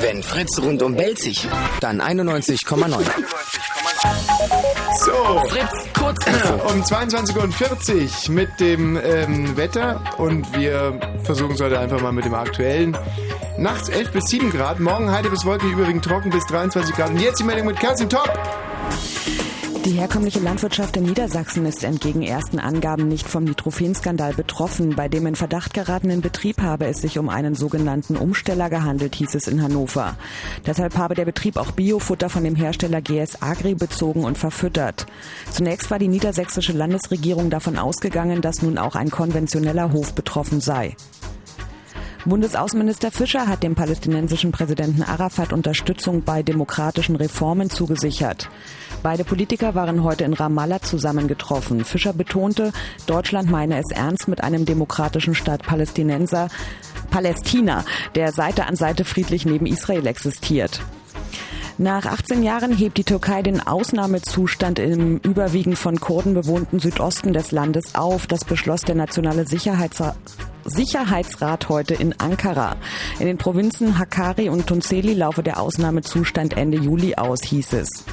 [0.00, 1.48] Wenn Fritz rundum bellt sich,
[1.80, 3.04] dann 91,9.
[5.04, 5.42] So.
[5.48, 5.68] Fritz,
[5.98, 6.26] kurz.
[6.68, 12.24] Um 22.40 Uhr mit dem ähm, Wetter und wir versuchen es heute einfach mal mit
[12.24, 12.96] dem aktuellen.
[13.58, 17.10] Nachts 11 bis 7 Grad, morgen heide bis wolkig, überwiegend trocken bis 23 Grad.
[17.10, 18.30] Und jetzt die Meldung mit Kerstin Top.
[19.88, 24.94] Die herkömmliche Landwirtschaft in Niedersachsen ist entgegen ersten Angaben nicht vom Nitrophenskandal betroffen.
[24.94, 29.34] Bei dem in Verdacht geratenen Betrieb habe es sich um einen sogenannten Umsteller gehandelt, hieß
[29.34, 30.18] es in Hannover.
[30.66, 35.06] Deshalb habe der Betrieb auch Biofutter von dem Hersteller GS Agri bezogen und verfüttert.
[35.52, 40.96] Zunächst war die niedersächsische Landesregierung davon ausgegangen, dass nun auch ein konventioneller Hof betroffen sei.
[42.28, 48.50] Bundesaußenminister Fischer hat dem palästinensischen Präsidenten Arafat Unterstützung bei demokratischen Reformen zugesichert.
[49.02, 51.84] Beide Politiker waren heute in Ramallah zusammengetroffen.
[51.84, 52.72] Fischer betonte,
[53.06, 56.48] Deutschland meine es ernst mit einem demokratischen Staat Palästinenser,
[57.10, 57.84] Palästina,
[58.14, 60.80] der Seite an Seite friedlich neben Israel existiert.
[61.80, 67.52] Nach 18 Jahren hebt die Türkei den Ausnahmezustand im überwiegend von Kurden bewohnten Südosten des
[67.52, 68.26] Landes auf.
[68.26, 70.16] Das beschloss der Nationale Sicherheitsrat.
[70.64, 72.74] Sicherheitsrat heute in Ankara.
[73.20, 78.04] In den Provinzen Hakkari und Tunceli laufe der Ausnahmezustand Ende Juli aus, hieß es.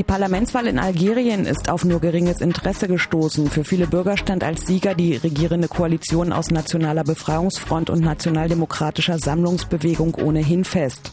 [0.00, 3.50] Die Parlamentswahl in Algerien ist auf nur geringes Interesse gestoßen.
[3.50, 10.14] Für viele Bürger stand als Sieger die regierende Koalition aus Nationaler Befreiungsfront und Nationaldemokratischer Sammlungsbewegung
[10.14, 11.10] ohnehin fest.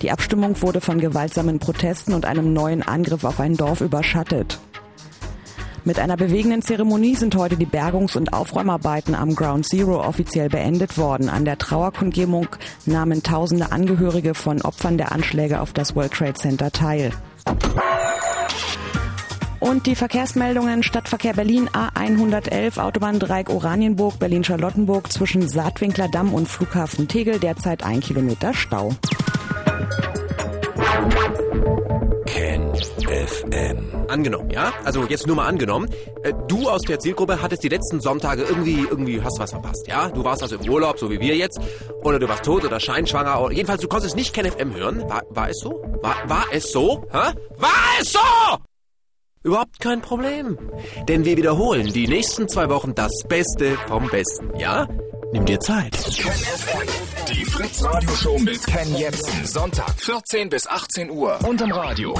[0.00, 4.58] Die Abstimmung wurde von gewaltsamen Protesten und einem neuen Angriff auf ein Dorf überschattet.
[5.84, 10.96] Mit einer bewegenden Zeremonie sind heute die Bergungs- und Aufräumarbeiten am Ground Zero offiziell beendet
[10.96, 11.28] worden.
[11.28, 12.46] An der Trauerkundgebung
[12.86, 17.12] nahmen tausende Angehörige von Opfern der Anschläge auf das World Trade Center teil.
[19.62, 27.38] Und die Verkehrsmeldungen Stadtverkehr Berlin A111 Autobahndreieck Oranienburg Berlin-Charlottenburg zwischen Saatwinkler Damm und Flughafen Tegel
[27.38, 28.90] derzeit ein Kilometer Stau.
[32.26, 33.86] Ken FM.
[34.08, 34.72] Angenommen, ja?
[34.84, 35.88] Also jetzt nur mal angenommen.
[36.24, 40.08] äh, Du aus der Zielgruppe hattest die letzten Sonntage irgendwie, irgendwie hast was verpasst, ja?
[40.08, 41.60] Du warst also im Urlaub, so wie wir jetzt.
[42.02, 43.40] Oder du warst tot oder scheinschwanger.
[43.40, 45.08] Oder jedenfalls, du konntest nicht Ken FM hören.
[45.08, 45.84] War, war es so?
[46.02, 47.04] War, war es so?
[47.12, 47.32] Hä?
[47.58, 47.70] War
[48.00, 48.18] es so?
[49.42, 50.56] Überhaupt kein Problem.
[51.08, 54.88] Denn wir wiederholen die nächsten zwei Wochen das Beste vom Besten, ja?
[55.32, 55.96] Nimm dir Zeit.
[57.32, 59.44] Die Fritz Radio Show mit Ken Jebsen.
[59.46, 62.14] Sonntag 14 bis 18 Uhr und im Radio.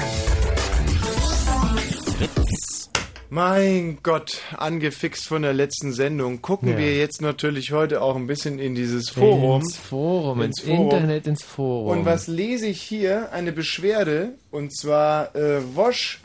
[3.29, 6.77] Mein Gott, angefixt von der letzten Sendung, gucken Ja.
[6.77, 9.61] wir jetzt natürlich heute auch ein bisschen in dieses Forum.
[9.61, 11.99] Ins Forum, ins, Internet, ins Forum.
[11.99, 13.31] Und was lese ich hier?
[13.31, 16.19] Eine Beschwerde, und zwar äh, Wosch,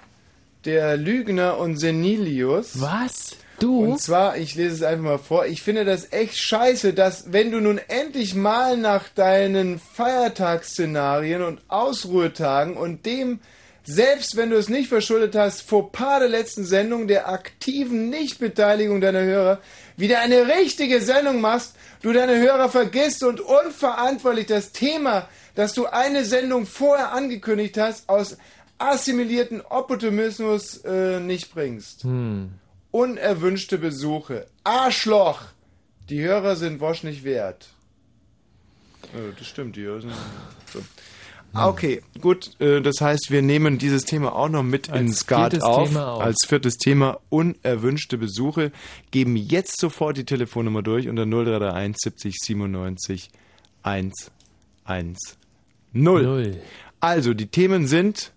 [0.69, 2.79] der Lügner und Senilius.
[2.79, 3.37] Was?
[3.59, 3.85] Du?
[3.85, 7.51] Und zwar, ich lese es einfach mal vor, ich finde das echt scheiße, dass wenn
[7.51, 13.41] du nun endlich mal nach deinen Feiertagsszenarien und Ausruhetagen und dem
[13.91, 19.23] selbst wenn du es nicht verschuldet hast, Fauxpas der letzten Sendung, der aktiven Nichtbeteiligung deiner
[19.23, 19.61] Hörer,
[19.97, 25.87] wieder eine richtige Sendung machst, du deine Hörer vergisst und unverantwortlich das Thema, das du
[25.87, 28.37] eine Sendung vorher angekündigt hast, aus
[28.79, 32.05] assimilierten Opportunismus äh, nicht bringst.
[32.05, 32.51] Hm.
[32.91, 34.47] Unerwünschte Besuche.
[34.65, 35.43] Arschloch!
[36.09, 37.69] Die Hörer sind Wosch nicht wert.
[39.15, 40.13] Äh, das stimmt, die Hörer sind.
[40.73, 40.81] So.
[41.55, 42.51] Ah, Okay, gut.
[42.61, 46.21] äh, Das heißt, wir nehmen dieses Thema auch noch mit Als in Skat auf, auf.
[46.21, 48.71] Als viertes Thema unerwünschte Besuche.
[49.11, 53.31] Geben jetzt sofort die Telefonnummer durch unter 0331 70 97
[53.83, 55.17] 110.
[57.01, 58.33] Also, die Themen sind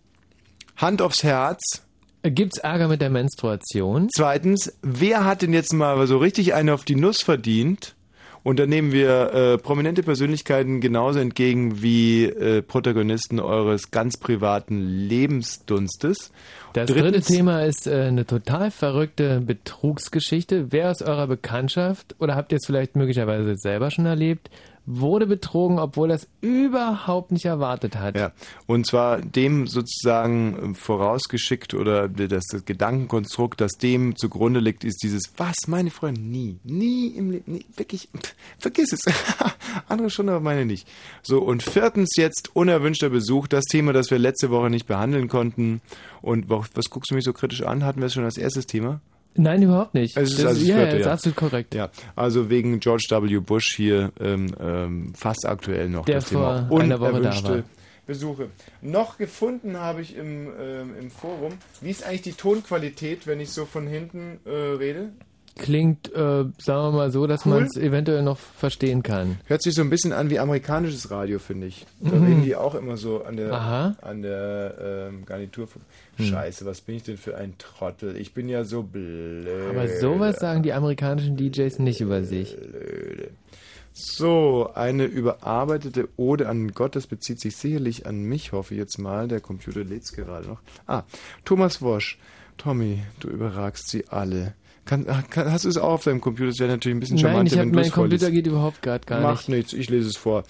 [0.81, 1.83] Hand aufs Herz.
[2.23, 4.09] Gibt's Ärger mit der Menstruation?
[4.13, 7.95] Zweitens, wer hat denn jetzt mal so richtig eine auf die Nuss verdient?
[8.43, 14.81] Und da nehmen wir äh, prominente Persönlichkeiten genauso entgegen wie äh, Protagonisten eures ganz privaten
[14.81, 16.31] Lebensdunstes.
[16.73, 20.71] Das Drittens- dritte Thema ist äh, eine total verrückte Betrugsgeschichte.
[20.71, 24.49] Wer aus eurer Bekanntschaft oder habt ihr es vielleicht möglicherweise selber schon erlebt,
[24.99, 28.17] wurde betrogen, obwohl er es überhaupt nicht erwartet hat?
[28.17, 28.31] Ja,
[28.67, 35.01] und zwar dem sozusagen äh, vorausgeschickt oder das, das Gedankenkonstrukt, das dem zugrunde liegt, ist
[35.03, 39.01] dieses, was, meine Freunde, nie, nie im Leben, wirklich, pff, vergiss es.
[39.87, 40.87] Andere schon, aber meine nicht.
[41.23, 45.81] So, und viertens jetzt unerwünschter Besuch, das Thema, das wir letzte Woche nicht behandeln konnten.
[46.21, 47.83] Und wa- was guckst du mich so kritisch an?
[47.83, 49.01] Hatten wir es schon als erstes Thema?
[49.35, 50.17] Nein, überhaupt nicht.
[50.17, 51.73] Es ist Das- also das ja, vierte, ja, ist absolut korrekt.
[51.75, 53.39] Ja, also wegen George W.
[53.39, 57.63] Bush hier ähm, ähm, fast aktuell noch Der das Thema vor einer Woche da war.
[58.07, 58.47] Besuche.
[58.81, 63.51] Noch gefunden habe ich im, ähm, im Forum, wie ist eigentlich die Tonqualität, wenn ich
[63.51, 65.09] so von hinten äh, rede?
[65.57, 67.53] Klingt, äh, sagen wir mal so, dass Cool.
[67.55, 69.37] man es eventuell noch verstehen kann.
[69.45, 71.85] Hört sich so ein bisschen an wie amerikanisches Radio, finde ich.
[71.99, 72.23] Da Mhm.
[72.25, 73.95] reden die auch immer so an der, Aha.
[74.01, 75.67] an der ähm, Garnitur.
[76.21, 76.27] Hm.
[76.27, 78.15] Scheiße, was bin ich denn für ein Trottel?
[78.15, 79.47] Ich bin ja so blöd.
[79.69, 82.57] Aber sowas sagen die amerikanischen DJs nicht über sich.
[83.93, 88.97] So, eine überarbeitete Ode an Gott, das bezieht sich sicherlich an mich, hoffe ich jetzt
[88.97, 89.27] mal.
[89.27, 90.61] Der Computer lädt's gerade noch.
[90.87, 91.03] Ah,
[91.43, 92.17] Thomas Wosch.
[92.57, 94.53] Tommy, du überragst sie alle.
[94.85, 96.49] Kann, kann, hast du es auch auf deinem Computer?
[96.49, 98.31] Das wäre natürlich ein bisschen hab, wenn du mein es Computer vorliest.
[98.31, 99.57] geht überhaupt gerade gar Macht nicht.
[99.57, 100.43] nichts, ich lese es vor.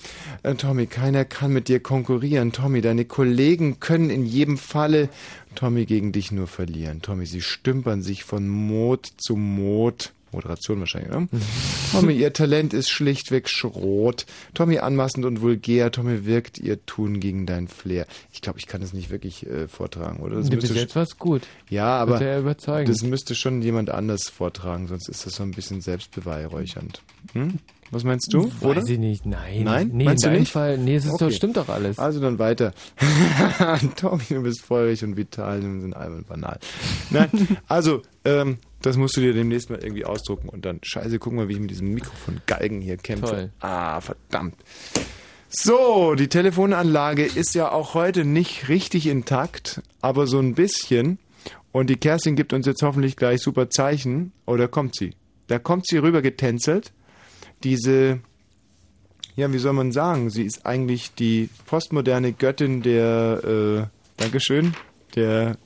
[0.44, 2.52] Äh, Tommy, keiner kann mit dir konkurrieren.
[2.52, 5.10] Tommy, deine Kollegen können in jedem Falle
[5.56, 7.02] Tommy gegen dich nur verlieren.
[7.02, 10.14] Tommy, sie stümpern sich von Mod zu Mod.
[10.32, 11.28] Moderation wahrscheinlich, ne?
[11.92, 14.26] Tommy, ihr Talent ist schlichtweg Schrot.
[14.54, 15.92] Tommy anmaßend und vulgär.
[15.92, 18.08] Tommy wirkt ihr Tun gegen dein Flair.
[18.32, 20.38] Ich glaube, ich kann das nicht wirklich äh, vortragen, oder?
[20.38, 21.44] Das Bis müsste jetzt war's gut.
[21.70, 27.02] ja, aber das müsste schon jemand anders vortragen, sonst ist das so ein bisschen selbstbeweihräuchernd.
[27.34, 27.60] Hm?
[27.92, 28.46] Was meinst du?
[28.46, 28.84] Weiß oder?
[28.90, 29.64] ich nicht, nein.
[29.66, 29.90] Nein?
[29.94, 30.52] Nee, meinst in du nicht?
[30.52, 32.00] Fall- nee, es ist doch- stimmt doch alles.
[32.00, 32.74] Also dann weiter.
[33.98, 36.58] Tommy, du bist feurig und vital, wir sind albern und banal.
[37.10, 37.30] Nein,
[37.68, 41.50] also, ähm, das musst du dir demnächst mal irgendwie ausdrucken und dann, scheiße, guck mal,
[41.50, 43.26] wie ich mit diesem Mikrofon Galgen hier kämpfe.
[43.28, 43.52] Toll.
[43.60, 44.56] Ah, verdammt.
[45.50, 51.20] So, die Telefonanlage ist ja auch heute nicht richtig intakt, aber so ein bisschen.
[51.74, 54.32] Und die Kerstin gibt uns jetzt hoffentlich gleich super Zeichen.
[54.46, 55.14] Oder kommt sie?
[55.48, 56.94] Da kommt sie rüber getänzelt.
[57.64, 58.20] Diese,
[59.36, 60.30] ja, wie soll man sagen?
[60.30, 64.76] Sie ist eigentlich die postmoderne Göttin der, äh, Dankeschön,
[65.16, 65.58] der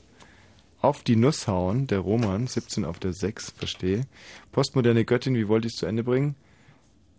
[0.81, 4.05] auf die Nuss hauen, der Roman, 17 auf der 6, verstehe.
[4.51, 6.35] Postmoderne Göttin, wie wollte ich es zu Ende bringen?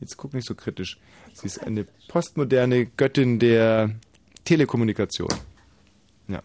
[0.01, 0.99] Jetzt guck nicht so kritisch.
[1.33, 3.91] Sie ist eine postmoderne Göttin der
[4.45, 5.31] Telekommunikation.
[6.29, 6.43] Ja.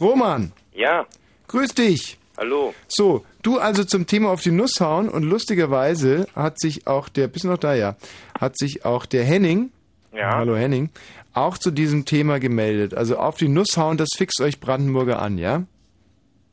[0.00, 1.06] Roman, Ja,
[1.48, 2.18] grüß dich.
[2.36, 2.74] Hallo.
[2.88, 7.28] So, du also zum Thema auf die Nuss hauen und lustigerweise hat sich auch der,
[7.28, 7.96] bist du noch da, ja,
[8.38, 9.70] hat sich auch der Henning,
[10.12, 10.36] Ja.
[10.36, 10.90] hallo Henning,
[11.32, 12.94] auch zu diesem Thema gemeldet.
[12.94, 15.64] Also auf die Nuss hauen, das fixt euch Brandenburger an, ja?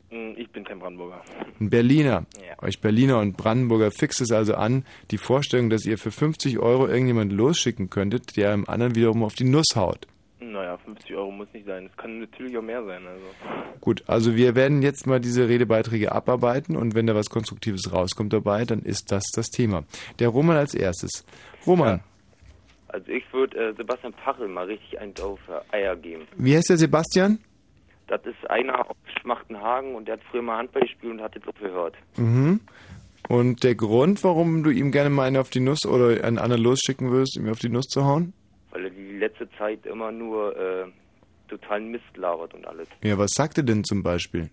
[0.09, 1.21] Hm, Ich bin kein Brandenburger.
[1.59, 2.25] Ein Berliner.
[2.37, 2.61] Ja.
[2.63, 6.87] Euch Berliner und Brandenburger fixt es also an, die Vorstellung, dass ihr für 50 Euro
[6.87, 10.07] irgendjemand losschicken könntet, der einem anderen wiederum auf die Nuss haut.
[10.51, 11.87] Naja, 50 Euro muss nicht sein.
[11.89, 13.01] Es kann natürlich auch mehr sein.
[13.07, 13.25] Also.
[13.79, 18.33] Gut, also wir werden jetzt mal diese Redebeiträge abarbeiten und wenn da was Konstruktives rauskommt
[18.33, 19.83] dabei, dann ist das das Thema.
[20.19, 21.25] Der Roman als erstes.
[21.65, 22.01] Roman,
[22.89, 25.39] Also ich würde äh, Sebastian Pachel mal richtig einen auf
[25.71, 26.23] äh, Eier geben.
[26.35, 27.39] wie heißt der Sebastian?
[28.07, 31.47] Das ist einer aus Schmachtenhagen und der hat früher mal Handball gespielt und hat jetzt
[31.47, 31.95] aufgehört.
[32.17, 32.59] Mhm.
[33.29, 36.61] Und der Grund, warum du ihm gerne mal einen auf die Nuss oder einen anderen
[36.63, 38.33] losschicken würdest, ihm auf die Nuss zu hauen?
[38.71, 40.85] Weil er die letzte Zeit immer nur äh,
[41.49, 42.87] totalen Mist labert und alles.
[43.03, 44.49] Ja, was sagt er denn zum Beispiel?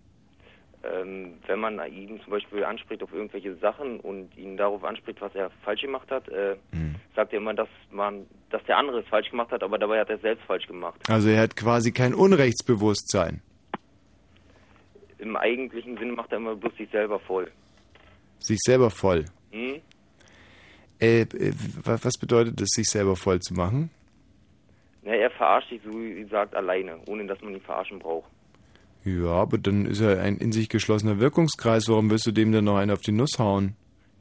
[0.84, 5.34] Ähm, wenn man ihn zum Beispiel anspricht auf irgendwelche Sachen und ihn darauf anspricht, was
[5.34, 6.94] er falsch gemacht hat, äh, Hm.
[7.16, 10.08] sagt er immer, dass man, dass der andere es falsch gemacht hat, aber dabei hat
[10.08, 11.00] er es selbst falsch gemacht.
[11.08, 13.42] Also er hat quasi kein Unrechtsbewusstsein.
[15.18, 17.50] im eigentlichen Sinne macht er immer bloß sich selber voll.
[18.38, 19.24] Sich selber voll.
[19.50, 19.80] Hm?
[21.00, 21.52] Äh, äh,
[21.84, 23.90] wa- was bedeutet es, sich selber voll zu machen?
[25.08, 28.28] Na, er verarscht sich, so wie gesagt, alleine, ohne dass man ihn verarschen braucht.
[29.04, 31.88] Ja, aber dann ist er ein in sich geschlossener Wirkungskreis.
[31.88, 33.74] Warum wirst du dem dann noch einen auf die Nuss hauen?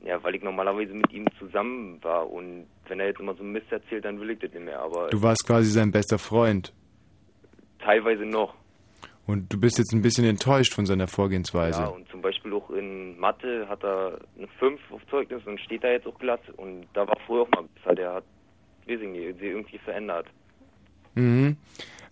[0.05, 3.69] Ja, weil ich normalerweise mit ihm zusammen war und wenn er jetzt immer so Mist
[3.69, 6.71] erzählt, dann will ich das nicht mehr, aber Du warst quasi sein bester Freund.
[7.79, 8.53] teilweise noch.
[9.25, 11.81] Und du bist jetzt ein bisschen enttäuscht von seiner Vorgehensweise.
[11.81, 15.83] Ja, und zum Beispiel auch in Mathe hat er eine 5 auf Zeugnis und steht
[15.83, 16.39] da jetzt auch glatt.
[16.55, 17.93] Und da war früher auch mal besser.
[17.95, 18.23] Der hat,
[18.87, 20.27] weiß ich nicht, sich irgendwie verändert.
[21.17, 21.57] Mhm.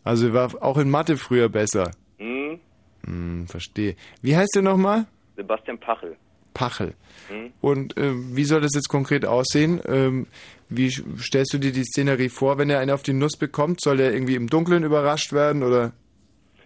[0.03, 1.91] Also er war auch in Mathe früher besser.
[2.17, 2.59] Hm?
[3.05, 3.95] Hm, verstehe.
[4.21, 5.05] Wie heißt der nochmal?
[5.35, 6.15] Sebastian Pachel.
[6.53, 6.93] Pachel.
[7.29, 7.51] Hm?
[7.61, 9.81] Und äh, wie soll das jetzt konkret aussehen?
[9.87, 10.27] Ähm,
[10.69, 13.81] wie stellst du dir die Szenerie vor, wenn er einen auf die Nuss bekommt?
[13.81, 15.91] Soll er irgendwie im Dunkeln überrascht werden oder?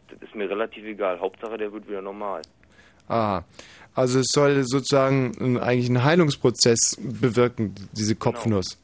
[0.09, 1.19] Das ist mir relativ egal.
[1.19, 2.41] Hauptsache, der wird wieder normal.
[3.07, 3.41] Ah,
[3.95, 8.77] also es soll sozusagen eigentlich einen Heilungsprozess bewirken, diese Kopfnuss.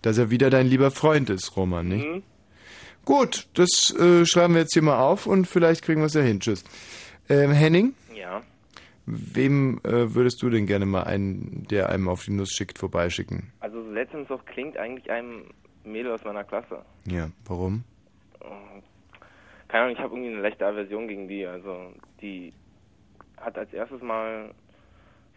[0.00, 2.04] Dass er wieder dein lieber Freund ist, Roman, nicht?
[2.04, 2.22] Hm?
[3.04, 6.20] Gut, das äh, schreiben wir jetzt hier mal auf und vielleicht kriegen wir es ja
[6.22, 6.40] hin.
[6.40, 6.64] Tschüss.
[7.28, 8.42] Ähm, Henning, Ja.
[9.06, 13.52] wem äh, würdest du denn gerne mal einen, der einem auf die Nuss schickt, vorbeischicken?
[13.60, 15.44] Also letztens auch klingt eigentlich einem
[15.84, 16.82] Mädel aus meiner Klasse.
[17.06, 17.84] Ja, warum?
[19.68, 21.46] Keine Ahnung, ich habe irgendwie eine leichte Aversion gegen die.
[21.46, 22.52] Also die
[23.38, 24.50] hat als erstes mal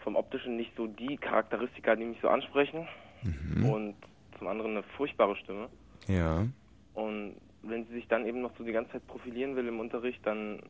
[0.03, 2.87] vom Optischen nicht so die Charakteristika, die mich so ansprechen.
[3.23, 3.65] Mhm.
[3.69, 3.95] Und
[4.37, 5.69] zum anderen eine furchtbare Stimme.
[6.07, 6.45] Ja.
[6.93, 7.35] Und
[7.67, 10.61] wenn sie sich dann eben noch so die ganze Zeit profilieren will im Unterricht, dann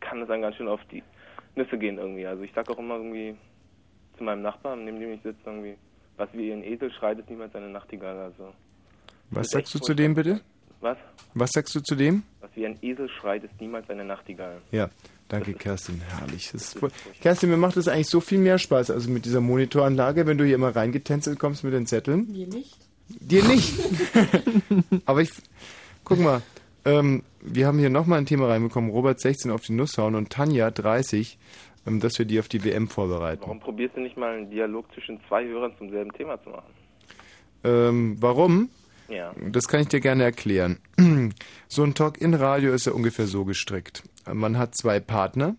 [0.00, 1.02] kann es dann ganz schön auf die
[1.56, 2.26] Nüsse gehen irgendwie.
[2.26, 3.34] Also ich sag auch immer irgendwie
[4.16, 5.76] zu meinem Nachbarn, neben dem ich sitze, irgendwie,
[6.16, 8.16] was wie ein Esel schreit, ist niemals eine Nachtigall.
[8.18, 8.52] Also
[9.30, 10.40] Was sagst du zu dem bitte?
[10.80, 10.96] was?
[11.34, 12.22] Was sagst du zu dem?
[12.40, 14.60] Was wie ein Esel schreit, ist niemals eine Nachtigall.
[14.70, 14.88] Ja,
[15.28, 16.50] danke Kerstin, herrlich.
[16.52, 19.40] Das ist voll- Kerstin, mir macht das eigentlich so viel mehr Spaß, also mit dieser
[19.40, 22.30] Monitoranlage, wenn du hier immer reingetänzelt kommst mit den Zetteln.
[22.30, 22.76] Mir nicht.
[23.08, 23.74] Dir nicht.
[25.06, 25.30] Aber ich,
[26.04, 26.42] guck mal,
[26.84, 30.30] ähm, wir haben hier nochmal ein Thema reinbekommen, Robert 16 auf die Nuss hauen und
[30.30, 31.38] Tanja 30,
[31.86, 33.42] ähm, dass wir die auf die WM vorbereiten.
[33.42, 36.72] Warum probierst du nicht mal einen Dialog zwischen zwei Hörern zum selben Thema zu machen?
[37.64, 38.70] Ähm, warum?
[39.08, 39.34] Ja.
[39.50, 40.78] Das kann ich dir gerne erklären.
[41.70, 44.02] So ein Talk-in-Radio ist ja ungefähr so gestrickt.
[44.32, 45.54] Man hat zwei Partner.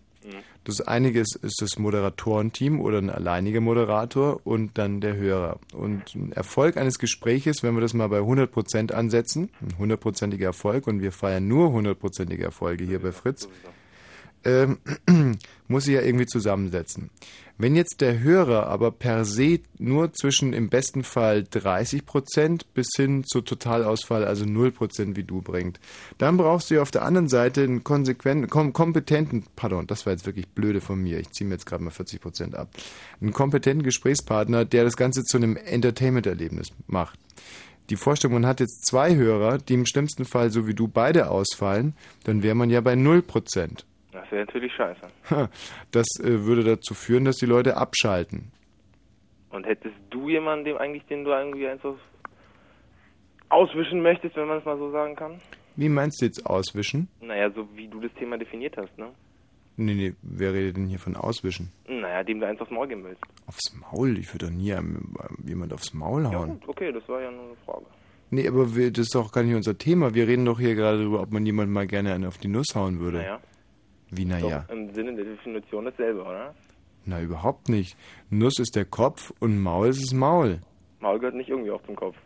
[0.64, 5.58] Das eine ist, das Moderatorenteam oder ein alleiniger Moderator und dann der Hörer.
[5.72, 10.86] Und ein Erfolg eines Gespräches, wenn wir das mal bei 100% ansetzen, ein hundertprozentiger Erfolg
[10.86, 13.48] und wir feiern nur hundertprozentige Erfolge hier bei Fritz,
[14.44, 14.78] ähm,
[15.68, 17.10] muss sie ja irgendwie zusammensetzen.
[17.62, 23.22] Wenn jetzt der Hörer aber per se nur zwischen im besten Fall 30% bis hin
[23.22, 25.78] zu Totalausfall, also 0% wie du bringt,
[26.16, 30.14] dann brauchst du ja auf der anderen Seite einen konsequenten, kom kompetenten, pardon, das war
[30.14, 32.70] jetzt wirklich blöde von mir, ich ziehe mir jetzt gerade mal 40% ab,
[33.20, 37.18] einen kompetenten Gesprächspartner, der das Ganze zu einem Entertainment-Erlebnis macht.
[37.90, 41.28] Die Vorstellung, man hat jetzt zwei Hörer, die im schlimmsten Fall so wie du beide
[41.28, 41.94] ausfallen,
[42.24, 43.84] dann wäre man ja bei 0%.
[44.12, 45.00] Das wäre natürlich scheiße.
[45.92, 48.50] Das äh, würde dazu führen, dass die Leute abschalten.
[49.50, 51.94] Und hättest du jemanden, dem eigentlich, den du irgendwie einfach
[53.48, 55.40] auswischen möchtest, wenn man es mal so sagen kann?
[55.76, 57.08] Wie meinst du jetzt auswischen?
[57.20, 59.08] Naja, so wie du das Thema definiert hast, ne?
[59.76, 61.72] Nee, nee, wer redet denn hier von auswischen?
[61.88, 63.22] Naja, dem du eins aufs Maul geben willst.
[63.46, 64.18] Aufs Maul?
[64.18, 66.60] Ich würde doch nie einem, einem jemand aufs Maul Ja hauen.
[66.60, 67.86] gut, okay, das war ja nur eine Frage.
[68.30, 70.14] Nee, aber wir, das ist doch gar nicht unser Thema.
[70.14, 72.74] Wir reden doch hier gerade darüber, ob man jemand mal gerne einen auf die Nuss
[72.74, 73.18] hauen würde.
[73.18, 73.40] Naja.
[74.10, 74.64] Wie, naja?
[74.70, 76.54] Im Sinne der Definition dasselbe, oder?
[77.04, 77.96] Na, überhaupt nicht.
[78.28, 80.60] Nuss ist der Kopf und Maul ist das Maul.
[81.00, 82.16] Maul gehört nicht irgendwie auf den Kopf.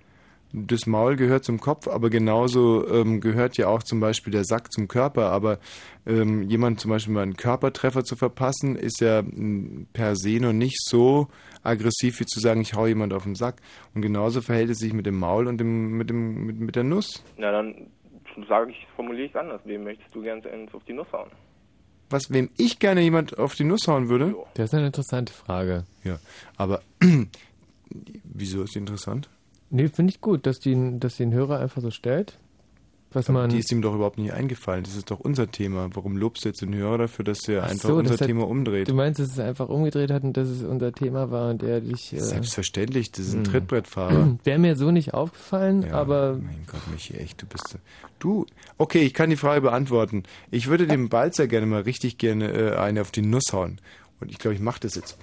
[0.56, 4.70] Das Maul gehört zum Kopf, aber genauso ähm, gehört ja auch zum Beispiel der Sack
[4.72, 5.32] zum Körper.
[5.32, 5.58] Aber
[6.06, 9.22] ähm, jemand zum Beispiel mal einen Körpertreffer zu verpassen, ist ja
[9.92, 11.26] per se noch nicht so
[11.64, 13.62] aggressiv wie zu sagen, ich hau jemand auf den Sack.
[13.94, 16.84] Und genauso verhält es sich mit dem Maul und dem, mit, dem, mit, mit der
[16.84, 17.24] Nuss.
[17.36, 17.88] Na dann
[18.48, 19.60] sage ich, formuliere ich es anders.
[19.64, 21.30] Wem möchtest du gerne eins auf die Nuss hauen?
[22.10, 24.34] Was, wem ich gerne jemand auf die Nuss hauen würde?
[24.54, 25.84] Das ist eine interessante Frage.
[26.04, 26.18] Ja,
[26.56, 26.82] aber
[28.24, 29.28] wieso ist die interessant?
[29.70, 32.38] Nee, finde ich gut, dass die, dass die den Hörer einfach so stellt.
[33.14, 33.50] Was Aber man.
[33.50, 34.84] die ist ihm doch überhaupt nicht eingefallen.
[34.84, 35.88] Das ist doch unser Thema.
[35.94, 38.26] Warum lobst du jetzt den Hörer dafür, dass er Ach einfach so, unser das hat-
[38.26, 38.88] Thema umdreht?
[38.88, 41.80] Du meinst, dass es einfach umgedreht hat und dass es unser Thema war und er
[41.80, 42.12] dich.
[42.12, 43.52] Äh, Selbstverständlich, das ist ein hm.
[43.52, 44.36] Trittbrettfahrer.
[44.44, 46.34] Wäre mir so nicht aufgefallen, aber.
[46.34, 47.78] Mein Gott, Michi, echt, du bist.
[48.18, 48.46] Du,
[48.78, 50.22] okay, ich kann die Frage beantworten.
[50.50, 53.78] Ich würde dem Balzer gerne mal richtig gerne äh, eine auf die Nuss hauen.
[54.20, 55.16] Und ich glaube, ich mache das jetzt.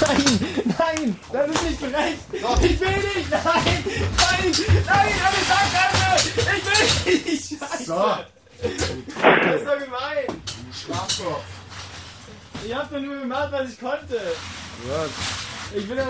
[0.00, 0.40] Nein,
[0.78, 2.18] nein, das ist nicht gerecht.
[2.32, 4.54] Ich will nicht, nein, nein,
[4.86, 6.28] nein, eine Sackgasse.
[6.28, 7.44] Ich will nicht.
[7.48, 7.84] Scheiße.
[7.84, 7.94] So.
[8.62, 10.42] Das ist doch gemein.
[10.72, 11.44] Schwachkopf.
[12.66, 14.20] Ich hab doch nur gemacht, was ich konnte.
[15.76, 16.06] Ich bin ja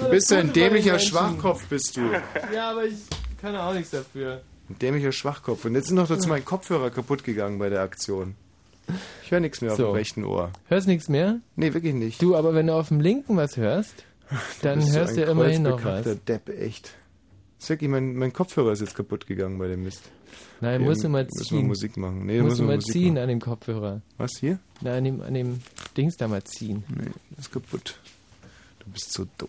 [0.00, 2.10] Du bist ein dämlicher Schwachkopf, bist du.
[2.52, 2.94] Ja, aber ich
[3.40, 4.42] kann auch nichts dafür.
[4.68, 5.64] Ein dämlicher Schwachkopf.
[5.64, 8.36] Und jetzt ist noch dazu mein Kopfhörer kaputt gegangen bei der Aktion.
[9.24, 9.86] Ich höre nichts mehr auf So.
[9.86, 10.50] dem rechten Ohr.
[10.68, 11.40] Hörst nichts mehr?
[11.56, 12.22] Nee, wirklich nicht.
[12.22, 14.04] Du, aber wenn du auf dem linken was hörst,
[14.62, 16.06] dann so hörst du ja immerhin noch was.
[16.26, 16.92] Depp, echt.
[17.58, 20.02] Ist wirklich, mein, mein Kopfhörer ist jetzt kaputt gegangen bei dem Mist.
[20.60, 21.66] Nein, musst du mal Müssen wir ziehen.
[21.66, 22.26] Musik machen.
[22.26, 23.22] Nee, du mal Musik ziehen machen.
[23.22, 24.00] an dem Kopfhörer.
[24.16, 24.58] Was, hier?
[24.80, 25.60] Nein, an dem, an dem
[25.96, 26.84] Dings da mal ziehen.
[26.88, 27.98] Nee, das ist kaputt.
[28.80, 29.48] Du bist so doof.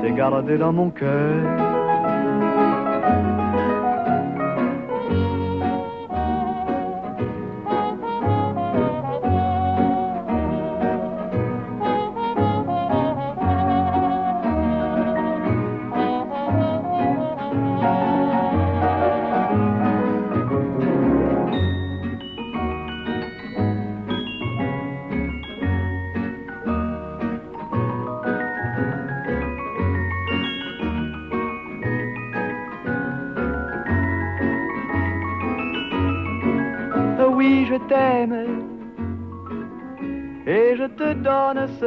[0.00, 1.67] t'ai gardé dans mon cœur.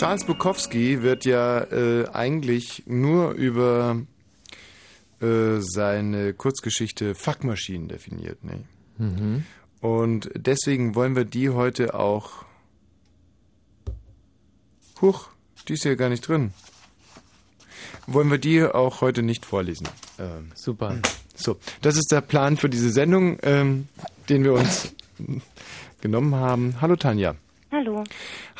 [0.00, 4.00] Charles Bukowski wird ja äh, eigentlich nur über
[5.20, 8.42] äh, seine Kurzgeschichte Fuckmaschinen definiert.
[8.42, 8.64] Ne?
[8.96, 9.44] Mhm.
[9.80, 12.46] Und deswegen wollen wir die heute auch.
[15.02, 15.28] Huch,
[15.68, 16.54] die ist ja gar nicht drin.
[18.06, 19.86] Wollen wir die auch heute nicht vorlesen.
[20.18, 20.96] Ähm, Super.
[21.34, 23.88] So, das ist der Plan für diese Sendung, ähm,
[24.30, 24.94] den wir uns
[26.00, 26.76] genommen haben.
[26.80, 27.34] Hallo Tanja.
[27.72, 28.04] Hallo.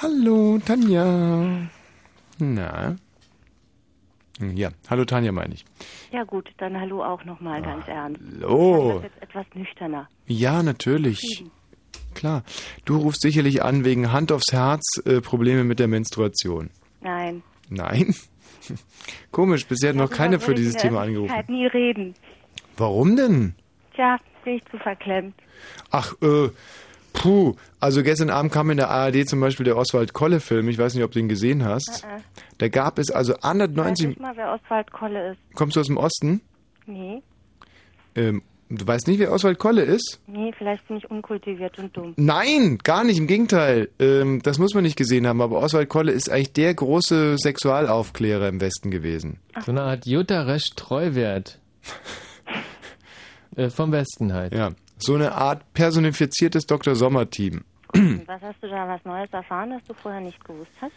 [0.03, 1.69] Hallo Tanja.
[2.39, 2.97] Na?
[4.39, 5.65] Hm, Ja, hallo Tanja meine ich.
[6.13, 8.21] Ja gut, dann hallo auch nochmal ganz ernst.
[8.41, 8.97] hallo.
[8.97, 10.09] Ich das jetzt etwas nüchterner.
[10.27, 11.45] Ja, natürlich.
[12.15, 12.43] Klar.
[12.85, 16.71] Du rufst sicherlich an wegen Hand aufs Herz äh, Probleme mit der Menstruation.
[17.01, 17.43] Nein.
[17.69, 18.15] Nein?
[19.31, 21.31] Komisch, bisher hat noch keiner für ich dieses Thema angerufen.
[21.33, 22.15] Öffentlichkeit nie reden.
[22.77, 23.55] Warum denn?
[23.95, 25.35] Tja, bin ich zu verklemmt.
[25.91, 26.51] Ach, äh,
[27.13, 27.55] puh.
[27.81, 30.69] Also gestern Abend kam in der ARD zum Beispiel der Oswald Kolle-Film.
[30.69, 32.05] Ich weiß nicht, ob du ihn gesehen hast.
[32.05, 32.21] Äh, äh.
[32.59, 34.09] Da gab es also Ich weiß 190.
[34.09, 35.39] nicht mal, wer Oswald Kolle ist.
[35.55, 36.41] Kommst du aus dem Osten?
[36.87, 37.23] Nee,
[38.17, 40.21] Ähm, du weißt nicht, wer Oswald Kolle ist?
[40.27, 42.15] nee, vielleicht bin ich unkultiviert und dumm.
[42.17, 43.89] Nein, gar nicht, im Gegenteil.
[43.99, 48.49] Ähm, das muss man nicht gesehen haben, aber Oswald Kolle ist eigentlich der große Sexualaufklärer
[48.49, 49.39] im Westen gewesen.
[49.65, 51.59] So eine Art Jutta Resch Treuwert.
[53.57, 54.55] Äh, vom Westen halt.
[54.55, 54.71] Ja.
[55.01, 56.95] So eine Art personifiziertes Dr.
[56.95, 57.63] Sommer-Team.
[58.27, 60.93] Was hast du da was Neues erfahren, das du vorher nicht gewusst hast?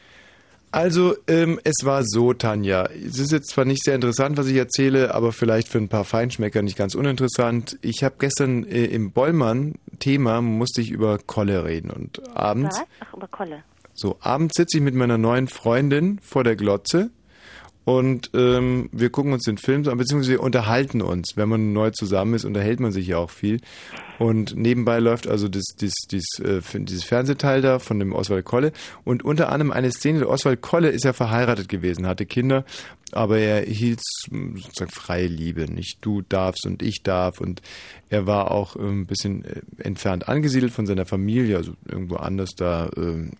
[0.71, 2.85] Also, ähm, es war so, Tanja.
[2.85, 6.03] Es ist jetzt zwar nicht sehr interessant, was ich erzähle, aber vielleicht für ein paar
[6.03, 7.77] Feinschmecker nicht ganz uninteressant.
[7.81, 12.87] Ich habe gestern äh, im Bollmann-Thema musste ich über Kolle reden und abends, Was?
[13.01, 13.63] Ach, über Kolle.
[13.93, 17.11] so abends sitze ich mit meiner neuen Freundin vor der Glotze
[17.85, 21.33] und ähm, wir gucken uns den Film an, beziehungsweise wir unterhalten uns.
[21.35, 23.59] Wenn man neu zusammen ist, unterhält man sich ja auch viel.
[24.19, 28.71] Und nebenbei läuft also das, das, das, äh, dieses Fernsehteil da von dem Oswald Kolle.
[29.03, 32.63] Und unter anderem eine Szene, der Oswald Kolle ist ja verheiratet gewesen, hatte Kinder,
[33.15, 35.71] aber er hielt sozusagen freie Liebe.
[35.71, 37.39] Nicht du darfst und ich darf.
[37.39, 37.61] Und
[38.09, 42.51] er war auch ähm, ein bisschen äh, entfernt angesiedelt von seiner Familie, also irgendwo anders
[42.55, 43.31] da ähm,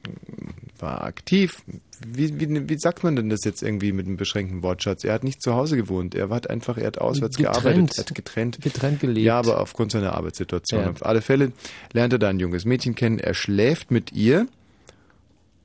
[0.80, 1.64] war aktiv.
[2.06, 5.04] Wie, wie, wie sagt man denn das jetzt irgendwie mit einem beschränkten Wortschatz?
[5.04, 6.16] Er hat nicht zu Hause gewohnt.
[6.16, 7.64] Er hat einfach, er hat auswärts Getrennt.
[7.64, 8.62] gearbeitet, er hat getrennt.
[8.62, 9.26] Getrennt gelebt.
[9.26, 10.82] Ja, aber aufgrund seiner Arbeitssituation.
[10.82, 10.90] Ja.
[10.90, 11.54] Auf alle Fälle
[11.94, 13.20] lernt er da ein junges Mädchen kennen.
[13.20, 14.48] Er schläft mit ihr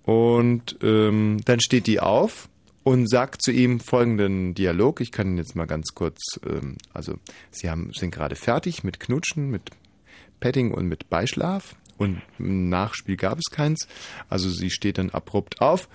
[0.05, 2.49] und ähm, dann steht die auf
[2.89, 5.02] und sagt zu ihm folgenden Dialog.
[5.02, 7.19] Ich kann ihn jetzt mal ganz kurz, ähm, also
[7.51, 9.73] sie haben, sind gerade fertig mit Knutschen, mit
[10.40, 13.86] Petting und mit Beischlaf und ein Nachspiel gab es keins.
[14.31, 15.86] Also sie steht dann abrupt auf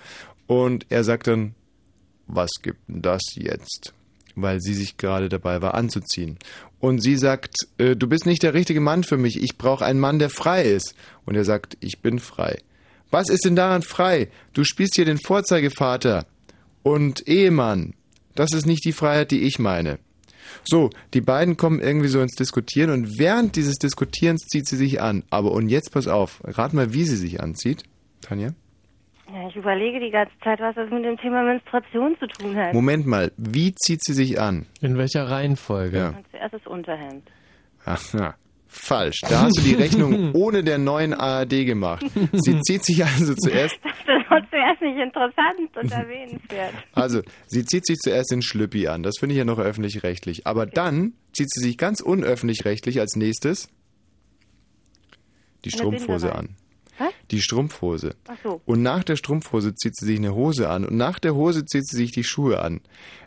[0.46, 1.56] und er sagt dann,
[2.28, 3.92] was gibt denn das jetzt?
[4.36, 6.38] Weil sie sich gerade dabei war anzuziehen.
[6.78, 9.98] Und sie sagt, äh, du bist nicht der richtige Mann für mich, ich brauche einen
[9.98, 10.94] Mann, der frei ist.
[11.26, 12.60] Und er sagt, ich bin frei.
[13.10, 14.28] Was ist denn daran frei?
[14.52, 16.26] Du spielst hier den Vorzeigevater
[16.84, 17.94] und Ehemann.
[18.36, 19.98] Das ist nicht die Freiheit, die ich meine.
[20.62, 25.00] So, die beiden kommen irgendwie so ins Diskutieren und während dieses Diskutierens zieht sie sich
[25.00, 25.24] an.
[25.30, 27.82] Aber und jetzt pass auf, rat mal, wie sie sich anzieht,
[28.20, 28.50] Tanja.
[29.32, 32.74] Ja, ich überlege die ganze Zeit, was das mit dem Thema Menstruation zu tun hat.
[32.74, 34.66] Moment mal, wie zieht sie sich an?
[34.80, 35.96] In welcher Reihenfolge?
[35.96, 36.08] Ja.
[36.10, 37.26] Und zuerst das Unterhemd.
[37.84, 38.34] Ach, ja.
[38.74, 39.20] Falsch.
[39.22, 42.04] Da hast du die Rechnung ohne der neuen ARD gemacht.
[42.32, 46.74] Sie zieht sich also zuerst, Das war zuerst nicht interessant und erwähnenswert.
[46.92, 49.02] also sie zieht sich zuerst den Schlüppi an.
[49.02, 50.46] Das finde ich ja noch öffentlich-rechtlich.
[50.46, 53.68] Aber dann zieht sie sich ganz unöffentlich-rechtlich als nächstes
[55.64, 56.56] die Strumpfhose an.
[56.98, 57.12] Was?
[57.30, 58.14] Die Strumpfhose.
[58.28, 58.60] Ach so.
[58.66, 61.86] Und nach der Strumpfhose zieht sie sich eine Hose an und nach der Hose zieht
[61.86, 62.80] sie sich die Schuhe an.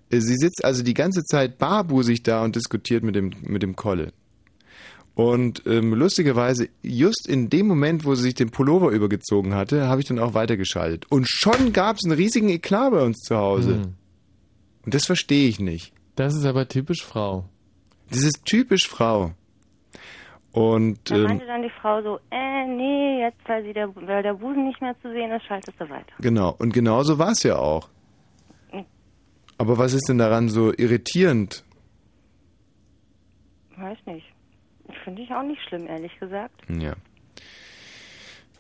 [0.09, 3.75] Äh, Sie sitzt also die ganze Zeit barbusig da und diskutiert mit dem, mit dem
[3.75, 4.13] Kolle.
[5.17, 9.99] Und ähm, lustigerweise, just in dem Moment, wo sie sich den Pullover übergezogen hatte, habe
[9.99, 11.07] ich dann auch weitergeschaltet.
[11.09, 13.77] Und schon gab es einen riesigen Eklat bei uns zu Hause.
[13.77, 13.95] Hm.
[14.85, 15.91] Und das verstehe ich nicht.
[16.15, 17.45] Das ist aber typisch Frau.
[18.11, 19.31] Das ist typisch Frau.
[20.51, 24.21] Und Da ähm, meinte dann die Frau so, äh, nee, jetzt, weil, sie der, weil
[24.21, 26.13] der Busen nicht mehr zu sehen ist, schaltest du weiter.
[26.19, 27.89] Genau, und genauso war es ja auch.
[29.57, 31.63] Aber was ist denn daran so irritierend?
[33.77, 34.27] Weiß nicht.
[35.07, 36.53] Finde ich auch nicht schlimm, ehrlich gesagt.
[36.67, 36.93] Ja.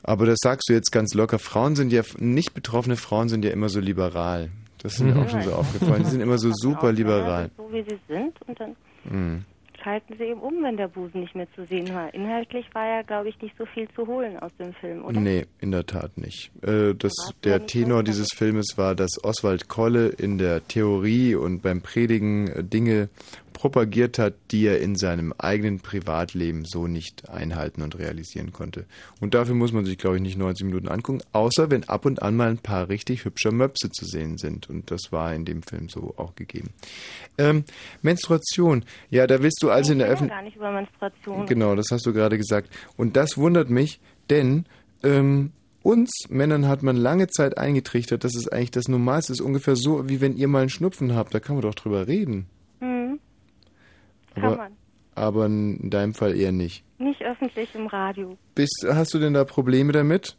[0.01, 1.39] Aber das sagst du jetzt ganz locker.
[1.39, 4.49] Frauen sind ja, nicht betroffene Frauen sind ja immer so liberal.
[4.81, 5.23] Das ist mir Mhm.
[5.23, 6.03] auch schon so aufgefallen.
[6.03, 7.49] Die sind immer so super liberal.
[7.57, 9.43] So wie sie sind und dann Mhm.
[9.83, 12.13] schalten sie eben um, wenn der Busen nicht mehr zu sehen war.
[12.13, 15.19] Inhaltlich war ja, glaube ich, nicht so viel zu holen aus dem Film, oder?
[15.19, 16.51] Nee, in der Tat nicht.
[16.63, 17.11] Äh, das,
[17.43, 22.63] der Tenor dieses Filmes war, dass Oswald Kolle in der Theorie und beim Predigen äh,
[22.63, 23.09] Dinge
[23.57, 28.85] propagiert hat, die er in seinem eigenen Privatleben so nicht einhalten und realisieren konnte.
[29.19, 32.21] Und dafür muss man sich, glaube ich, nicht 90 Minuten angucken, außer wenn ab und
[32.21, 34.69] an mal ein paar richtig hübscher Möpse zu sehen sind.
[34.69, 36.69] Und das war in dem Film so auch gegeben.
[37.39, 37.63] Ähm,
[38.03, 38.85] Menstruation.
[39.09, 40.37] Ja, da willst du also in der Ich Öffentlichkeit...
[40.37, 41.45] gar nicht über Menstruation.
[41.47, 42.69] Genau, das hast du gerade gesagt.
[42.95, 44.67] Und das wundert mich, denn
[45.01, 45.51] ähm,
[45.81, 49.41] uns Männern hat man lange Zeit eingetrichtert, dass es eigentlich das Normalste ist.
[49.41, 51.33] Ungefähr so, wie wenn ihr mal einen Schnupfen habt.
[51.33, 52.45] Da kann man doch drüber reden.
[54.41, 54.71] Kann Aber, man.
[55.15, 56.83] aber in deinem Fall eher nicht.
[56.99, 58.37] Nicht öffentlich im Radio.
[58.55, 60.35] Bist, hast du denn da Probleme damit?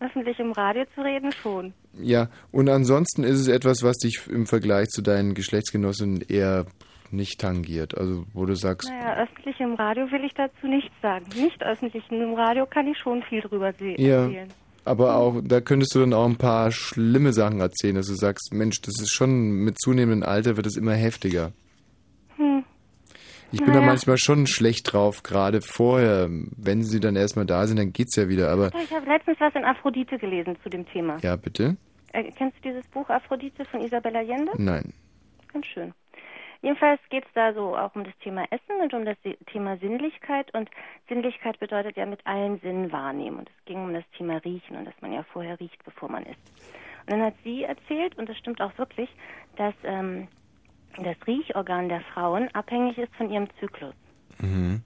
[0.00, 1.72] Öffentlich im Radio zu reden schon.
[2.00, 6.66] Ja, und ansonsten ist es etwas, was dich im Vergleich zu deinen Geschlechtsgenossen eher
[7.10, 7.96] nicht tangiert.
[7.98, 11.24] Also, wo du sagst, Naja, öffentlich im Radio will ich dazu nichts sagen.
[11.34, 14.24] Nicht öffentlich im Radio kann ich schon viel drüber se- Ja.
[14.26, 14.48] erzählen.
[14.84, 18.52] Aber auch, da könntest du dann auch ein paar schlimme Sachen erzählen, dass du sagst,
[18.54, 21.52] Mensch, das ist schon mit zunehmendem Alter wird es immer heftiger.
[22.36, 22.64] Hm.
[23.50, 23.86] Ich bin da Naja.
[23.86, 26.28] manchmal schon schlecht drauf, gerade vorher.
[26.28, 28.50] Wenn sie dann erstmal da sind, dann geht's ja wieder.
[28.50, 31.16] Aber Ich habe letztens was in Aphrodite gelesen zu dem Thema.
[31.22, 31.76] ja, bitte?
[32.12, 34.52] Äh, kennst du dieses Buch Aphrodite von Isabella Allende?
[34.58, 34.92] Nein.
[35.52, 35.94] Ganz schön.
[36.60, 39.16] Jedenfalls geht es da so auch um das Thema Essen und um das
[39.52, 40.52] Thema Sinnlichkeit.
[40.54, 40.68] Und
[41.08, 43.38] Sinnlichkeit bedeutet ja mit allen Sinnen wahrnehmen.
[43.38, 46.24] Und es ging um das Thema Riechen und dass man ja vorher riecht, bevor man
[46.24, 46.40] isst.
[47.06, 49.08] Und dann hat sie erzählt, und das stimmt auch wirklich,
[49.56, 50.26] dass ähm,
[51.04, 53.94] das Riechorgan der Frauen abhängig ist von ihrem Zyklus.
[54.40, 54.82] Mhm.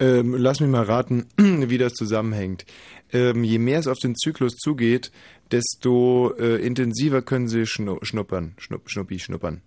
[0.00, 2.64] Ähm, lass mich mal raten, wie das zusammenhängt.
[3.12, 5.10] Ähm, je mehr es auf den Zyklus zugeht,
[5.50, 9.60] desto äh, intensiver können sie schnu schnuppern, schnupp, schnuppi, schnuppern.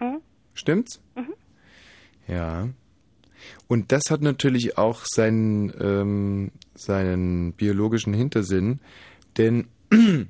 [0.00, 0.20] Mhm.
[0.54, 1.00] Stimmt's?
[1.14, 1.34] Mhm.
[2.26, 2.68] Ja.
[3.68, 8.80] Und das hat natürlich auch seinen, ähm, seinen biologischen Hintersinn,
[9.36, 9.68] denn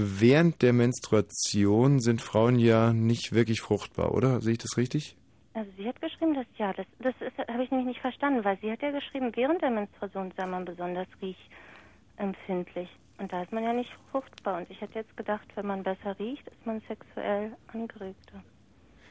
[0.00, 4.40] während der Menstruation sind Frauen ja nicht wirklich fruchtbar, oder?
[4.40, 5.16] Sehe ich das richtig?
[5.54, 8.58] Also sie hat geschrieben, dass ja, das, das ist, habe ich nämlich nicht verstanden, weil
[8.60, 12.88] sie hat ja geschrieben, während der Menstruation sei man besonders riechempfindlich.
[13.18, 14.58] Und da ist man ja nicht fruchtbar.
[14.58, 18.44] Und ich hätte jetzt gedacht, wenn man besser riecht, ist man sexuell angeregter.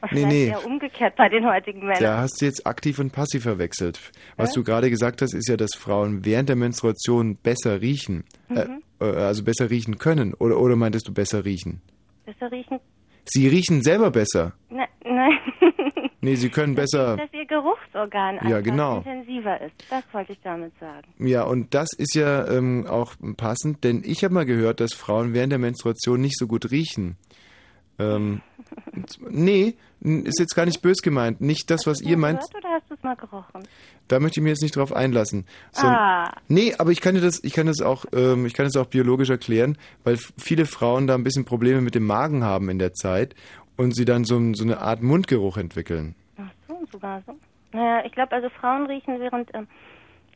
[0.00, 0.46] Und Nee, nee.
[0.46, 2.02] eher umgekehrt bei den heutigen Männern.
[2.02, 4.12] Da hast du jetzt aktiv und passiv verwechselt.
[4.36, 4.54] Was Hä?
[4.54, 8.24] du gerade gesagt hast, ist ja, dass Frauen während der Menstruation besser riechen.
[8.48, 8.56] Mhm.
[8.56, 8.68] Äh, äh,
[9.04, 10.34] also besser riechen können.
[10.34, 11.80] Oder, oder meintest du besser riechen?
[12.26, 12.80] Besser riechen?
[13.24, 14.54] Sie riechen selber besser.
[14.70, 15.38] Ne, nein.
[16.20, 17.16] Nee, sie können besser.
[17.16, 18.98] Dass ihr Geruchsorgan Ja, genau.
[18.98, 19.72] intensiver ist.
[19.88, 21.06] Das wollte ich damit sagen.
[21.18, 25.32] Ja, und das ist ja ähm, auch passend, denn ich habe mal gehört, dass Frauen
[25.32, 27.16] während der Menstruation nicht so gut riechen.
[27.98, 28.40] Ähm,
[29.28, 31.40] nee, ist jetzt gar nicht bös gemeint.
[31.40, 33.62] Nicht das, was ihr meint, Gehört oder hast du es mal gerochen?
[34.06, 35.46] da möchte ich mir jetzt nicht drauf einlassen.
[35.72, 36.32] Son- Ah.
[36.48, 38.86] Nee, aber ich kann dir das, ich kann das auch, ähm, ich kann das auch
[38.86, 42.94] biologisch erklären, weil viele Frauen da ein bisschen Probleme mit dem Magen haben in der
[42.94, 43.34] Zeit
[43.76, 46.14] und sie dann so, so eine Art Mundgeruch entwickeln.
[46.38, 47.32] Ach so, sogar so.
[47.72, 49.66] Naja, ich glaube, also Frauen riechen während ähm,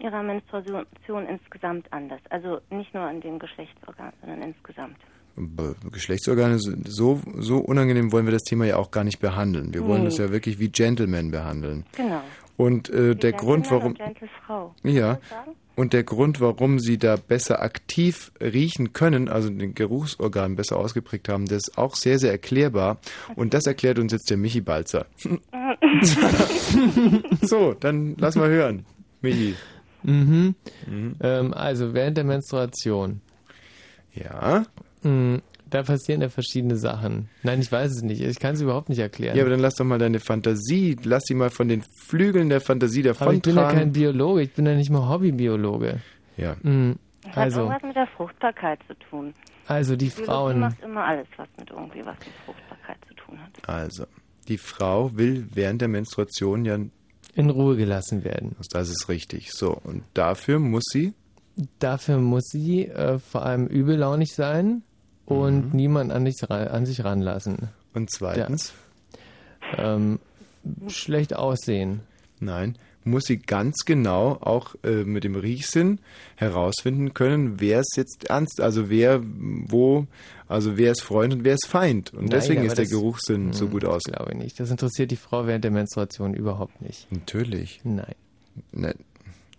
[0.00, 2.20] ihrer Menstruation insgesamt anders.
[2.30, 4.96] Also nicht nur an den Geschlechtsorganen, sondern insgesamt.
[5.90, 9.72] Geschlechtsorgane, so, so unangenehm wollen wir das Thema ja auch gar nicht behandeln.
[9.74, 10.08] Wir wollen Nee.
[10.08, 11.84] das ja wirklich wie Gentlemen behandeln.
[11.96, 12.20] Genau.
[12.56, 13.94] Und äh, der Grund, warum.
[14.84, 15.18] Ja.
[15.74, 21.30] Und der Grund, warum sie da besser aktiv riechen können, also den Geruchsorgan besser ausgeprägt
[21.30, 22.98] haben, das ist auch sehr, sehr erklärbar.
[23.36, 25.06] Und das erklärt uns jetzt der Michi Balzer.
[27.40, 28.84] so, dann lass mal hören.
[29.22, 29.54] Michi.
[30.02, 30.54] Mhm.
[31.20, 33.20] Ähm, also während der Menstruation.
[34.14, 34.64] Ja.
[35.72, 37.30] Da passieren ja verschiedene Sachen.
[37.42, 38.20] Nein, ich weiß es nicht.
[38.20, 39.34] Ich kann es überhaupt nicht erklären.
[39.36, 42.60] Ja, aber dann lass doch mal deine Fantasie, lass sie mal von den Flügeln der
[42.60, 43.92] Fantasie aber ich bin ja kein.
[43.92, 46.00] Biologe, ich bin ja nicht mal Hobbybiologe.
[46.36, 46.56] Ja.
[46.62, 46.96] Mhm.
[47.24, 49.32] Das Also, hat irgendwas mit der Fruchtbarkeit zu tun.
[49.66, 50.60] also die Biologie Frauen.
[50.60, 53.68] macht immer alles, was mit irgendwie was mit Fruchtbarkeit zu tun hat.
[53.68, 54.04] Also,
[54.48, 56.78] die Frau will während der Menstruation ja.
[57.34, 58.56] In Ruhe gelassen werden.
[58.72, 59.52] Das ist richtig.
[59.52, 61.14] So, und dafür muss sie.
[61.78, 64.82] Dafür muss sie äh, vor allem übellaunig sein
[65.26, 67.68] und niemand an, dich, an sich ranlassen.
[67.94, 68.72] Und zweitens?
[69.76, 69.96] Ja.
[69.96, 70.18] Ähm,
[70.88, 72.00] schlecht aussehen.
[72.40, 75.98] Nein, muss sie ganz genau auch äh, mit dem Riechsinn
[76.36, 80.06] herausfinden können, wer es jetzt ernst, also wer wo,
[80.48, 82.12] also wer ist Freund und wer ist Feind.
[82.12, 84.02] Und Nein, deswegen ist der Geruchssinn so Hm, gut aus.
[84.02, 84.60] Glaube ich nicht.
[84.60, 87.10] Das interessiert die Frau während der Menstruation überhaupt nicht.
[87.10, 87.80] Natürlich.
[87.84, 88.14] Nein.
[88.72, 88.94] Nein.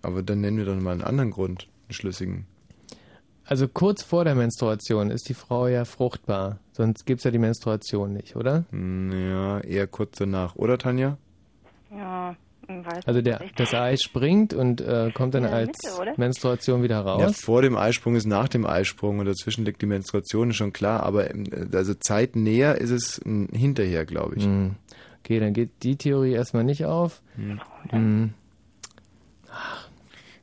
[0.01, 2.45] Aber dann nennen wir doch mal einen anderen Grund, einen schlüssigen.
[3.45, 6.59] Also kurz vor der Menstruation ist die Frau ja fruchtbar.
[6.71, 8.63] Sonst gibt es ja die Menstruation nicht, oder?
[8.71, 11.17] Ja, eher kurz danach, oder Tanja?
[11.91, 12.35] Ja,
[12.67, 13.59] weiß Also der, nicht.
[13.59, 16.13] das Ei springt und äh, kommt dann als Mitte?
[16.17, 17.41] Menstruation wieder Ja, raus.
[17.41, 21.03] vor dem Eisprung ist nach dem Eisprung und dazwischen liegt die Menstruation, ist schon klar,
[21.03, 21.43] aber ähm,
[21.73, 23.21] also zeitnäher ist es
[23.51, 24.45] hinterher, glaube ich.
[24.45, 24.75] Hm.
[25.19, 27.21] Okay, dann geht die Theorie erstmal nicht auf.
[27.89, 28.33] Hm.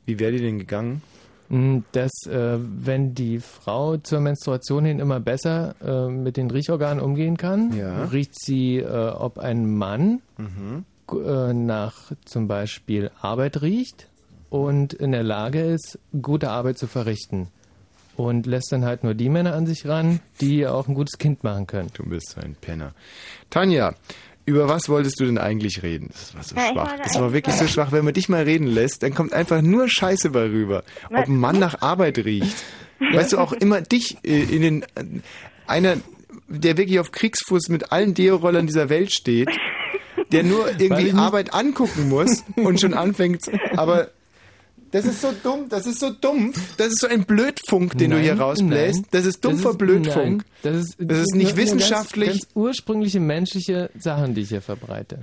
[0.05, 1.02] Wie wäre die denn gegangen?
[1.51, 7.02] Hm, Dass, äh, wenn die Frau zur Menstruation hin immer besser äh, mit den Riechorganen
[7.02, 8.05] umgehen kann, Ja.
[8.05, 10.85] riecht sie, äh, ob ein Mann Mhm.
[11.12, 14.06] äh, nach zum Beispiel Arbeit riecht
[14.48, 17.48] und in der Lage ist, gute Arbeit zu verrichten.
[18.16, 21.43] Und lässt dann halt nur die Männer an sich ran, die auch ein gutes Kind
[21.43, 21.89] machen können.
[21.94, 22.93] Du bist ein Penner.
[23.48, 23.94] Tanja,
[24.46, 26.10] über was wolltest du denn eigentlich reden?
[26.12, 26.96] Das war so Ja, schwach.
[27.02, 27.92] Das war wirklich so schwach.
[27.92, 30.82] Wenn man dich mal reden lässt, dann kommt einfach nur Scheiße bei rüber.
[31.08, 32.56] Ob ein Mann nach Arbeit riecht.
[33.12, 35.04] Weißt du, auch immer dich äh, in den, äh,
[35.66, 35.96] einer,
[36.48, 39.48] der wirklich auf Kriegsfuß mit allen Deo-Rollern dieser Welt steht,
[40.32, 43.42] der nur irgendwie Arbeit angucken muss und schon anfängt,
[43.76, 44.10] aber
[44.92, 48.18] das ist so dumm, das ist so dumm, das ist so ein Blödfunk, den du
[48.18, 49.02] hier Nein, rausbläst.
[49.02, 49.08] nein.
[49.12, 50.44] Das ist dumpfer Das ist- Blödfunk.
[50.44, 52.28] nein, das ist, Das ist nicht wissenschaftlich.
[52.28, 55.20] Ganz, ganz ursprüngliche menschliche Sachen, die ich hier verbreite.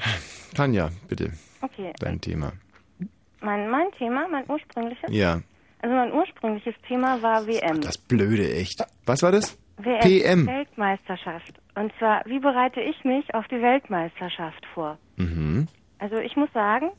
[0.55, 1.31] Tanja, bitte,
[1.61, 2.53] Okay, dein Thema.
[3.41, 5.41] mein, mein Thema, mein ursprüngliches, Ja,
[5.81, 7.81] also mein ursprüngliches Thema war WM.
[7.81, 8.83] das Blöde, echt.
[9.05, 9.57] Was war das?
[9.79, 10.47] WM, PM.
[10.47, 11.53] Weltmeisterschaft.
[11.75, 14.97] Und zwar, wie bereite ich mich auf die Weltmeisterschaft vor?
[15.17, 15.67] Mhm.
[15.99, 16.89] Also ich muss sagen,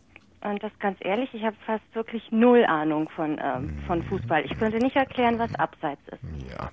[0.42, 4.44] und das ganz ehrlich, ich habe fast wirklich null Ahnung von, ähm, von Fußball.
[4.44, 6.22] Ich könnte nicht erklären, was Abseits ist.
[6.50, 6.70] Ja.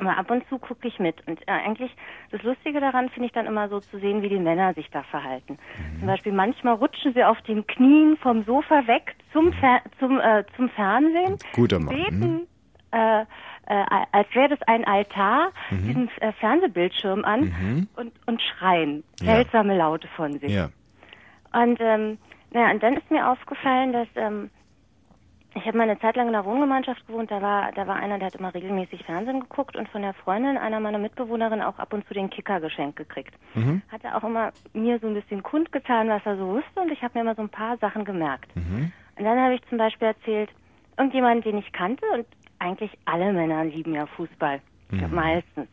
[0.00, 1.26] Aber ab und zu gucke ich mit.
[1.26, 1.90] Und äh, eigentlich
[2.30, 5.02] das Lustige daran finde ich dann immer so zu sehen, wie die Männer sich da
[5.04, 5.58] verhalten.
[5.98, 10.44] Zum Beispiel manchmal rutschen sie auf den Knien vom Sofa weg zum, Fer zum, äh,
[10.56, 11.94] zum Fernsehen, Guter Mann.
[11.96, 12.46] beten,
[12.92, 13.24] äh, äh,
[14.12, 15.82] als wäre das ein Altar, Mhm.
[15.84, 17.88] diesen äh, Fernsehbildschirm an Mhm.
[17.96, 19.34] und, und schreien Ja.
[19.34, 20.54] seltsame Laute von sich.
[20.54, 20.68] Ja.
[21.52, 22.18] Und ähm,
[22.50, 24.50] naja, und dann ist mir aufgefallen, dass ähm,
[25.54, 28.18] ich habe mal eine Zeit lang in einer Wohngemeinschaft gewohnt, da war, da war einer,
[28.18, 31.92] der hat immer regelmäßig Fernsehen geguckt und von der Freundin einer meiner Mitbewohnerin auch ab
[31.92, 33.34] und zu den Kicker geschenkt gekriegt.
[33.54, 33.82] Mhm.
[33.90, 37.02] Hat er auch immer mir so ein bisschen kundgetan, was er so wusste und ich
[37.02, 38.54] habe mir immer so ein paar Sachen gemerkt.
[38.54, 38.92] Mhm.
[39.16, 40.50] Und dann habe ich zum Beispiel erzählt,
[40.96, 42.26] irgendjemand, den ich kannte und
[42.60, 44.60] eigentlich alle Männer lieben ja Fußball,
[44.90, 45.14] Mhm.
[45.14, 45.68] meistens,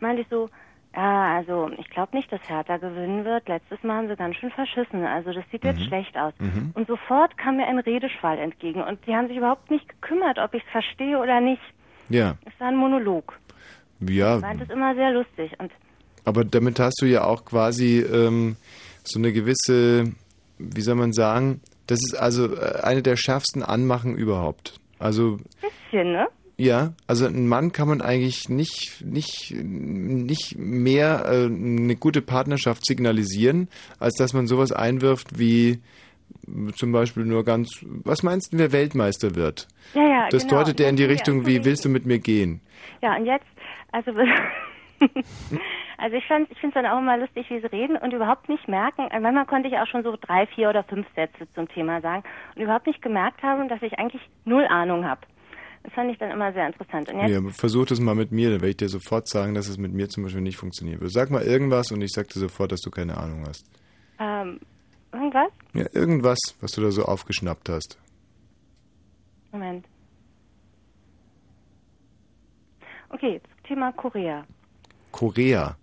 [0.00, 0.48] meinte ich so,
[0.94, 3.48] ja, also ich glaube nicht, dass Hertha gewinnen wird.
[3.48, 5.04] Letztes Mal haben sie ganz schön verschissen.
[5.04, 6.32] Also das sieht jetzt schlecht aus.
[6.38, 6.70] Mhm.
[6.74, 10.54] Und sofort kam mir ein Redeschwall entgegen und die haben sich überhaupt nicht gekümmert, ob
[10.54, 11.62] ich es verstehe oder nicht.
[12.08, 12.36] Ja.
[12.44, 13.38] Es war ein Monolog.
[14.00, 15.72] Ja, Ich fand es immer sehr lustig und
[16.24, 18.56] aber damit hast du ja auch quasi ähm,
[19.04, 20.12] so eine gewisse,
[20.58, 24.80] wie soll man sagen, das ist also äh, eine der schärfsten Anmachen überhaupt.
[24.98, 26.28] Also bisschen, ne?
[26.56, 32.86] Ja, also ein Mann kann man eigentlich nicht nicht nicht mehr äh, eine gute Partnerschaft
[32.86, 33.68] signalisieren,
[33.98, 35.80] als dass man sowas einwirft wie
[36.76, 39.66] zum Beispiel nur ganz, was meinst du, wer Weltmeister wird?
[39.94, 40.58] Ja, ja, Das genau.
[40.60, 42.60] deutet ja in die Richtung, wie willst du mit mir gehen?
[43.02, 43.46] Ja, und jetzt,
[43.92, 44.10] also,
[45.98, 48.48] also ich fand, ich finde es dann auch immer lustig, wie sie reden und überhaupt
[48.48, 49.08] nicht merken.
[49.10, 52.24] äh, Manchmal konnte ich auch schon so drei, vier oder fünf Sätze zum Thema sagen
[52.54, 55.20] und überhaupt nicht gemerkt haben, dass ich eigentlich null Ahnung habe.
[55.84, 57.08] Das fand ich dann immer sehr interessant.
[57.10, 59.68] Und jetzt, Ja, versuch das mal mit mir, dann werde ich dir sofort sagen, dass
[59.68, 61.12] es mit mir zum Beispiel nicht funktionieren würde.
[61.12, 63.66] Sag mal irgendwas und ich sag dir sofort, dass du keine Ahnung hast.
[64.18, 64.58] ähm,
[65.12, 65.50] irgendwas?
[65.74, 67.98] Ja, irgendwas, was du da so aufgeschnappt hast.
[69.52, 69.84] Moment.
[73.10, 74.44] Okay, zum Thema Korea.
[75.12, 75.76] Korea.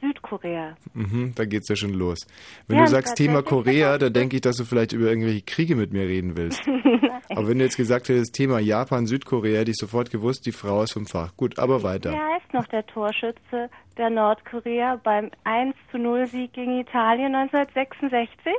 [0.00, 0.76] Südkorea.
[0.94, 2.26] Mhm, da geht's ja schon los.
[2.68, 5.76] Wenn Ja, du sagst Thema Korea, da denke ich, dass du vielleicht über irgendwelche Kriege
[5.76, 6.62] mit mir reden willst.
[7.28, 10.82] Aber wenn du jetzt gesagt hättest, Thema Japan, Südkorea, hätte ich sofort gewusst, die Frau
[10.82, 11.36] ist vom Fach.
[11.36, 12.12] Gut, aber weiter.
[12.12, 18.52] Wer heißt noch der Torschütze der Nordkorea beim 1 zu 0 Sieg gegen Italien 1966?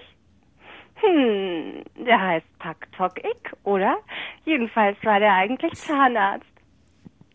[0.96, 3.98] Hm, der heißt Pak Tok Ik, oder?
[4.46, 6.46] Jedenfalls war der eigentlich Zahnarzt.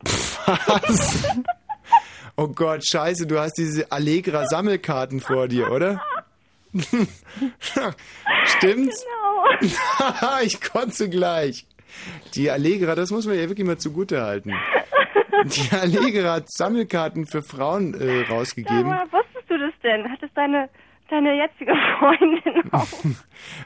[0.46, 1.24] Was?
[2.36, 6.02] Oh Gott, scheiße, du hast diese Allegra-Sammelkarten vor dir, oder?
[8.44, 9.04] Stimmt's?
[9.04, 10.40] Genau.
[10.42, 11.66] ich konnte gleich.
[12.34, 14.54] Die Allegra, das muss man ja wirklich mal zugute halten.
[15.44, 18.86] Die Allegra hat Sammelkarten für Frauen äh, rausgegeben.
[18.86, 20.10] Woher wusstest du das denn?
[20.10, 20.70] Hat es deine,
[21.12, 22.88] deine jetzige Freundin auch?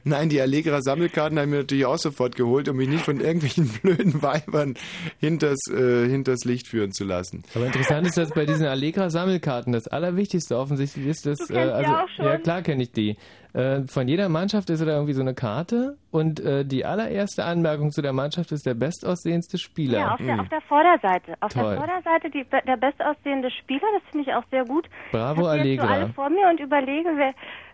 [0.05, 3.69] Nein, die Allegra Sammelkarten haben wir natürlich auch sofort geholt, um mich nicht von irgendwelchen
[3.83, 4.75] blöden Weibern
[5.19, 7.45] hinters, äh, hinters Licht führen zu lassen.
[7.55, 11.73] Aber interessant ist, dass bei diesen Allegra-Sammelkarten das Allerwichtigste offensichtlich ist, dass, Du kennst die
[11.73, 12.25] also, auch schon.
[12.25, 13.17] ja klar kenne ich die.
[13.57, 17.91] Äh, von jeder Mannschaft ist da irgendwie so eine Karte und äh, die allererste Anmerkung
[17.91, 19.99] zu der Mannschaft ist der bestaussehendste Spieler.
[19.99, 21.35] Ja, auf der, auf der Vorderseite.
[21.41, 21.63] Auf Toll.
[21.63, 24.87] der Vorderseite die, der bestaussehende Spieler, das finde ich auch sehr gut.
[25.11, 26.05] Bravo, ich die jetzt so Allegra.
[26.05, 27.31] alle vor mir und überlege, wer,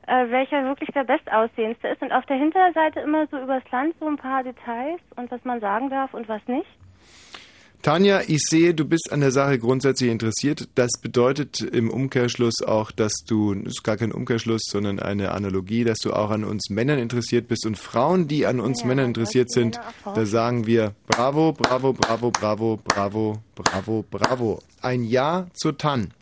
[0.06, 2.00] äh, welcher wirklich der bestaussehendste ist.
[2.00, 5.59] Und auf der Hinterseite immer so übers Land so ein paar Details und was man
[5.59, 6.70] sagen darf und was nicht.
[7.82, 10.68] Tanja, ich sehe, du bist an der Sache grundsätzlich interessiert.
[10.76, 15.82] Das bedeutet im Umkehrschluss auch, dass du, das ist gar kein Umkehrschluss, sondern eine Analogie,
[15.82, 17.66] dass du auch an uns Männern interessiert bist.
[17.66, 22.78] Und Frauen, die an uns Männern interessiert sind, da sagen wir bravo, bravo, bravo, bravo,
[22.84, 24.62] bravo, bravo, bravo.
[24.80, 26.14] Ein Ja zur Tan.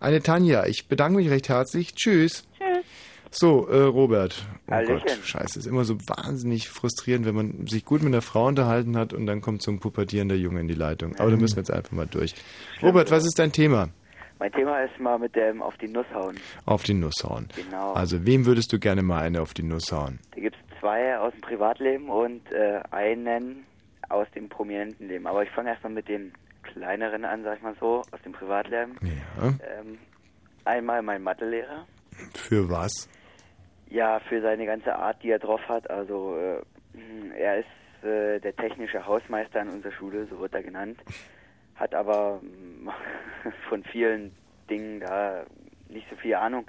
[0.00, 1.94] Eine Tanja, ich bedanke mich recht herzlich.
[1.94, 2.44] Tschüss.
[3.34, 4.46] So, äh, Robert.
[4.68, 5.06] Oh Hallöchen.
[5.06, 8.96] Gott, scheiße, ist immer so wahnsinnig frustrierend, wenn man sich gut mit einer Frau unterhalten
[8.96, 11.16] hat und dann kommt so ein pubertierender Junge in die Leitung.
[11.16, 12.34] Aber da müssen wir jetzt einfach mal durch.
[12.82, 13.88] Robert, was ist dein Thema?
[14.38, 16.36] Mein Thema ist mal mit dem auf die Nuss hauen.
[16.66, 17.48] Auf die Nuss hauen.
[17.56, 17.92] Genau.
[17.92, 20.18] Also, wem würdest du gerne mal eine auf die Nuss hauen?
[20.34, 23.64] Da gibt es zwei aus dem Privatleben und äh, einen
[24.10, 25.26] aus dem prominenten Leben.
[25.26, 26.32] Aber ich fange erstmal mit den
[26.64, 28.96] kleineren an, sag ich mal so, aus dem Privatleben.
[29.00, 29.48] Ja.
[29.48, 29.98] Ähm,
[30.64, 31.86] einmal mein Mathelehrer.
[32.34, 33.08] Für was?
[33.92, 35.90] Ja, für seine ganze Art, die er drauf hat.
[35.90, 36.62] Also äh,
[37.38, 40.98] er ist äh, der technische Hausmeister an unserer Schule, so wird er genannt.
[41.74, 42.40] Hat aber
[43.68, 44.32] von vielen
[44.70, 45.44] Dingen da
[45.88, 46.64] nicht so viel Ahnung.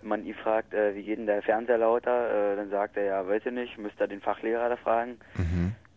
[0.00, 3.04] Wenn man ihn fragt, äh, wie geht denn der Fernseher lauter, äh, dann sagt er,
[3.04, 5.18] ja, weiß ich nicht, müsst ihr den Fachlehrer da fragen.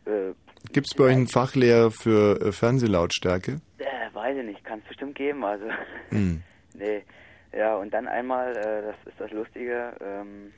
[0.05, 0.33] Äh,
[0.73, 3.61] Gibt es bei euch einen Fachlehrer für äh, Fernsehlautstärke?
[3.79, 5.65] äh, weiß ich nicht, kann es bestimmt geben, also
[6.09, 6.43] Hm.
[6.75, 7.03] nee.
[7.57, 10.51] Ja, und dann einmal, äh, das ist das Lustige, ähm,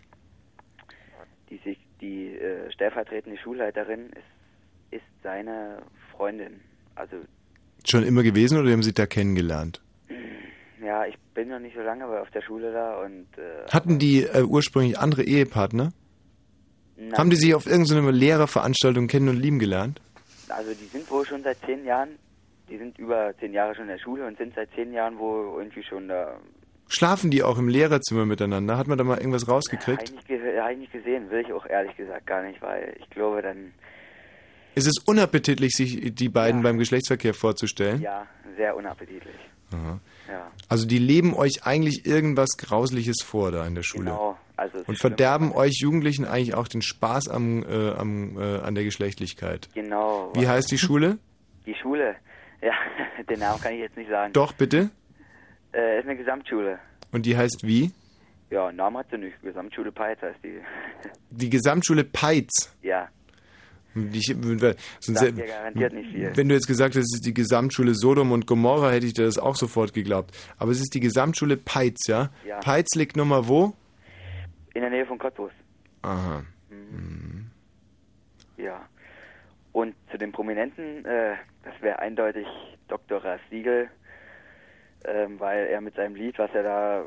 [1.50, 5.82] die sich die äh, stellvertretende Schulleiterin ist, ist seine
[6.12, 6.62] Freundin.
[6.96, 7.18] Also
[7.88, 9.82] Schon immer gewesen oder haben Sie da kennengelernt?
[10.84, 14.24] Ja, ich bin noch nicht so lange auf der Schule da und äh, Hatten die
[14.24, 15.92] äh, ursprünglich andere Ehepartner?
[16.98, 17.18] Nein.
[17.18, 20.02] Haben die sich auf irgendeiner Lehrerveranstaltung kennen und lieben gelernt?
[20.50, 22.18] also die sind wohl schon seit zehn Jahren,
[22.70, 25.60] die sind über zehn Jahre schon in der Schule und sind seit zehn Jahren wohl
[25.60, 26.40] irgendwie schon da.
[26.90, 28.78] Schlafen die auch im Lehrerzimmer miteinander?
[28.78, 30.04] Hat man da mal irgendwas Habe rausgekriegt?
[30.10, 32.96] ich, nicht ge hab ich nicht gesehen, will ich auch ehrlich gesagt gar nicht, weil
[33.00, 33.74] ich glaube dann,
[34.76, 38.02] Ist es unappetitlich, sich die beiden beim Geschlechtsverkehr vorzustellen?
[38.02, 38.26] ja,
[38.58, 39.36] sehr unappetitlich.
[39.72, 40.00] Aha.
[40.28, 44.06] Ja, Also die leben euch eigentlich irgendwas Grausliches vor da in der Schule.
[44.06, 44.38] genau.
[44.58, 48.84] Also Und verderben euch Jugendlichen eigentlich auch den Spaß am, äh, am, äh, an der
[48.84, 49.70] Geschlechtlichkeit.
[49.74, 50.34] Genau.
[50.36, 51.18] Wie heißt die Schule?
[51.66, 52.16] Die Schule,
[52.62, 52.74] ja,
[53.30, 54.34] den Namen kann ich jetzt nicht sagen.
[54.34, 54.90] Doch, bitte.
[55.74, 56.80] Äh, ist eine Gesamtschule.
[57.12, 57.92] Und die heißt wie?
[58.50, 59.40] Ja, Namen hat sie nicht.
[59.42, 60.60] Gesamtschule Peitz heißt die.
[61.30, 62.76] Die Gesamtschule Peitz.
[62.82, 63.08] ja,
[63.94, 64.22] Die,
[65.00, 66.32] sonst, viel.
[66.36, 69.26] wenn du jetzt gesagt hättest, es ist die Gesamtschule Sodom und Gomorra, hätte ich dir
[69.26, 70.36] das auch sofort geglaubt.
[70.58, 72.30] Aber es ist die Gesamtschule Peitz, ja?
[72.46, 72.60] Ja.
[72.60, 73.74] Peitz liegt Nummer wo?
[74.74, 75.52] In der Nähe von Cottbus.
[76.02, 76.44] Aha.
[78.58, 78.82] Ja.
[79.72, 82.48] Und zu den Prominenten, äh, das wäre eindeutig
[82.88, 83.22] Dr.
[83.50, 83.90] Siegel,
[85.06, 87.06] ähm, weil er mit seinem Lied, was er da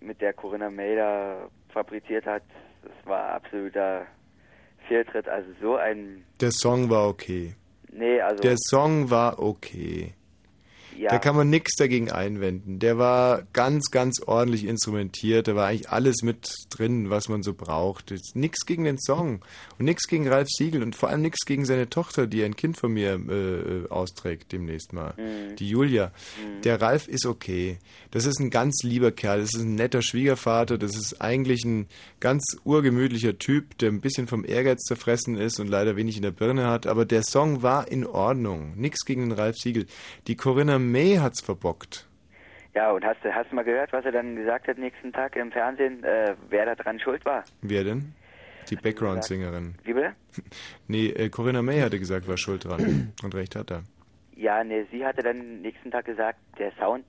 [0.00, 2.42] mit der Corinna May da fabriziert hat,
[2.82, 4.06] das war absoluter
[4.88, 5.28] Fehltritt.
[5.28, 7.54] Also so ein, Der Song war okay.
[7.92, 10.14] nee, also Der Song war okay.
[10.98, 12.78] Ja, Da kann man nichts dagegen einwenden.
[12.78, 15.48] Der war ganz, ganz ordentlich instrumentiert.
[15.48, 18.14] Da war eigentlich alles mit drin, was man so braucht.
[18.34, 19.44] Nichts gegen den Song
[19.78, 22.76] und nichts gegen Ralf Siegel und vor allem nichts gegen seine Tochter, die ein Kind
[22.76, 25.14] von mir äh, austrägt demnächst mal.
[25.16, 25.56] Mhm.
[25.56, 26.12] Die Julia.
[26.64, 27.78] Der Ralf ist okay.
[28.10, 29.40] Das ist ein ganz lieber Kerl.
[29.40, 30.78] Das ist ein netter Schwiegervater.
[30.78, 31.88] Das ist eigentlich ein
[32.20, 36.30] ganz urgemütlicher Typ, der ein bisschen vom Ehrgeiz zerfressen ist und leider wenig in der
[36.30, 36.86] Birne hat.
[36.86, 38.74] Aber der Song war in Ordnung.
[38.76, 39.86] Nichts gegen den Ralf Siegel.
[40.26, 42.06] Die Corinna May hat's verbockt.
[42.74, 45.36] ja, und hast du hast du mal gehört, was er dann gesagt hat nächsten Tag
[45.36, 47.44] im Fernsehen, äh, wer da dran schuld war?
[47.62, 48.14] Wer denn?
[48.70, 49.76] Die Background-Sängerin.
[49.84, 50.14] Wie bitte?
[50.88, 53.12] Nee, äh, Corinna May hatte gesagt, war schuld dran.
[53.22, 53.82] Und recht hat er.
[54.34, 57.04] Ja, ne, sie hatte dann nächsten Tag gesagt, der Sound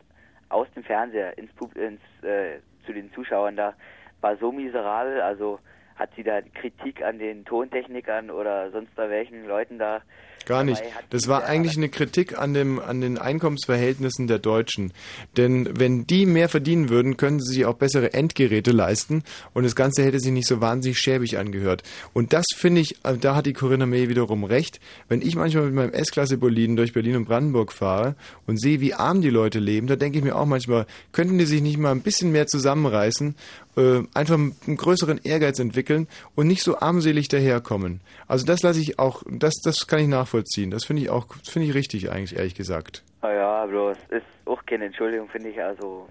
[0.50, 3.74] aus dem Fernseher ins, ins äh, zu den Zuschauern da
[4.22, 5.60] war so miserabel, also
[5.98, 10.02] hat sie da Kritik an den Tontechnikern oder sonst da welchen Leuten da
[10.48, 10.82] Gar nicht.
[11.10, 14.94] Das war eigentlich eine Kritik an, dem, an den Einkommensverhältnissen der Deutschen.
[15.36, 19.76] Denn wenn die mehr verdienen würden, könnten sie sich auch bessere Endgeräte leisten und das
[19.76, 21.84] Ganze hätte sich nicht so wahnsinnig schäbig angehört.
[22.14, 24.80] Und das finde ich, äh, da hat die Corinna May wiederum recht.
[25.10, 28.16] Wenn ich manchmal mit meinem S-Klasse-Boliden durch Berlin und Brandenburg fahre
[28.46, 31.46] und sehe, wie arm die Leute leben, da denke ich mir auch manchmal, könnten die
[31.46, 33.36] sich nicht mal ein bisschen mehr zusammenreißen,
[33.76, 35.87] äh, einfach einen größeren Ehrgeiz entwickeln
[36.36, 38.02] und nicht so armselig daherkommen.
[38.28, 40.72] Also das lasse ich auch, das, das kann ich nachvollziehen.
[40.72, 43.04] Das finde ich auch, finde ich richtig eigentlich, ehrlich gesagt.
[43.22, 45.62] Naja, bloß ist auch keine Entschuldigung, finde ich.
[45.62, 46.08] Also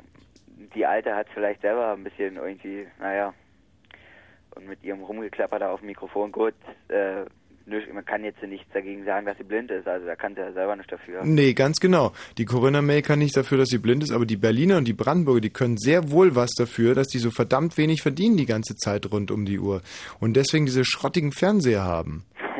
[0.74, 3.32] die Alte hat vielleicht selber ein bisschen irgendwie, naja,
[4.54, 6.54] und mit ihrem Rumgeklapper da auf dem Mikrofon, gut,
[6.88, 7.24] äh,
[7.68, 9.86] nö- man kann jetzt nichts dagegen sagen, dass sie blind ist.
[9.86, 11.24] Also da kann sie ja selber nicht dafür.
[11.24, 12.12] Nee, ganz genau.
[12.38, 14.92] Die Corinna May kann nicht dafür, dass sie blind ist, aber die Berliner und die
[14.92, 18.76] Brandenburger, die können sehr wohl was dafür, dass die so verdammt wenig verdienen die ganze
[18.76, 19.82] Zeit rund um die Uhr.
[20.20, 22.24] Und deswegen diese schrottigen Fernseher haben.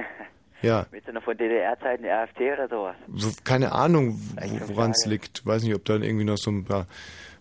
[0.62, 2.97] Ja, Willst du noch von DDR-Zeiten RFT oder sowas?
[3.15, 4.19] so, keine Ahnung,
[4.69, 5.45] woran es liegt.
[5.45, 6.87] Weiß nicht, ob da irgendwie noch so ein paar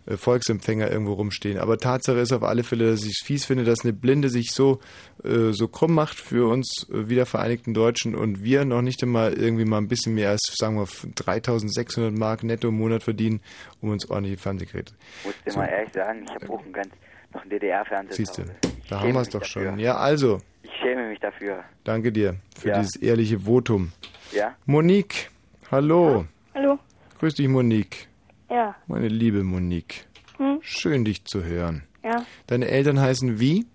[0.07, 1.57] Volksempfänger irgendwo rumstehen.
[1.57, 4.51] Aber Tatsache ist auf alle Fälle, dass ich es fies finde, dass eine Blinde sich
[4.51, 4.79] so,
[5.23, 9.65] äh, so krumm macht für uns äh, wiedervereinigten Deutschen und wir noch nicht einmal irgendwie
[9.65, 13.41] mal ein bisschen mehr als, sagen wir, 3600 Mark netto im Monat verdienen,
[13.81, 14.93] um uns ordentliche Fernsehgeräte.
[15.23, 15.59] Muss dir So.
[15.59, 16.89] mal ehrlich sagen, ich habe auch einen ganz,
[17.33, 18.15] noch einen DDR-Fernseher.
[18.15, 18.51] Siehst du, da
[18.85, 19.63] Ich haben wir es doch mich schon.
[19.65, 19.79] dafür.
[19.81, 21.63] Ja, also, Ich schäme mich dafür.
[21.83, 22.79] danke dir für Ja.
[22.79, 23.91] dieses ehrliche Votum.
[24.33, 24.55] Ja?
[24.65, 25.29] Monique,
[25.71, 26.25] hallo.
[26.53, 26.77] Hallo.
[27.19, 28.07] Grüß dich, Monique.
[28.49, 28.75] Ja.
[28.87, 30.07] Meine liebe Monique.
[30.37, 30.59] Hm?
[30.61, 31.83] Schön, dich zu hören.
[32.03, 32.25] Ja.
[32.47, 33.65] Deine Eltern heißen wie?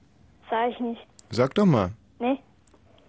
[0.48, 1.00] Sag ich nicht.
[1.30, 1.92] Sag doch mal.
[2.18, 2.38] Nee.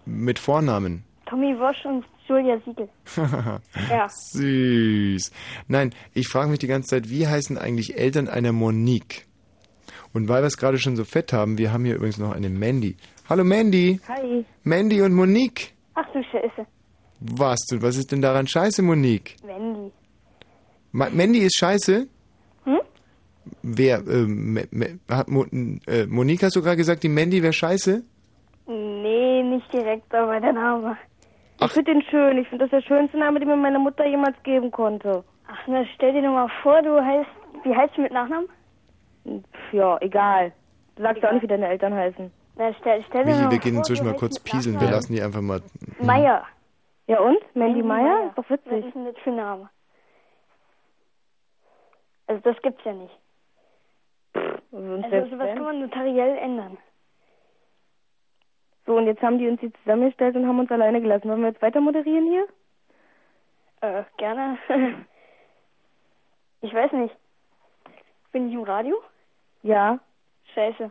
[0.04, 1.04] Mit Vornamen.
[1.26, 2.88] Tommy Wosch und Julia Siegel.
[3.90, 4.08] Ja.
[4.08, 5.30] Süß.
[5.68, 9.26] Nein, ich frage mich die ganze Zeit, wie heißen eigentlich Eltern einer Monique?
[10.12, 12.50] Und weil wir es gerade schon so fett haben, wir haben hier übrigens noch eine
[12.50, 12.96] Mandy.
[13.28, 14.00] Hallo Mandy.
[14.08, 14.44] Hi.
[14.62, 15.72] Mandy und Monique.
[15.94, 16.66] Ach du Scheiße.
[17.20, 17.82] Was denn?
[17.82, 19.36] Was ist denn daran scheiße, Monique?
[19.42, 19.92] Wendy.
[20.92, 22.06] Ma Mandy ist scheiße?
[22.64, 22.80] Hm?
[23.62, 23.98] Wer?
[24.06, 25.44] Äh, hat Mo
[25.86, 28.02] äh, Monique, hast du gerade gesagt, die Mandy wäre scheiße?
[28.66, 30.96] Nee, nicht direkt, aber der Name.
[31.60, 32.38] Ich finde den schön.
[32.38, 35.24] Ich finde das der schönste Name, den mir meine Mutter jemals geben konnte.
[35.48, 37.28] Ach, na, stell dir nur mal vor, du heißt,
[37.64, 38.48] wie heißt du mit Nachnamen?
[39.26, 40.52] Pff, Ja, egal.
[40.96, 42.30] Du sagst ja auch nicht, wie deine Eltern heißen.
[42.56, 44.80] Na, stell, stell dir Michi, nur wir mal gehen vor, inzwischen mal kurz pieseln.
[44.80, 45.60] Wir lassen die einfach mal.
[46.00, 46.44] Meier.
[47.06, 47.38] Ja und?
[47.54, 48.02] Mandy Mandy Meier?
[48.02, 48.28] Meier.
[48.28, 48.86] Ist doch witzig.
[48.86, 49.70] Ist das für ein Name?
[52.26, 53.14] Also das gibt's ja nicht.
[54.70, 55.56] Und Also sowas wenn?
[55.56, 56.78] kann man notariell ändern.
[58.86, 61.28] So, und jetzt haben die uns hier zusammengestellt und haben uns alleine gelassen.
[61.30, 62.48] Wollen wir jetzt weiter moderieren hier?
[63.80, 64.58] Äh, gerne.
[66.62, 67.14] ich weiß nicht.
[68.32, 68.96] Bin ich im Radio?
[69.62, 69.98] Ja.
[70.54, 70.90] Scheiße.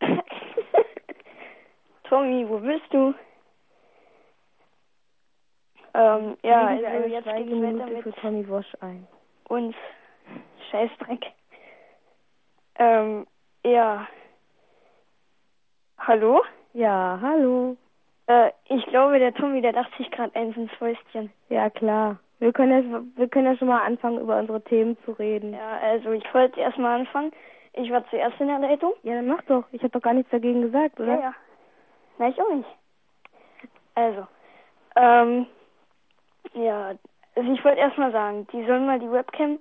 [2.04, 3.14] Tommy, wo bist du?
[5.94, 9.06] Ähm, ja, also jetzt geht's weiter Schweigeminute mit für Tommy Wosch ein.
[9.48, 9.74] uns.
[10.70, 11.32] Scheißdreck.
[12.76, 13.26] Ähm,
[13.64, 14.06] ja.
[15.98, 16.42] Hallo?
[16.72, 17.76] Ja, hallo.
[18.26, 21.32] Äh, ich glaube, der Tommy, der dachte sich gerade eins ins Fäustchen.
[21.48, 22.18] Ja, klar.
[22.40, 25.54] Wir können ja, wir können ja schon mal anfangen, über unsere Themen zu reden.
[25.54, 27.32] Ja, also ich wollte erstmal anfangen.
[27.72, 28.92] Ich war zuerst in der Leitung.
[29.02, 29.64] Ja, dann mach doch.
[29.72, 31.14] Ich habe doch gar nichts dagegen gesagt, oder?
[31.14, 31.34] Ja, ja.
[32.18, 32.68] Na, ich auch nicht.
[33.94, 34.26] Also,
[34.96, 35.46] ähm,
[36.54, 36.94] ja,
[37.36, 39.58] also ich wollte erstmal sagen, die sollen mal die Webcam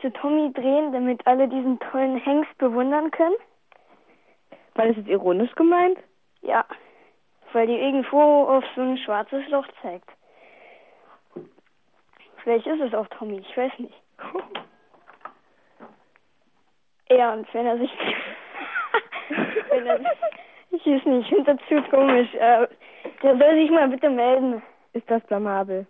[0.00, 3.36] zu Tommy drehen, damit alle diesen tollen Hengst bewundern können.
[4.74, 5.98] Weil es ist ironisch gemeint?
[6.42, 6.64] Ja,
[7.52, 10.08] weil die irgendwo auf so ein schwarzes Loch zeigt.
[12.42, 13.94] Vielleicht ist es auch Tommy, ich weiß nicht.
[17.10, 17.90] Ja, und wenn er sich...
[19.70, 20.06] wenn er sich
[20.70, 22.34] ich weiß nicht, ich finde das zu komisch.
[22.34, 22.66] Äh,
[23.22, 24.62] der soll sich mal bitte melden.
[24.92, 25.86] Ist das blamabel?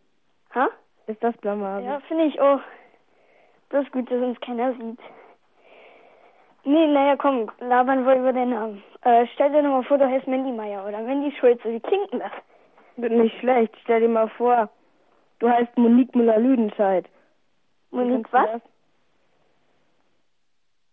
[0.54, 0.68] Ha?
[1.08, 1.84] Ist das blamabel?
[1.84, 2.60] Ja, finde ich auch.
[3.70, 4.98] Das ist gut, dass uns keiner sieht.
[6.64, 8.82] Nee, naja, komm, labern wir über den Namen.
[9.02, 11.72] Äh, stell dir doch mal vor, du heißt Mandy Meyer oder Mandy Schulze.
[11.72, 12.32] Wie klingt denn das?
[12.96, 13.74] Wird nicht schlecht.
[13.84, 14.68] Stell dir mal vor,
[15.38, 17.06] du heißt Monique Müller-Lüdenscheid.
[17.90, 18.50] Monique Wie du was?
[18.52, 18.62] das?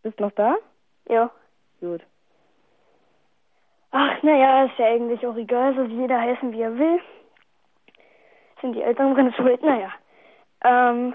[0.03, 0.55] Bist noch da?
[1.09, 1.31] Ja.
[1.81, 2.01] Gut.
[3.91, 6.99] Ach, naja, ist ja eigentlich auch egal, soll jeder heißen, wie er will.
[8.61, 9.63] Sind die Eltern dran schuld?
[9.63, 9.91] Naja.
[10.63, 11.13] Ähm,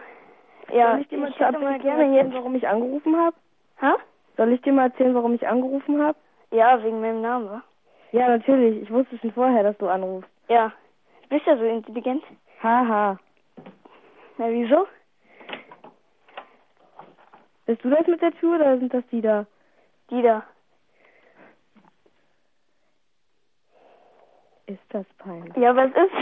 [0.72, 3.36] ja, Soll ich dir mal ich zur Abwechslung gerne erzählen, warum ich angerufen habe?
[3.80, 3.96] Ha?
[4.36, 6.18] Soll ich dir mal erzählen, warum ich angerufen habe?
[6.50, 7.62] Ja, wegen meinem Namen, wa?
[8.12, 8.82] Ja, natürlich.
[8.82, 10.30] Ich wusste schon vorher, dass du anrufst.
[10.48, 10.72] Ja.
[11.22, 12.24] Du bist ja so intelligent.
[12.62, 13.18] Haha.
[14.38, 14.86] Na, wieso?
[17.66, 19.46] Bist du das mit der Tür oder sind das die da?
[20.10, 20.42] Die da.
[24.66, 25.56] Ist das peinlich?
[25.56, 26.12] Ja, was ist?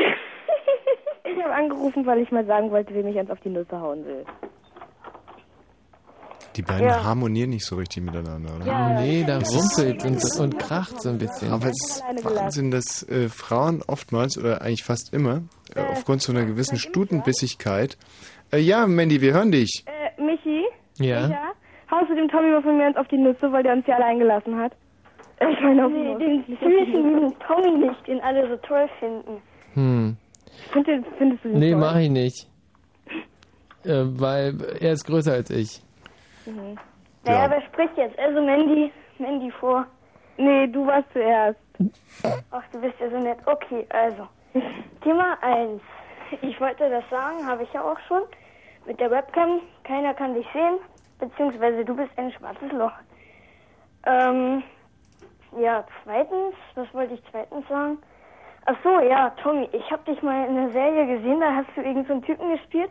[1.37, 4.05] Ich habe angerufen, weil ich mal sagen wollte, wem ich eins auf die Nüsse hauen
[4.05, 4.25] will.
[6.57, 7.05] Die beiden Ja.
[7.05, 8.67] harmonieren nicht so richtig miteinander, oder?
[8.67, 11.53] Ja, nee, da rumpelt und, und kracht so ein bisschen.
[11.53, 15.43] Aber es ist Wahnsinn, dass äh, Frauen oftmals oder eigentlich fast immer
[15.77, 17.97] äh, aufgrund so einer gewissen Stutenbissigkeit.
[18.53, 19.85] Äh, ja, Mandy, wir hören dich.
[19.87, 20.65] Äh, Michi?
[20.99, 21.29] Ja?
[21.29, 21.43] Ja?
[21.93, 23.95] Haust du dem Tommy mal von mir eins auf die Nüsse, weil der uns hier
[23.97, 24.73] allein gelassen hat?
[25.41, 29.41] Ich meine, auf Nee, die den süßen Tommy nicht, den alle so toll finden.
[29.75, 30.17] Hm.
[30.73, 31.81] Find den- Findest du den Nee, toll?
[31.81, 32.47] mach ich nicht.
[33.85, 35.83] Äh, weil er ist größer als ich.
[36.47, 36.77] Mhm.
[37.25, 38.19] Naja, wer spricht jetzt?
[38.19, 39.87] Also Mandy, Mandy vor.
[40.37, 41.59] Nee, du warst zuerst.
[42.51, 43.39] Ach, du bist ja so nett.
[43.47, 44.29] Okay, also.
[45.03, 45.81] Thema 1.
[46.43, 48.23] Ich wollte das sagen, habe ich ja auch schon.
[48.87, 50.79] Mit der Webcam, keiner kann dich sehen,
[51.19, 52.93] beziehungsweise du bist ein schwarzes Loch.
[54.07, 54.63] Ähm,
[55.61, 57.99] ja, zweitens, was wollte ich zweitens sagen?
[58.71, 61.81] Ach so, ja, Tommy, ich habe dich mal in einer Serie gesehen, da hast du
[61.81, 62.91] irgendeinen so einen Typen gespielt,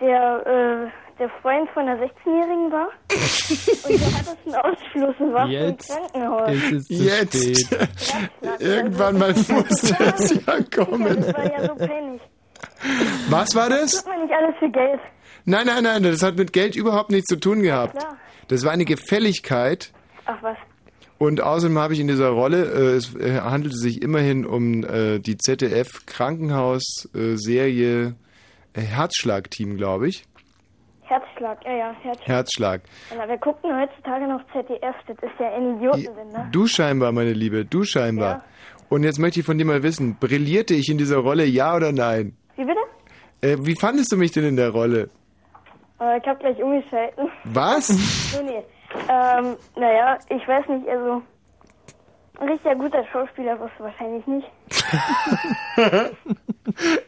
[0.00, 2.88] der, äh, der Freund von einer 16-Jährigen war.
[3.10, 6.50] Und der hattest einen Ausfluss und warst Jetzt im Krankenhaus.
[6.52, 7.66] ist es zu Jetzt.
[7.66, 8.60] spät.
[8.60, 11.20] Irgendwann mal musste es ja kommen.
[11.20, 12.22] Das war ja so peinlich.
[13.28, 14.02] Was war das?
[14.02, 15.00] Tut man nicht alles für Geld.
[15.44, 17.98] Nein, nein, nein, das hat mit Geld überhaupt nichts zu tun gehabt.
[17.98, 18.16] Klar.
[18.48, 19.92] Das war eine Gefälligkeit.
[20.24, 20.56] Ach was.
[21.18, 25.18] Und außerdem habe ich in dieser Rolle, äh, es äh, handelte sich immerhin um äh,
[25.18, 28.14] die ZDF-Krankenhaus-Serie
[28.74, 30.22] äh, Herzschlag-Team, glaube ich.
[31.02, 32.28] Herzschlag, ja, ja, Herzschlag.
[32.28, 32.82] Herzschlag.
[33.26, 34.94] Wer guckt denn heutzutage noch ZDF?
[35.06, 36.48] Das ist ja ein Idiotensender.
[36.52, 38.30] Du scheinbar, meine Liebe, du scheinbar.
[38.30, 38.44] Ja.
[38.90, 41.92] Und jetzt möchte ich von dir mal wissen, brillierte ich in dieser Rolle, ja oder
[41.92, 42.36] nein?
[42.56, 42.80] Wie bitte?
[43.40, 45.10] Äh, wie fandest du mich denn in der Rolle?
[46.00, 47.28] Äh, ich hab gleich umgeschalten.
[47.44, 47.88] Was?
[48.34, 48.62] nee, nee.
[49.08, 51.22] Ähm, naja, ich weiß nicht, also.
[52.40, 54.48] Ein richtiger guter Schauspieler wirst du wahrscheinlich nicht.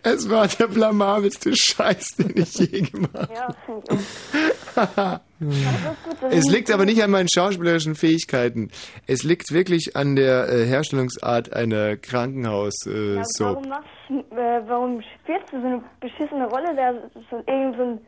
[0.03, 4.97] es war der blamabelste Scheiß, den ich je gemacht Ja, finde ich auch.
[4.97, 5.21] habe.
[6.31, 8.71] Es liegt aber nicht an meinen schauspielerischen Fähigkeiten.
[9.07, 15.01] Es liegt wirklich an der äh, Herstellungsart einer Krankenhaus äh, Ja, warum, machst, äh, warum
[15.23, 18.01] spielst du so eine beschissene Rolle, der so irgend so ein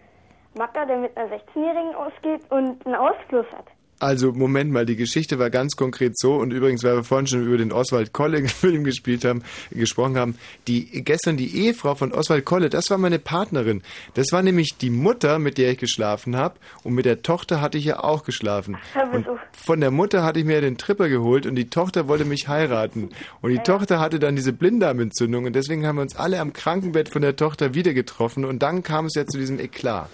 [0.54, 3.66] Macker, der mit einer 16-Jährigen ausgeht und einen Ausfluss hat?
[4.02, 7.46] Also, Moment mal, die Geschichte war ganz konkret so und übrigens, weil wir vorhin schon
[7.46, 12.68] über den Oswald Kolle-Film gespielt haben, gesprochen haben, die, gestern die Ehefrau von Oswald Kolle,
[12.68, 13.80] das war meine Partnerin.
[14.14, 17.78] Das war nämlich die Mutter, mit der ich geschlafen habe und mit der Tochter hatte
[17.78, 18.76] ich ja auch geschlafen.
[19.12, 22.48] Und von der Mutter hatte ich mir den Tripper geholt und die Tochter wollte mich
[22.48, 23.10] heiraten.
[23.40, 27.08] Und die Tochter hatte dann diese Blinddarmentzündung und deswegen haben wir uns alle am Krankenbett
[27.08, 30.10] von der Tochter wieder getroffen und dann kam es ja zu diesem Eklat.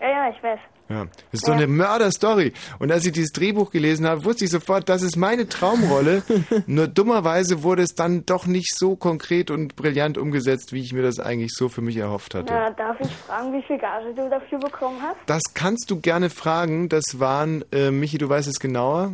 [0.00, 0.58] Ja, ja, ich weiß.
[0.88, 2.52] Ja, das ist doch eine Mörder-Story.
[2.80, 6.24] Und als ich dieses Drehbuch gelesen habe, wusste ich sofort, das ist meine Traumrolle.
[6.66, 11.02] Nur dummerweise wurde es dann doch nicht so konkret und brillant umgesetzt, wie ich mir
[11.02, 12.52] das eigentlich so für mich erhofft hatte.
[12.52, 15.16] Na, darf ich fragen, wie viel Gage du dafür bekommen hast?
[15.26, 16.88] Das kannst du gerne fragen.
[16.88, 19.12] Das waren, äh, Michi, du weißt es genauer.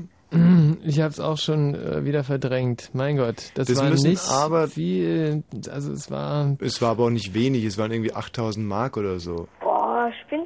[0.85, 2.91] Ich habe es auch schon äh, wieder verdrängt.
[2.95, 5.45] Mein Gott, das, Das war nicht aber- viel.
[5.71, 9.19] Also es war Es war aber auch nicht wenig, es waren irgendwie 8000 Mark oder
[9.21, 9.47] so.
[9.61, 10.46] Boah, spinnst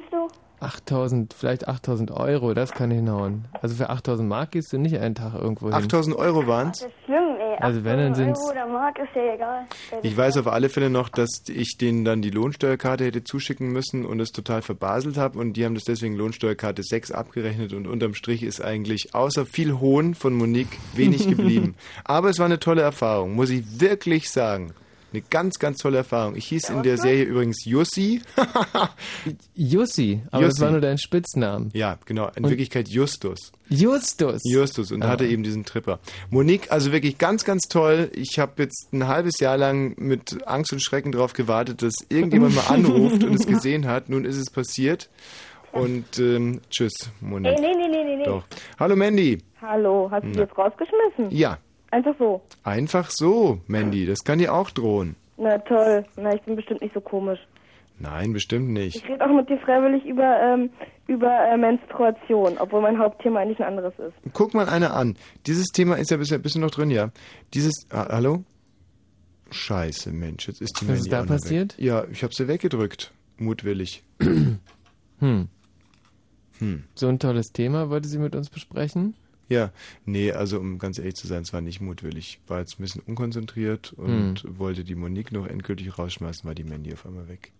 [0.61, 3.45] 8000, vielleicht 8000 Euro, das kann hinhauen.
[3.61, 5.73] Also für 8000 Mark gehst du nicht einen Tag irgendwo hin.
[5.75, 6.79] 8000 Euro waren's?
[6.79, 7.57] Das ist schlimm, ey.
[7.59, 9.65] Also wenn, dann 800 sind's- Euro oder Mark ist ja egal.
[10.03, 14.05] Ich weiß auf alle Fälle noch, dass ich denen dann die Lohnsteuerkarte hätte zuschicken müssen
[14.05, 18.13] und es total verbaselt habe und die haben das deswegen Lohnsteuerkarte 6 abgerechnet und unterm
[18.13, 21.75] Strich ist eigentlich außer viel Hohn von Monique wenig geblieben.
[22.03, 24.73] Aber es war eine tolle Erfahrung, muss ich wirklich sagen.
[25.13, 26.35] Eine ganz, ganz tolle Erfahrung.
[26.37, 28.21] Ich hieß in der Serie übrigens Jussi.
[29.55, 30.61] Jussi, aber das Jussi.
[30.61, 31.69] war nur dein Spitznamen.
[31.73, 32.29] Ja, genau.
[32.35, 33.51] In Und- Wirklichkeit Justus.
[33.69, 34.41] Justus.
[34.45, 35.09] Justus und Ah.
[35.09, 35.99] hatte eben diesen Tripper.
[36.29, 38.09] Monique, also wirklich ganz, ganz toll.
[38.15, 42.55] Ich habe jetzt ein halbes Jahr lang mit Angst und Schrecken darauf gewartet, dass irgendjemand
[42.55, 44.09] mal anruft und es gesehen hat.
[44.09, 45.09] Nun ist es passiert.
[45.71, 47.53] Und ähm, tschüss, Monique.
[47.53, 48.23] Ey, nee, nee, nee, nee, nee.
[48.25, 48.43] Doch.
[48.77, 49.37] Hallo Mandy.
[49.61, 50.41] Hallo, hast du Na.
[50.41, 51.31] jetzt rausgeschmissen?
[51.31, 51.59] Ja,
[51.91, 52.41] Einfach so.
[52.63, 54.05] einfach so, Mandy.
[54.05, 55.15] Das kann dir auch drohen.
[55.37, 56.05] Na toll.
[56.17, 57.39] Na, ich bin bestimmt nicht so komisch.
[57.99, 59.09] Nein, bestimmt Ich nicht.
[59.09, 60.69] rede auch mit dir freiwillig über, ähm,
[61.07, 64.13] über äh, Menstruation, obwohl mein Hauptthema eigentlich ein anderes ist.
[64.33, 65.15] Guck mal einer an.
[65.45, 67.09] Dieses Thema ist ja bisher bist du noch drin, ja.
[67.53, 67.85] Dieses.
[67.91, 68.43] Ah, hallo?
[69.51, 71.77] Scheiße, Mensch, jetzt ist die Was Mandy ist da auch noch passiert?
[71.77, 71.85] Weg.
[71.85, 73.11] Ja, ich habe sie weggedrückt.
[73.37, 74.03] Mutwillig.
[75.19, 75.49] Hm.
[76.59, 76.83] Hm.
[76.95, 79.13] So ein tolles Thema wollte sie mit uns besprechen.
[79.51, 79.71] Ja,
[80.05, 82.39] nee, also um ganz ehrlich zu sein, es war nicht mutwillig.
[82.47, 86.93] War jetzt ein bisschen unkonzentriert und wollte die Monique noch endgültig rausschmeißen, war die Mandy
[86.93, 87.51] auf einmal weg.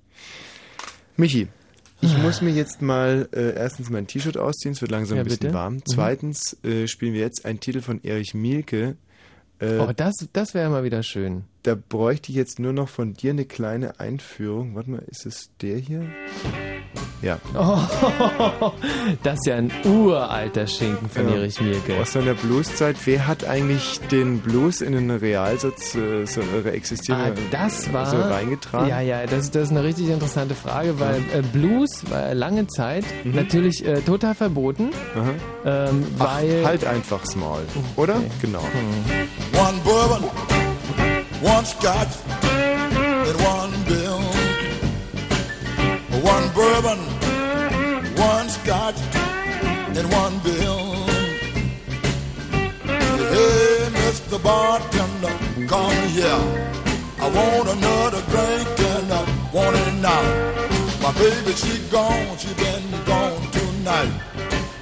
[1.18, 1.48] Michi,
[2.00, 5.26] ich muss mir jetzt mal äh, erstens mein T-Shirt ausziehen, es wird langsam Ja, ein
[5.26, 5.54] bisschen bitte.
[5.54, 5.76] warm.
[5.76, 5.84] Mhm.
[5.86, 8.96] Zweitens äh, spielen wir jetzt einen Titel von Erich Mielke.
[9.60, 11.44] Äh, Oh, das, das wäre mal wieder schön.
[11.64, 14.74] Da bräuchte ich jetzt nur noch von dir eine kleine Einführung.
[14.76, 16.08] Warte mal, ist es der hier?
[17.22, 17.38] Ja.
[17.56, 17.78] Oh,
[19.24, 21.36] das ist ja ein uralter Schinken von Ja.
[21.36, 22.00] Erich Mielke.
[22.02, 22.96] Aus seiner Blueszeit.
[23.06, 28.08] Wer hat eigentlich den Blues in den Realsatz äh, so äh, existierende Ah, das war
[28.08, 28.88] so reingetragen?
[28.90, 33.06] Ja, ja, das, das ist eine richtig interessante Frage, weil äh, Blues war lange Zeit
[33.24, 33.36] Mhm.
[33.36, 34.90] natürlich äh, total verboten,
[35.66, 37.62] ähm, Ach, weil halt einfach Small,
[37.98, 38.16] oder?
[38.42, 38.60] Genau.
[39.54, 40.24] One bourbon,
[41.44, 44.11] one scotch, and one bill.
[46.22, 47.00] One bourbon,
[48.16, 49.00] one scotch,
[49.98, 50.94] and one bill.
[53.34, 54.42] Hey, Mr.
[54.42, 55.34] Bartender,
[55.68, 56.72] come here.
[57.20, 59.22] I want another drink and I
[59.52, 60.22] want it now.
[61.02, 64.14] My baby, she gone, she been gone tonight.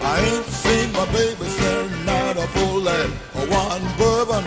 [0.01, 3.11] I ain't seen my baby since night of full life.
[3.49, 4.43] One bourbon,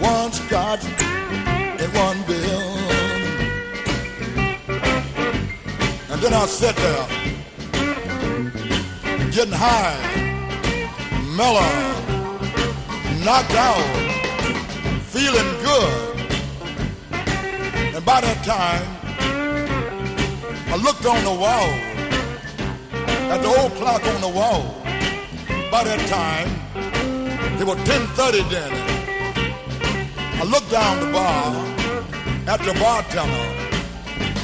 [0.00, 2.22] one scotch, and one
[6.18, 7.06] And then I sit there,
[9.30, 9.94] getting high,
[11.36, 11.70] mellow,
[13.24, 13.78] knocked out,
[15.04, 16.18] feeling good.
[17.94, 18.82] And by that time,
[20.66, 21.70] I looked on the wall,
[23.30, 24.74] at the old clock on the wall.
[25.70, 26.48] By that time,
[27.60, 28.72] it was 10.30 then.
[30.40, 31.54] I looked down the bar
[32.48, 33.68] at the bartender.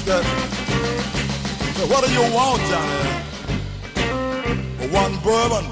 [0.04, 0.53] Said,
[1.88, 3.10] what do you want, Johnny?
[4.90, 5.64] One bourbon,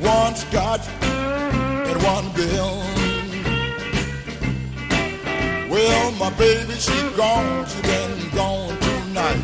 [0.00, 2.82] one scotch, and one bill.
[5.70, 9.42] Well, my baby, she gone, she been gone tonight.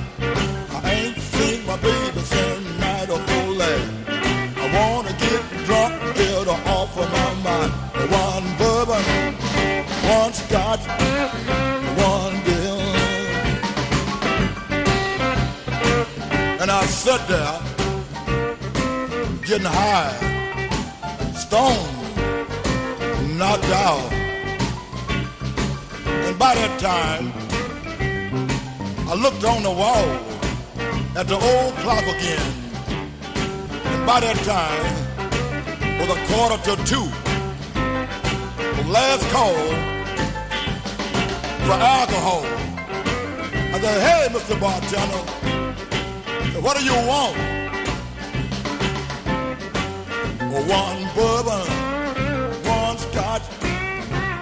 [0.70, 3.62] I ain't seen my baby since night of full.
[3.62, 7.72] I wanna get drunk, get her off of my mind.
[8.10, 9.04] One bourbon,
[10.08, 10.80] one scotch,
[17.04, 17.60] Sat there,
[19.44, 20.16] getting high,
[21.34, 21.86] stoned,
[23.36, 24.10] knocked out.
[26.06, 27.30] And by that time,
[29.06, 30.08] I looked on the wall
[31.14, 32.52] at the old clock again.
[33.84, 35.04] And by that time,
[36.00, 37.08] was a quarter to two.
[38.80, 39.52] The last call
[41.66, 42.46] for alcohol.
[43.74, 44.58] I said, hey, Mr.
[44.58, 45.43] Bartender,
[46.62, 47.36] what do you want?
[50.68, 51.66] One bourbon,
[52.64, 53.42] one scotch,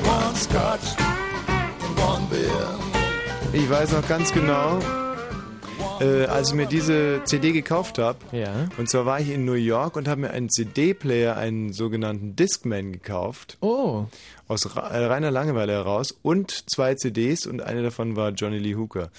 [0.05, 0.87] one scotch,
[1.47, 2.79] and one beer.
[3.53, 4.79] Ich weiß noch ganz genau,
[6.01, 8.17] äh, als ich mir diese CD gekauft habe.
[8.31, 8.67] Ja.
[8.77, 12.91] Und zwar war ich in New York und habe mir einen CD-Player, einen sogenannten Discman
[12.91, 13.57] gekauft.
[13.61, 14.05] Oh.
[14.47, 16.15] Aus äh, reiner Langeweile heraus.
[16.21, 19.09] Und zwei CDs und eine davon war Johnny Lee Hooker.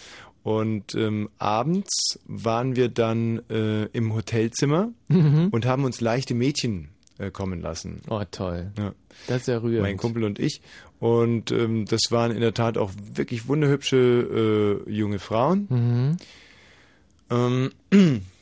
[0.43, 5.49] Und ähm, abends waren wir dann äh, im Hotelzimmer Mhm.
[5.51, 8.01] und haben uns leichte Mädchen äh, kommen lassen.
[8.09, 8.71] Oh, toll.
[8.79, 8.93] Ja.
[9.27, 9.83] Das ist ja rührend.
[9.83, 10.61] Mein Kumpel und ich.
[11.01, 15.67] Und ähm, das waren in der Tat auch wirklich wunderhübsche äh, junge Frauen.
[15.69, 16.17] Mhm.
[17.31, 18.23] Ähm, hm,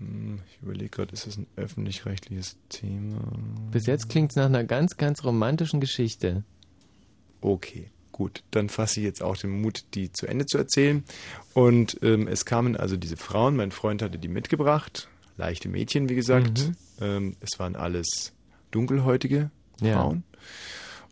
[0.00, 3.20] ich überlege gerade, ist das ein öffentlich-rechtliches Thema?
[3.70, 6.44] Bis jetzt klingt es nach einer ganz, ganz romantischen Geschichte.
[7.40, 8.42] Okay, gut.
[8.50, 11.04] Dann fasse ich jetzt auch den Mut, die zu Ende zu erzählen.
[11.54, 16.14] Und ähm, es kamen also diese Frauen, mein Freund hatte die mitgebracht, leichte Mädchen, wie
[16.14, 16.68] gesagt.
[16.68, 16.76] Mhm.
[17.00, 18.32] Ähm, es waren alles
[18.70, 19.50] dunkelhäutige
[19.80, 19.94] Ja.
[19.94, 20.24] Frauen.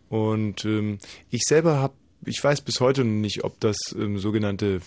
[0.09, 0.99] Und ähm,
[1.31, 1.95] ich selber habe,
[2.25, 4.81] ich weiß bis heute noch nicht, ob das ähm, sogenannte,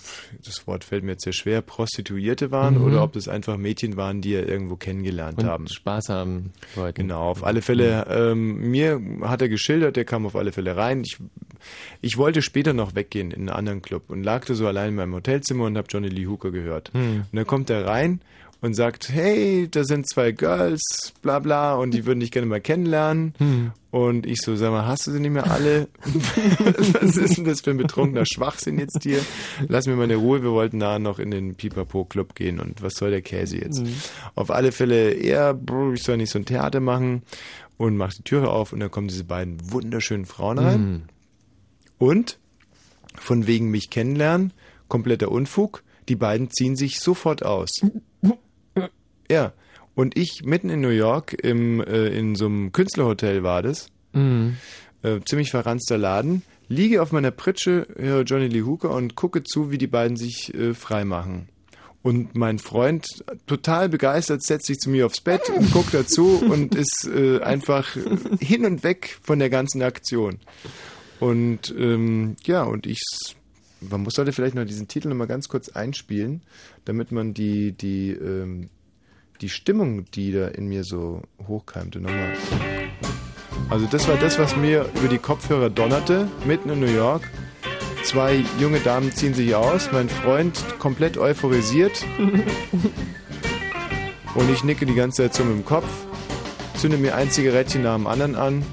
[0.43, 2.83] das Wort fällt mir jetzt sehr schwer, Prostituierte waren Mhm.
[2.85, 5.67] oder ob das einfach Mädchen waren, die er irgendwo kennengelernt Und haben.
[5.67, 7.01] Spaß haben wollten.
[7.03, 8.05] Genau, auf alle Fälle.
[8.09, 11.03] Ähm, mir hat er geschildert, der kam auf alle Fälle rein.
[11.03, 11.17] Ich,
[12.01, 14.95] ich wollte später noch weggehen in einen anderen Club und lag da so allein in
[14.95, 16.91] meinem Hotelzimmer und habe Johnny Lee Hooker gehört.
[16.93, 17.25] Hm.
[17.31, 18.21] Und dann kommt er rein
[18.61, 22.59] und sagt, hey, da sind zwei Girls, bla bla, und die würden dich gerne mal
[22.59, 23.33] kennenlernen.
[23.37, 23.71] Hm.
[23.91, 25.87] Und ich so, sag mal, hast du sie nicht mehr alle?
[27.01, 29.21] Was ist denn das für ein betrunkener Schwachsinn jetzt hier?
[29.67, 32.93] Lass mir mal eine Ruhe, wir wollten da noch in den Pipapo-Club gehen und was
[32.93, 33.81] soll der Käse jetzt?
[33.81, 33.93] Mhm.
[34.35, 35.57] Auf alle Fälle, er,
[35.93, 37.23] ich soll nicht so ein Theater machen
[37.77, 40.81] und macht die Türe auf und dann kommen diese beiden wunderschönen Frauen rein.
[40.81, 41.01] Mhm.
[41.97, 42.39] Und
[43.15, 44.53] von wegen mich kennenlernen,
[44.87, 47.69] kompletter Unfug, die beiden ziehen sich sofort aus.
[49.29, 49.53] Ja,
[49.95, 54.57] und ich mitten in New York im, äh, in so einem Künstlerhotel war das, Mhm.
[55.03, 59.71] äh, ziemlich verranzter Laden, liege auf meiner Pritsche, höre Johnny Lee Hooker und gucke zu,
[59.71, 61.49] wie die beiden sich äh, frei machen.
[62.01, 63.05] Und mein Freund,
[63.45, 67.95] total begeistert, setzt sich zu mir aufs Bett und guckt dazu und ist äh, einfach
[68.39, 70.39] hin und weg von der ganzen Aktion.
[71.19, 73.01] Und ähm, ja, und ich,
[73.81, 76.41] man muss heute vielleicht noch diesen Titel nochmal ganz kurz einspielen,
[76.85, 78.69] damit man die, die, ähm,
[79.41, 82.33] die Stimmung, die da in mir so hochkeimte, nochmal.
[83.69, 87.29] Also das war das, was mir über die Kopfhörer donnerte, mitten in New York.
[88.03, 92.05] Zwei junge Damen ziehen sich aus, mein Freund komplett euphorisiert
[94.35, 95.89] und ich nicke die ganze Zeit so mit dem Kopf,
[96.75, 98.65] zünde mir ein Zigarettchen nach dem anderen an,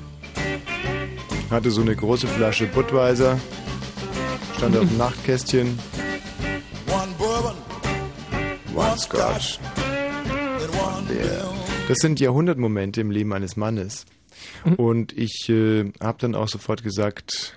[1.50, 3.38] hatte so eine große Flasche Budweiser,
[4.56, 5.78] stand auf dem Nachtkästchen,
[6.88, 7.56] One bourbon,
[8.74, 9.58] one scotch.
[11.08, 11.48] Beer.
[11.88, 14.06] Das sind Jahrhundertmomente im Leben eines Mannes.
[14.76, 17.54] Und ich äh, habe dann auch sofort gesagt,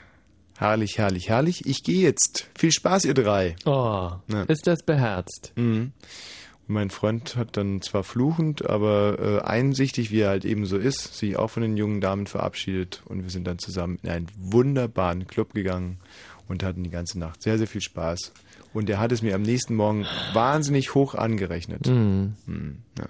[0.58, 2.48] herrlich, herrlich, herrlich, ich gehe jetzt.
[2.58, 3.56] Viel Spaß, ihr drei.
[3.66, 4.44] Oh, Ja.
[4.48, 5.52] ist das beherzt.
[5.56, 5.92] Mhm.
[6.68, 10.78] Und mein Freund hat dann zwar fluchend, aber äh, einsichtig, wie er halt eben so
[10.78, 14.28] ist, sich auch von den jungen Damen verabschiedet und wir sind dann zusammen in einen
[14.38, 15.98] wunderbaren Club gegangen
[16.48, 18.32] und hatten die ganze Nacht sehr, sehr viel Spaß.
[18.72, 21.88] Und er hat es mir am nächsten Morgen wahnsinnig hoch angerechnet.
[21.88, 22.36] Mhm.
[22.46, 23.06] Mhm, ja.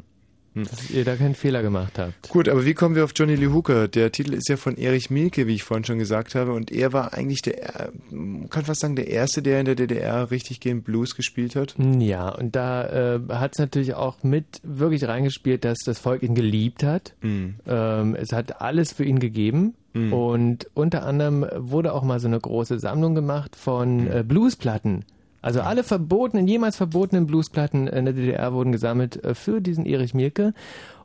[0.55, 2.29] Dass ihr da keinen Fehler gemacht habt.
[2.29, 3.87] Gut, aber wie kommen wir auf Johnny Lee Hooker?
[3.87, 6.91] Der Titel ist ja von Erich Mielke, wie ich vorhin schon gesagt habe, und er
[6.93, 10.59] war eigentlich der, äh, man kann fast sagen, der Erste, der in der DDR richtig
[10.59, 11.75] gegen Blues gespielt hat.
[11.99, 16.35] Ja, und da äh, hat es natürlich auch mit wirklich reingespielt, dass das Volk ihn
[16.35, 17.13] geliebt hat.
[17.21, 17.55] Mhm.
[17.67, 19.75] Ähm, es hat alles für ihn gegeben.
[19.93, 20.13] Mhm.
[20.13, 25.05] Und unter anderem wurde auch mal so eine große Sammlung gemacht von äh, Bluesplatten.
[25.41, 30.13] Also alle verbotenen, jemals verbotenen Bluesplatten in der DDR wurden gesammelt äh, für diesen Erich
[30.13, 30.53] Mielke.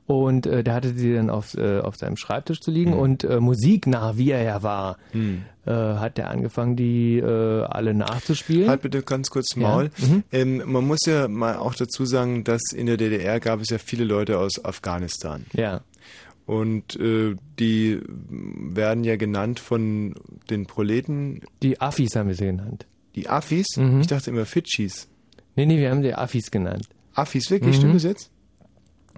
[0.06, 2.90] Und äh, der hatte sie dann auf, äh, auf seinem Schreibtisch zu liegen.
[2.90, 2.98] Mhm.
[2.98, 5.44] Und äh, musiknah, wie er ja war, Mhm.
[5.64, 8.68] äh, hat er angefangen, die äh, alle nachzuspielen.
[8.68, 9.62] Halt bitte ganz kurz Ja.
[9.62, 9.90] Maul.
[9.96, 10.22] Mhm.
[10.30, 13.78] Ähm, man muss ja mal auch dazu sagen, dass in der DDR gab es ja
[13.78, 15.46] viele Leute aus Afghanistan.
[15.54, 15.80] Ja.
[16.44, 20.14] Und äh, die werden ja genannt von
[20.50, 21.40] den Proleten.
[21.62, 22.84] Die Affis haben wir sie genannt.
[23.14, 23.66] Die Affis?
[23.76, 24.00] Mhm.
[24.00, 25.08] Ich dachte immer Fidschis.
[25.56, 26.88] Nee, nee, wir haben die Affis genannt.
[27.14, 27.76] Affis, wirklich?
[27.76, 27.80] Mhm.
[27.80, 28.30] Stimmt das jetzt?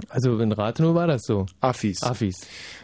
[0.09, 1.47] Also in Rathenow war das so.
[1.61, 2.03] Affis.
[2.03, 2.37] Affis.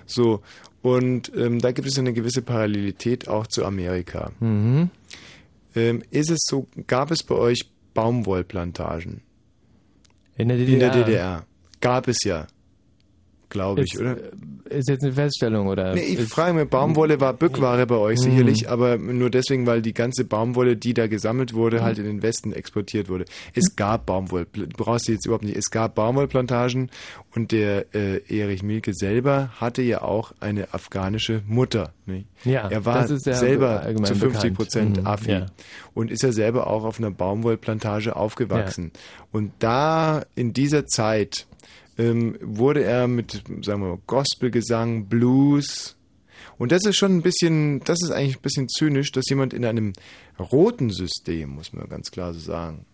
[0.07, 0.41] So,
[0.81, 4.33] und ähm, da gibt es eine gewisse Parallelität auch zu Amerika.
[4.41, 4.91] Mhm.
[5.75, 9.21] Ähm, ist es so, gab es bei euch Baumwollplantagen.
[10.37, 10.91] In der In DDR.
[10.91, 11.47] der DDR.
[11.81, 12.47] Gab es ja.
[13.53, 14.17] Glaube ich, Ist, oder?
[14.71, 15.95] äh, Ist jetzt eine Feststellung, oder?
[15.95, 18.23] Nee, ich frage mich, Baumwolle war Bückware bei euch Mhm.
[18.31, 22.23] sicherlich, aber nur deswegen, weil die ganze Baumwolle, die da gesammelt wurde, halt in den
[22.23, 23.27] Westen exportiert wurde.
[23.55, 26.91] Es gab Baumwoll, du brauchst du jetzt überhaupt nicht, es gab Baumwollplantagen
[27.35, 31.93] und der äh, Erich Mielke selber hatte ja auch eine afghanische Mutter.
[32.07, 32.27] Nicht?
[32.45, 34.57] Ja, er war das ist ja selber allgemein zu 50 bekannt.
[34.57, 35.47] Prozent Mhm, Afi ja.
[35.95, 38.91] und ist ja selber auch auf einer Baumwollplantage aufgewachsen.
[39.33, 41.47] Und da in dieser Zeit
[41.99, 45.97] ähm, wurde er mit, sagen wir mal, Gospelgesang, Blues.
[46.59, 49.65] Und das ist schon ein bisschen, das ist eigentlich ein bisschen zynisch, dass jemand in
[49.65, 49.93] einem
[50.39, 52.87] roten System, muss man ganz klar so sagen,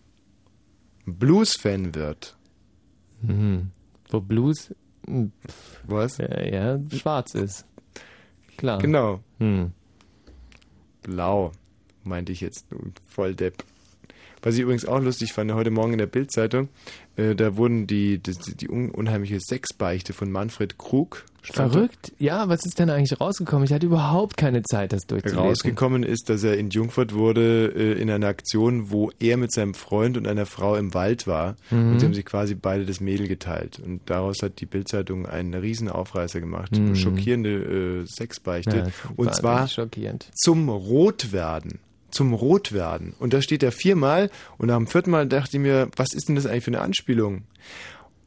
[1.05, 2.37] Blues-Fan wird.
[3.21, 3.71] Mhm.
[4.09, 4.73] Wo Blues
[5.87, 6.17] Was?
[6.17, 7.65] Ja, ja, schwarz ist.
[8.57, 8.79] Klar.
[8.79, 9.21] Genau.
[9.39, 9.71] Hm.
[11.03, 11.51] Blau,
[12.03, 12.65] meinte ich jetzt,
[13.07, 13.63] voll Depp.
[14.41, 16.69] Was ich übrigens auch lustig fand, heute Morgen in der Bildzeitung,
[17.17, 21.25] äh, da wurden die, die, die un unheimliche Sexbeichte von Manfred Krug.
[21.41, 22.11] Verrückt?
[22.19, 23.63] Ja, was ist denn eigentlich rausgekommen?
[23.65, 25.39] Ich hatte überhaupt keine Zeit, das durchzulesen.
[25.41, 29.73] Rausgekommen ist, dass er in Jungfurt wurde äh, in einer Aktion, wo er mit seinem
[29.73, 31.93] Freund und einer Frau im Wald war Mhm.
[31.93, 33.79] und sie haben sich quasi beide das Mädel geteilt.
[33.79, 36.77] Und daraus hat die Bildzeitung einen riesen Aufreißer gemacht.
[36.77, 36.95] Mhm.
[36.95, 38.77] Schockierende äh, Sexbeichte.
[38.77, 40.27] Ja, und zwar schockierend.
[40.35, 41.79] zum Rotwerden.
[42.11, 43.13] Zum Rotwerden.
[43.19, 46.35] Und da steht er viermal und am vierten Mal dachte ich mir, was ist denn
[46.35, 47.43] das eigentlich für eine Anspielung?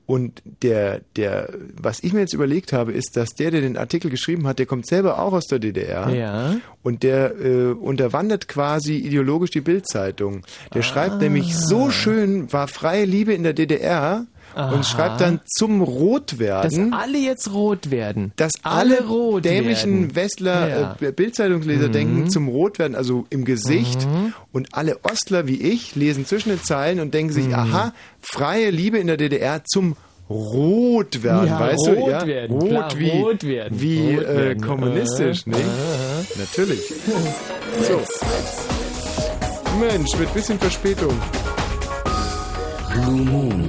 [0.05, 4.11] Und der, der, was ich mir jetzt überlegt habe, ist, dass der, der den Artikel
[4.11, 6.11] geschrieben hat, der kommt selber auch aus der DDR.
[6.11, 6.57] Ja.
[6.83, 10.43] Und der äh, unterwandert quasi ideologisch die Bildzeitung.
[10.75, 14.73] Der schreibt nämlich so schön, war freie Liebe in der DDR Aha.
[14.75, 18.33] und schreibt dann zum Dass Rotwerden alle jetzt rot werden.
[18.37, 20.17] dass alle alle rot dämlichen werden.
[20.17, 20.97] Westler, Ja.
[21.01, 21.93] äh, Bildzeitungsleser Mhm.
[21.93, 24.07] denken zum Rotwerden, also im Gesicht.
[24.07, 24.33] Mhm.
[24.53, 27.55] Und alle Ostler wie ich lesen zwischen den Zeilen und denken sich, Mhm.
[27.55, 29.97] aha, freie Liebe in der DDR zum
[30.31, 32.11] Rotwerden, Ja, weißt rot du?
[32.11, 34.61] Ja, werden, rot klar, wie, rot werden, wie rot äh, werden.
[34.63, 35.65] kommunistisch, Aha, ne?
[35.65, 36.25] aha.
[36.39, 36.81] Natürlich.
[37.89, 38.01] So.
[39.81, 41.13] Mensch, mit bisschen Verspätung.
[42.95, 43.69] Blue Moon.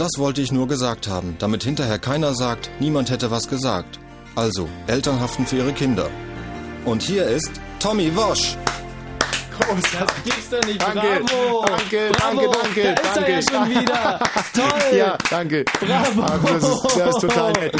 [0.00, 4.00] Das wollte ich nur gesagt haben, damit hinterher keiner sagt, niemand hätte was gesagt.
[4.34, 6.08] Also, Eltern haften für ihre Kinder.
[6.86, 7.50] Und hier ist
[7.80, 8.56] Tommy Wosch.
[9.60, 9.98] Großartig.
[10.00, 10.82] Das gibt's doch nicht.
[10.82, 11.64] Danke, Bravo.
[11.66, 12.52] danke, Bravo.
[12.52, 13.52] danke, danke, Da ist er ja danke.
[13.52, 14.18] schon wieder.
[14.54, 14.64] Toll.
[14.96, 15.64] Ja, danke.
[15.80, 16.22] Bravo.
[16.52, 17.72] Das, ist, das ist total nett.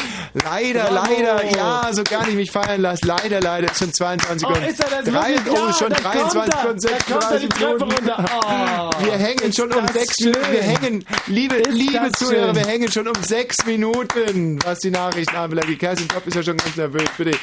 [0.45, 1.13] Leider, Bravo.
[1.13, 3.07] leider, ja, so gar nicht mich feiern lassen.
[3.07, 5.55] Leider, leider, schon 22 Oh, und ist er das drei, wirklich?
[5.55, 6.71] oh, Ja, schon da 23 kommt er.
[6.71, 8.11] und Da kommt er die 36 Treppe Minuten.
[8.47, 10.19] Oh, wir hängen schon um sechs.
[10.21, 10.53] Minuten.
[10.53, 12.57] Wir hängen, liebe, Ist liebe Zuhörer, schön.
[12.57, 15.69] wir hängen schon um sechs Minuten, was die Nachrichten anbelangt.
[15.69, 17.05] Die Kerstin Kopp ist ja schon ganz nervös.
[17.19, 17.37] Bitte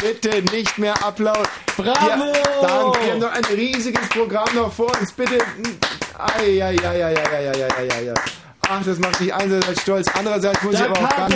[0.00, 1.46] bitte nicht mehr Applaus.
[1.76, 2.06] Bravo!
[2.06, 5.12] Ja, danke, wir haben noch ein riesiges Programm noch vor uns.
[5.12, 5.38] Bitte.
[6.18, 8.14] Eieieiei.
[8.68, 10.06] Ach, das macht mich einerseits stolz.
[10.14, 11.34] Andererseits muss da ich aber auch ganz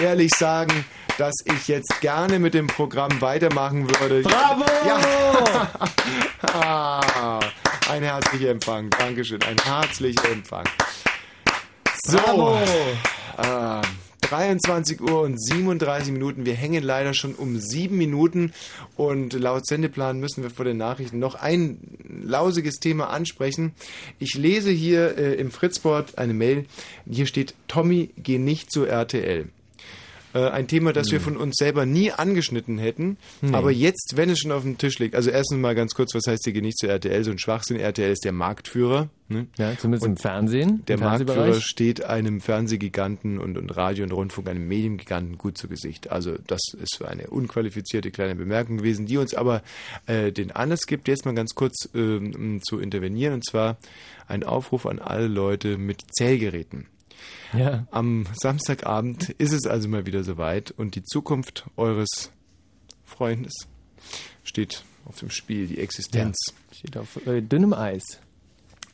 [0.00, 0.84] ehrlich sagen,
[1.16, 4.22] dass ich jetzt gerne mit dem Programm weitermachen würde.
[4.22, 4.64] Bravo!
[4.86, 5.00] Ja.
[7.90, 8.90] ein herzlicher Empfang.
[8.90, 9.42] Dankeschön.
[9.42, 10.64] Ein herzlicher Empfang.
[12.04, 12.18] So.
[12.18, 12.58] Bravo.
[13.42, 13.82] Ähm,
[14.20, 16.46] 23 Uhr und 37 Minuten.
[16.46, 18.52] Wir hängen leider schon um sieben Minuten
[18.96, 21.78] und laut Sendeplan müssen wir vor den Nachrichten noch ein
[22.22, 23.72] lausiges Thema ansprechen.
[24.18, 26.66] Ich lese hier äh, im Fritzboard eine Mail.
[27.10, 29.48] Hier steht, Tommy, geh nicht zu RTL.
[30.32, 33.16] Äh, ein Thema, das wir von uns selber nie angeschnitten hätten.
[33.40, 33.54] Nee.
[33.54, 36.26] Aber jetzt, wenn es schon auf dem Tisch liegt, also erstens mal ganz kurz, was
[36.26, 37.24] heißt hier, nicht zu RTL?
[37.24, 37.78] So ein Schwachsinn.
[37.78, 39.08] RTL ist der Marktführer.
[39.28, 39.46] Ne?
[39.58, 40.84] Ja, zumindest im Fernsehen.
[40.86, 45.68] Der im Marktführer steht einem Fernsehgiganten und, und Radio und Rundfunk, einem Mediengiganten gut zu
[45.68, 46.10] Gesicht.
[46.10, 49.62] Also das ist eine unqualifizierte kleine Bemerkung gewesen, die uns aber
[50.06, 53.34] äh, den Anlass gibt, jetzt mal ganz kurz ähm, zu intervenieren.
[53.34, 53.78] Und zwar
[54.26, 56.86] ein Aufruf an alle Leute mit Zählgeräten.
[57.52, 57.86] Ja.
[57.90, 62.30] Am Samstagabend ist es also mal wieder soweit und die Zukunft eures
[63.04, 63.52] Freundes
[64.44, 66.36] steht auf dem Spiel, die Existenz.
[66.72, 68.20] Steht auf äh, dünnem Eis.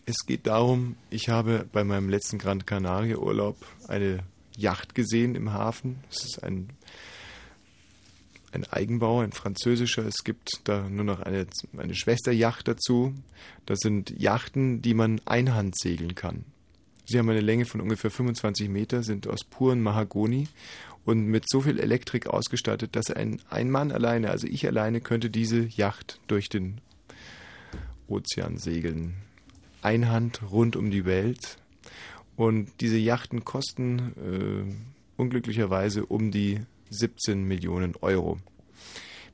[0.06, 3.56] Es geht darum, ich habe bei meinem letzten Gran Canaria Urlaub
[3.88, 4.20] eine
[4.56, 5.98] Yacht gesehen im Hafen.
[6.10, 6.70] Es ist ein,
[8.52, 10.06] ein Eigenbau, ein französischer.
[10.06, 11.46] Es gibt da nur noch eine,
[11.76, 13.14] eine Schwesterjacht dazu.
[13.66, 16.44] Das sind Yachten, die man einhand segeln kann.
[17.06, 20.48] Sie haben eine Länge von ungefähr 25 Meter, sind aus puren Mahagoni
[21.04, 25.30] und mit so viel Elektrik ausgestattet, dass ein, ein Mann alleine, also ich alleine, könnte
[25.30, 26.80] diese Yacht durch den
[28.08, 29.14] Ozean segeln.
[29.82, 31.58] Einhand rund um die Welt.
[32.34, 36.60] Und diese Yachten kosten äh, unglücklicherweise um die
[36.90, 38.38] 17 Millionen Euro.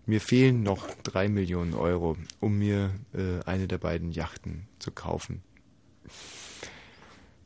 [0.05, 5.43] Mir fehlen noch 3 Millionen Euro, um mir äh, eine der beiden Yachten zu kaufen.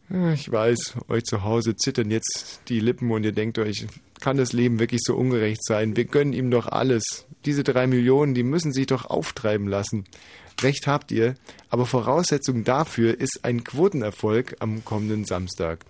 [0.08, 3.86] Ich weiß, euch zu Hause zittern jetzt die Lippen und ihr denkt euch,
[4.20, 5.96] kann das Leben wirklich so ungerecht sein?
[5.96, 7.26] Wir gönnen ihm doch alles.
[7.44, 10.04] Diese drei Millionen, die müssen sich doch auftreiben lassen.
[10.62, 11.34] Recht habt ihr,
[11.70, 15.80] aber Voraussetzung dafür ist ein Quotenerfolg am kommenden Samstag.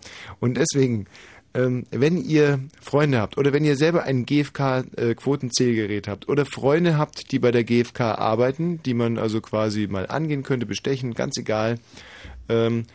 [0.41, 1.07] Und deswegen,
[1.55, 7.33] ähm, wenn ihr Freunde habt oder wenn ihr selber ein GFK-Quotenzählgerät habt oder Freunde habt,
[7.33, 11.79] die bei der GFK arbeiten, die man also quasi mal angehen könnte, bestechen, ganz egal,
[12.49, 12.87] ähm,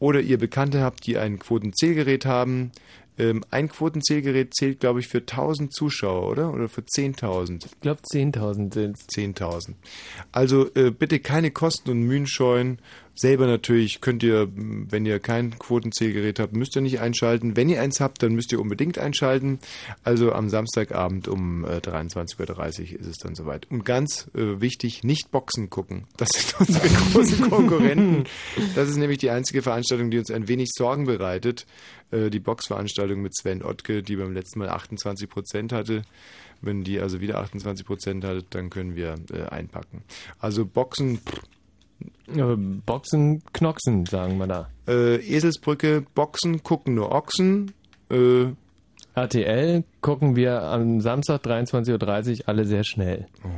[0.00, 2.72] oder ihr Bekannte habt, die ein Quotenzählgerät haben.
[3.18, 6.52] Ähm, ein Quotenzählgerät zählt, glaube ich, für 1000 Zuschauer, oder?
[6.52, 7.66] Oder für 10.000?
[7.66, 9.74] Ich glaube, 10.000 sind 10.000.
[10.32, 12.78] Also äh, bitte keine Kosten und Mühen scheuen.
[13.14, 17.56] Selber natürlich könnt ihr, wenn ihr kein Quotenzählgerät habt, müsst ihr nicht einschalten.
[17.56, 19.58] Wenn ihr eins habt, dann müsst ihr unbedingt einschalten.
[20.04, 23.70] Also am Samstagabend um äh, 23.30 Uhr ist es dann soweit.
[23.70, 26.04] Und ganz äh, wichtig, nicht Boxen gucken.
[26.16, 28.24] Das sind unsere großen Konkurrenten.
[28.74, 31.66] Das ist nämlich die einzige Veranstaltung, die uns ein wenig Sorgen bereitet.
[32.10, 36.02] Äh, die Boxveranstaltung mit Sven Ottke, die beim letzten Mal 28 Prozent hatte.
[36.62, 40.02] Wenn die also wieder 28 Prozent hat, dann können wir äh, einpacken.
[40.38, 41.59] Also Boxen, pff, Äh,
[42.86, 44.70] Boxen, Knoxen, sagen wir da.
[44.86, 47.72] Äh, Eselsbrücke, Boxen, gucken nur Ochsen.
[48.10, 48.46] Äh,
[49.14, 53.26] RTL gucken wir am Samstag 23.30 Uhr alle sehr schnell.
[53.44, 53.48] Oh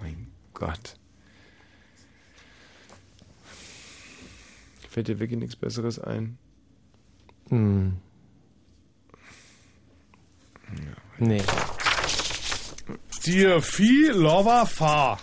[0.00, 0.96] mein Gott.
[4.90, 6.38] Fällt dir wirklich nichts Besseres ein?
[7.50, 7.98] Hm.
[11.18, 11.42] Nee.
[13.24, 15.18] Dear Fee Lover Far.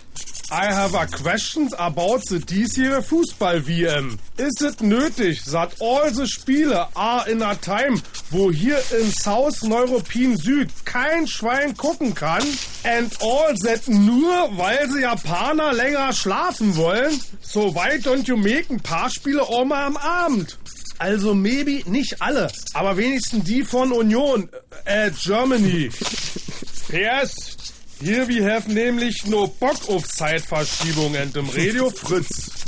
[0.50, 4.18] I have a questions about the this year Fußball WM.
[4.38, 8.00] Is it nötig, that all the Spiele are in a time,
[8.30, 12.42] wo hier in South European Süd kein Schwein gucken kann?
[12.84, 17.18] And all that nur, weil sie Japaner länger schlafen wollen?
[17.40, 20.58] So why don't you make ein paar Spiele auch mal am Abend?
[20.98, 24.48] Also maybe nicht alle, aber wenigstens die von Union,
[24.84, 25.90] äh, Germany.
[26.88, 27.53] PS,
[28.00, 32.50] hier we have nämlich no Bock auf Zeitverschiebung and im Radio Fritz.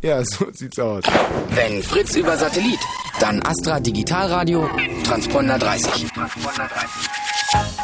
[0.00, 1.02] Ja, so sieht's aus.
[1.50, 2.78] Wenn Fritz über Satellit,
[3.18, 4.70] dann Astra Digitalradio,
[5.02, 6.06] Transponder 30.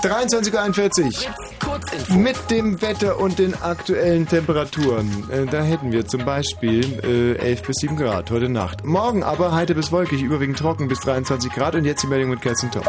[0.03, 1.27] 23.41
[2.13, 2.17] Uhr.
[2.17, 5.29] Mit dem Wetter und den aktuellen Temperaturen.
[5.31, 8.85] Äh, da hätten wir zum Beispiel äh, 11 bis 7 Grad heute Nacht.
[8.85, 11.75] Morgen aber heiter bis wolkig, überwiegend trocken bis 23 Grad.
[11.75, 12.89] Und jetzt die Meldung mit Kerstin Top.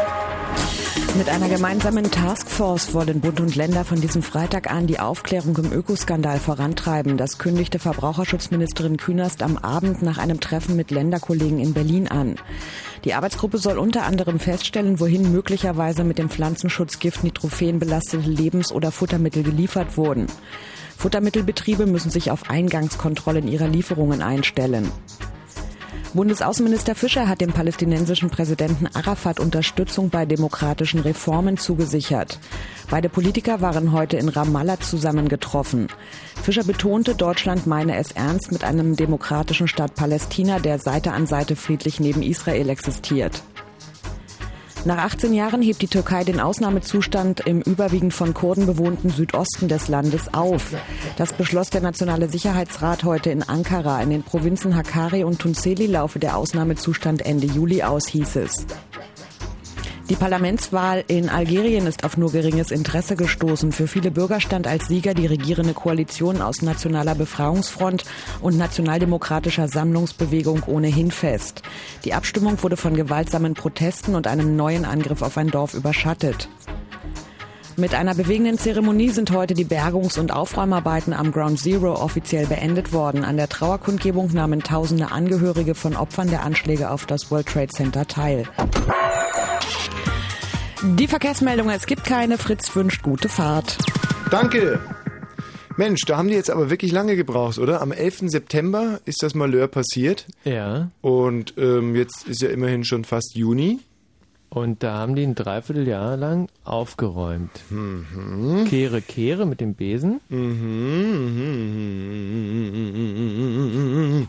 [1.18, 5.72] Mit einer gemeinsamen Taskforce wollen Bund und Länder von diesem Freitag an die Aufklärung im
[5.72, 7.16] Ökoskandal vorantreiben.
[7.16, 12.36] Das kündigte Verbraucherschutzministerin Künast am Abend nach einem Treffen mit Länderkollegen in Berlin an.
[13.04, 18.92] Die Arbeitsgruppe soll unter anderem feststellen, wohin möglicherweise mit dem Pflanzenschutzgift Nitrophen belastete Lebens- oder
[18.92, 20.26] Futtermittel geliefert wurden.
[20.98, 24.90] Futtermittelbetriebe müssen sich auf Eingangskontrollen ihrer Lieferungen einstellen.
[26.14, 32.38] Bundesaußenminister Fischer hat dem palästinensischen Präsidenten Arafat Unterstützung bei demokratischen Reformen zugesichert.
[32.88, 35.88] Beide Politiker waren heute in Ramallah zusammengetroffen.
[36.42, 41.56] Fischer betonte, Deutschland meine es ernst mit einem demokratischen Staat Palästina, der Seite an Seite
[41.56, 43.42] friedlich neben Israel existiert.
[44.86, 49.88] Nach 18 Jahren hebt die Türkei den Ausnahmezustand im überwiegend von Kurden bewohnten Südosten des
[49.88, 50.74] Landes auf.
[51.16, 54.00] Das beschloss der Nationale Sicherheitsrat heute in Ankara.
[54.00, 58.64] In den Provinzen Hakkari und Tunceli laufe der Ausnahmezustand Ende Juli aus, hieß es.
[60.08, 63.72] Die Parlamentswahl in Algerien ist auf nur geringes Interesse gestoßen.
[63.72, 68.04] Für viele Bürger stand als Sieger die regierende Koalition aus Nationaler Befreiungsfront
[68.40, 71.62] und Nationaldemokratischer Sammlungsbewegung ohnehin fest.
[72.04, 76.48] Die Abstimmung wurde von gewaltsamen Protesten und einem neuen Angriff auf ein Dorf überschattet.
[77.76, 82.92] Mit einer bewegenden Zeremonie sind heute die Bergungs- und Aufräumarbeiten am Ground Zero offiziell beendet
[82.92, 83.24] worden.
[83.24, 88.06] An der Trauerkundgebung nahmen tausende Angehörige von Opfern der Anschläge auf das World Trade Center
[88.06, 88.44] teil.
[90.94, 92.38] Die Verkehrsmeldung, es gibt keine.
[92.38, 93.76] Fritz wünscht gute Fahrt.
[94.30, 94.78] Danke.
[95.76, 97.82] Mensch, da haben die jetzt aber wirklich lange gebraucht, oder?
[97.82, 98.30] Am 11.
[98.30, 100.26] September ist das Malheur passiert.
[100.44, 100.90] Ja.
[101.02, 103.80] Und ähm, jetzt ist ja immerhin schon fast Juni.
[104.48, 107.50] Und da haben die ein Dreivierteljahr lang aufgeräumt.
[107.68, 108.64] Mhm.
[108.68, 110.20] Kehre, Kehre mit dem Besen.
[113.26, 114.28] Mhm.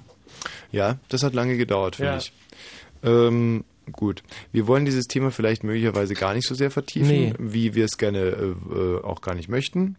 [0.71, 2.17] Ja, das hat lange gedauert, finde Ja.
[2.17, 2.34] ich.
[3.03, 4.23] Ähm, gut.
[4.51, 7.34] Wir wollen dieses Thema vielleicht möglicherweise gar nicht so sehr vertiefen, Nee.
[7.39, 9.95] wie wir es gerne äh, äh, auch gar nicht möchten.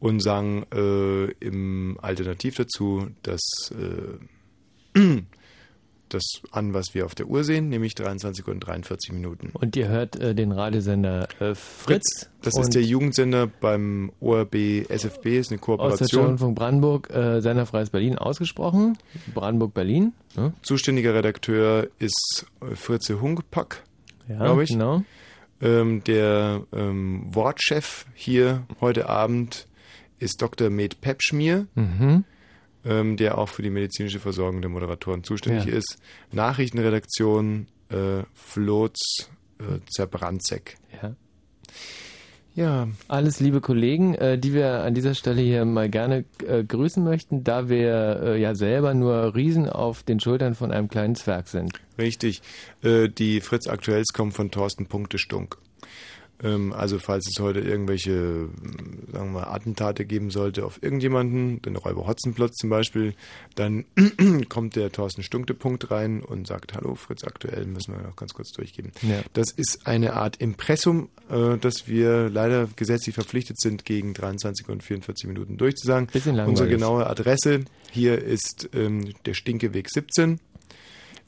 [0.00, 3.40] Und sagen äh, im Alternativ dazu, dass
[4.94, 4.98] äh,
[6.14, 9.50] das an, was wir auf der Uhr sehen, nämlich 23 und 43 Minuten.
[9.54, 12.28] Und ihr hört äh, den Radiosender äh, Fritz.
[12.42, 14.54] Das ist der Jugendsender beim ORB
[14.88, 16.26] SFB, ist eine Kooperation.
[16.26, 18.98] Rundfunk Brandenburg, äh, Senderfreies Berlin ausgesprochen.
[19.34, 20.12] Brandenburg-Berlin.
[20.36, 20.52] Ne?
[20.62, 23.82] Zuständiger Redakteur ist äh, Fritze Hunkpack,
[24.28, 24.70] Ja, glaube ich.
[24.70, 25.02] genau.
[25.60, 29.68] Ähm, der ähm, Wortchef hier heute Abend
[30.18, 30.70] ist Dr.
[30.70, 32.24] Med Pepschmier, Mhm.
[32.84, 35.74] Ähm, der auch für die medizinische Versorgung der Moderatoren zuständig Ja.
[35.74, 35.96] ist.
[36.32, 40.76] Nachrichtenredaktion äh, Flots äh, Zerbrandzek.
[41.02, 41.14] Ja.
[42.54, 42.88] Ja.
[43.08, 47.44] Alles liebe Kollegen, äh, die wir an dieser Stelle hier mal gerne äh, grüßen möchten,
[47.44, 51.72] da wir äh, ja selber nur Riesen auf den Schultern von einem kleinen Zwerg sind.
[51.98, 52.42] Richtig.
[52.82, 55.56] Die Fritz Aktuells kommen von Thorsten Punkte Stunk.
[55.56, 55.80] Ähm,
[56.72, 58.50] also falls es heute irgendwelche, ähm,
[59.12, 63.14] sagen wir Attentate geben sollte auf irgendjemanden, den Räuber Hotzenplotz zum Beispiel,
[63.54, 63.84] dann
[64.48, 68.34] kommt der Thorsten Stunkte Punkt rein und sagt, hallo Fritz Aktuell, müssen wir noch ganz
[68.34, 68.92] kurz durchgeben.
[69.02, 69.20] Ja.
[69.34, 74.82] Das ist eine Art Impressum, äh, das wir leider gesetzlich verpflichtet sind, gegen 23 und
[74.82, 76.08] 44 Minuten durchzusagen.
[76.08, 76.50] Bisschen langweilig.
[76.50, 77.60] Unsere genaue Adresse
[77.90, 80.40] hier ist ähm, der Stinkeweg 17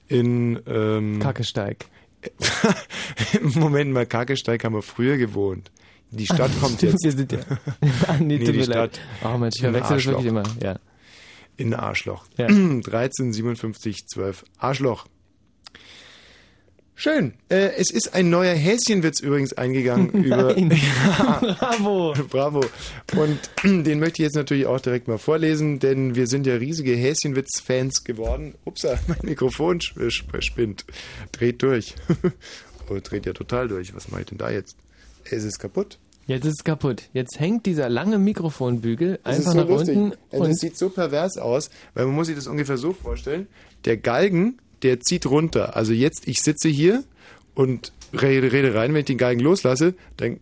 [0.09, 1.87] in ähm, Kackesteig.
[3.43, 5.71] Moment mal, Kakesteig haben wir früher gewohut.
[6.11, 7.05] Die Stadt kommt jetzt.
[8.07, 8.63] Ah, nee, tut die.
[8.63, 9.01] Stadt.
[9.25, 10.43] Oh Mensch, ich verwechsel das wirklich immer.
[10.63, 10.79] Ja.
[11.57, 12.25] In Arschloch.
[12.37, 12.49] Ja.
[12.49, 15.07] 13 57 12 Arschloch.
[16.97, 17.33] Schön.
[17.49, 20.57] Äh, es ist ein neuer Häschenwitz übrigens eingegangen über.
[20.57, 21.41] Ja.
[21.59, 22.15] Bravo.
[22.31, 22.61] Bravo.
[23.17, 23.39] Und
[23.87, 28.05] den möchte ich jetzt natürlich auch direkt mal vorlesen, denn wir sind ja riesige Häschenwitz-Fans
[28.05, 28.55] geworden.
[28.65, 30.09] Upsa, mein Mikrofon sp-
[30.41, 30.85] spinnt.
[31.33, 31.95] Dreht durch.
[32.89, 33.95] oh, dreht ja total durch.
[33.95, 34.77] Was mache ich denn da jetzt?
[35.25, 35.99] Es ist kaputt.
[36.27, 37.03] Jetzt ist es kaputt.
[37.13, 39.97] Jetzt hängt dieser lange Mikrofonbügel Das einfach ist so nach lustig.
[39.97, 42.93] unten Also und das sieht so pervers aus, weil man muss sich das ungefähr so
[42.95, 43.47] vorstellen.
[43.85, 45.75] Der Galgen, der zieht runter.
[45.77, 47.03] Also jetzt, ich sitze hier
[47.55, 50.39] und rede, rede rein, wenn ich den Galgen loslasse, dann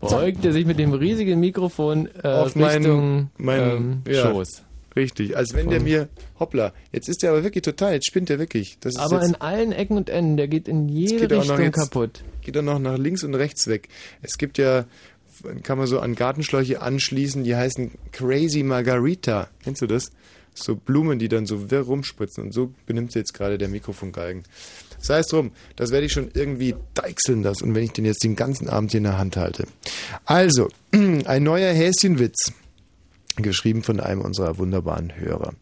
[0.00, 4.62] beugt er sich mit dem riesigen Mikrofon äh, auf Richtung meinen, meinen ähm, ja, Schoß.
[4.96, 6.08] Richtig, als wenn der mir,
[6.38, 8.76] hoppla, jetzt ist der aber wirklich total, jetzt spinnt der wirklich.
[8.80, 11.40] Das ist Aber jetzt, in allen Ecken und Enden, der geht in jede geht auch
[11.42, 12.22] Richtung jetzt- kaputt.
[12.42, 13.88] Geht dann noch nach links und rechts weg.
[14.22, 14.84] Es gibt ja,
[15.64, 19.48] kann man so an Gartenschläuche anschließen, die heißen Crazy Margarita.
[19.64, 20.12] Kennst du das?
[20.54, 22.44] So Blumen, die dann so wirr rumspritzen.
[22.44, 24.44] Und so benimmt sich jetzt gerade der Mikrofongalgen.
[24.98, 27.60] Sei es drum, das werde ich schon irgendwie deichseln das.
[27.60, 29.66] Und wenn ich den jetzt den ganzen Abend hier in der Hand halte.
[30.24, 32.52] Also, ein neuer Häschenwitz.
[33.36, 35.54] Geschrieben von einem unserer wunderbaren Hörer.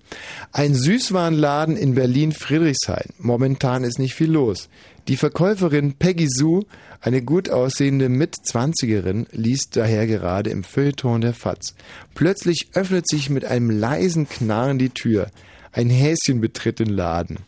[0.53, 3.15] Ein Süßwarenladen in Berlin-Friedrichshain.
[3.19, 4.69] Momentan ist nicht viel los.
[5.09, 6.65] Die Verkäuferin Peggy Sue,
[7.01, 11.75] eine gut aussehende Mitzwanzigerin, liest daher gerade im Feuilleton der FAZ.
[12.15, 15.27] Plötzlich öffnet sich mit einem leisen Knarren die Tür.
[15.73, 17.39] Ein Häschen betritt den Laden.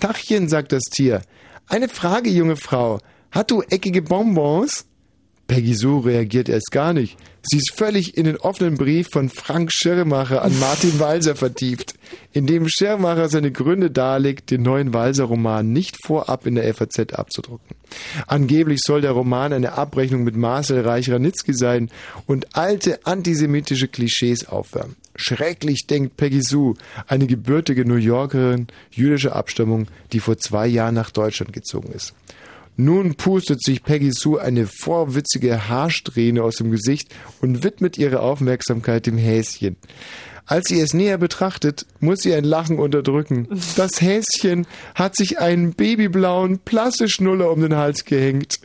[0.00, 1.22] Tachchen, sagt das Tier.
[1.66, 2.98] Eine Frage, junge Frau.
[3.30, 4.84] Hat du eckige Bonbons?
[5.48, 7.16] Peggy Sue reagiert erst gar nicht.
[7.44, 11.94] Sie ist völlig in den offenen Brief von Frank Schirmacher an Martin Walser vertieft,
[12.32, 17.76] in dem Schirmacher seine Gründe darlegt, den neuen Walser-Roman nicht vorab in der FAZ abzudrucken.
[18.28, 21.90] Angeblich soll der Roman eine Abrechnung mit Marcel Reich-Ranitzky sein
[22.26, 24.96] und alte antisemitische Klischees aufwärmen.
[25.16, 26.74] Schrecklich, denkt Peggy Sue,
[27.08, 32.14] eine gebürtige New Yorkerin jüdischer Abstammung, die vor zwei Jahren nach Deutschland gezogen ist.
[32.76, 39.06] Nun pustet sich Peggy Sue eine vorwitzige Haarsträhne aus dem Gesicht und widmet ihre Aufmerksamkeit
[39.06, 39.76] dem Häschen.
[40.46, 43.46] Als sie es näher betrachtet, muss sie ein Lachen unterdrücken.
[43.76, 48.60] Das Häschen hat sich einen babyblauen Plastikschnuller um den Hals gehängt.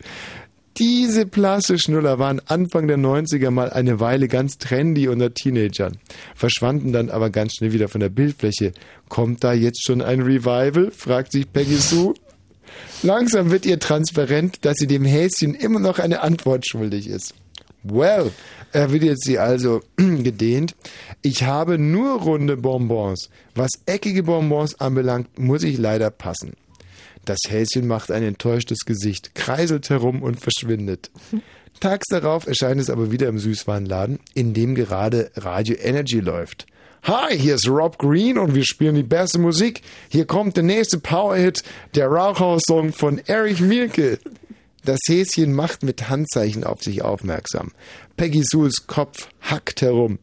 [0.78, 5.98] Diese Plastikschnuller waren Anfang der 90er mal eine Weile ganz trendy unter Teenagern,
[6.36, 8.74] verschwanden dann aber ganz schnell wieder von der Bildfläche.
[9.10, 10.92] Kommt da jetzt schon ein Revival?
[10.92, 12.14] fragt sich Peggy Sue.
[13.04, 17.34] Langsam wird ihr transparent, dass sie dem Häschen immer noch eine Antwort schuldig ist.
[17.84, 18.32] Well,
[18.72, 20.76] erwidert sie also gedehnt,
[21.22, 23.30] ich habe nur runde Bonbons.
[23.56, 26.54] Was eckige Bonbons anbelangt, muss ich leider passen.
[27.26, 31.12] Das Häschen macht ein enttäuschtes Gesicht, kreiselt herum und verschwindet.
[31.80, 36.66] Tags darauf erscheint es aber wieder im Süßwarenladen, in dem gerade Radio Energy läuft.
[37.04, 39.82] Hi, hier ist Rob Green und wir spielen die beste Musik.
[40.10, 41.64] Hier kommt der nächste Powerhit,
[41.96, 44.20] der Rauchhaus-Song von Erich Mielke.
[44.84, 47.72] Das Häschen macht mit Handzeichen auf sich aufmerksam.
[48.18, 50.20] Peggy Sues Kopf hackt herum.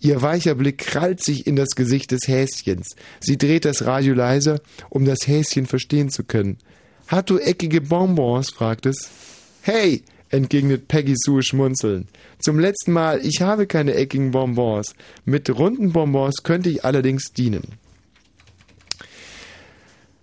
[0.00, 2.94] Ihr weicher Blick krallt sich in das Gesicht des Häschens.
[3.20, 6.58] Sie dreht das Radio leiser, um das Häschen verstehen zu können.
[7.08, 8.50] Hat du eckige Bonbons?
[8.50, 9.08] fragt es.
[9.62, 12.08] Hey, entgegnet Peggy Sue schmunzeln.
[12.38, 14.94] Zum letzten Mal, ich habe keine eckigen Bonbons.
[15.24, 17.78] Mit runden Bonbons könnte ich allerdings dienen.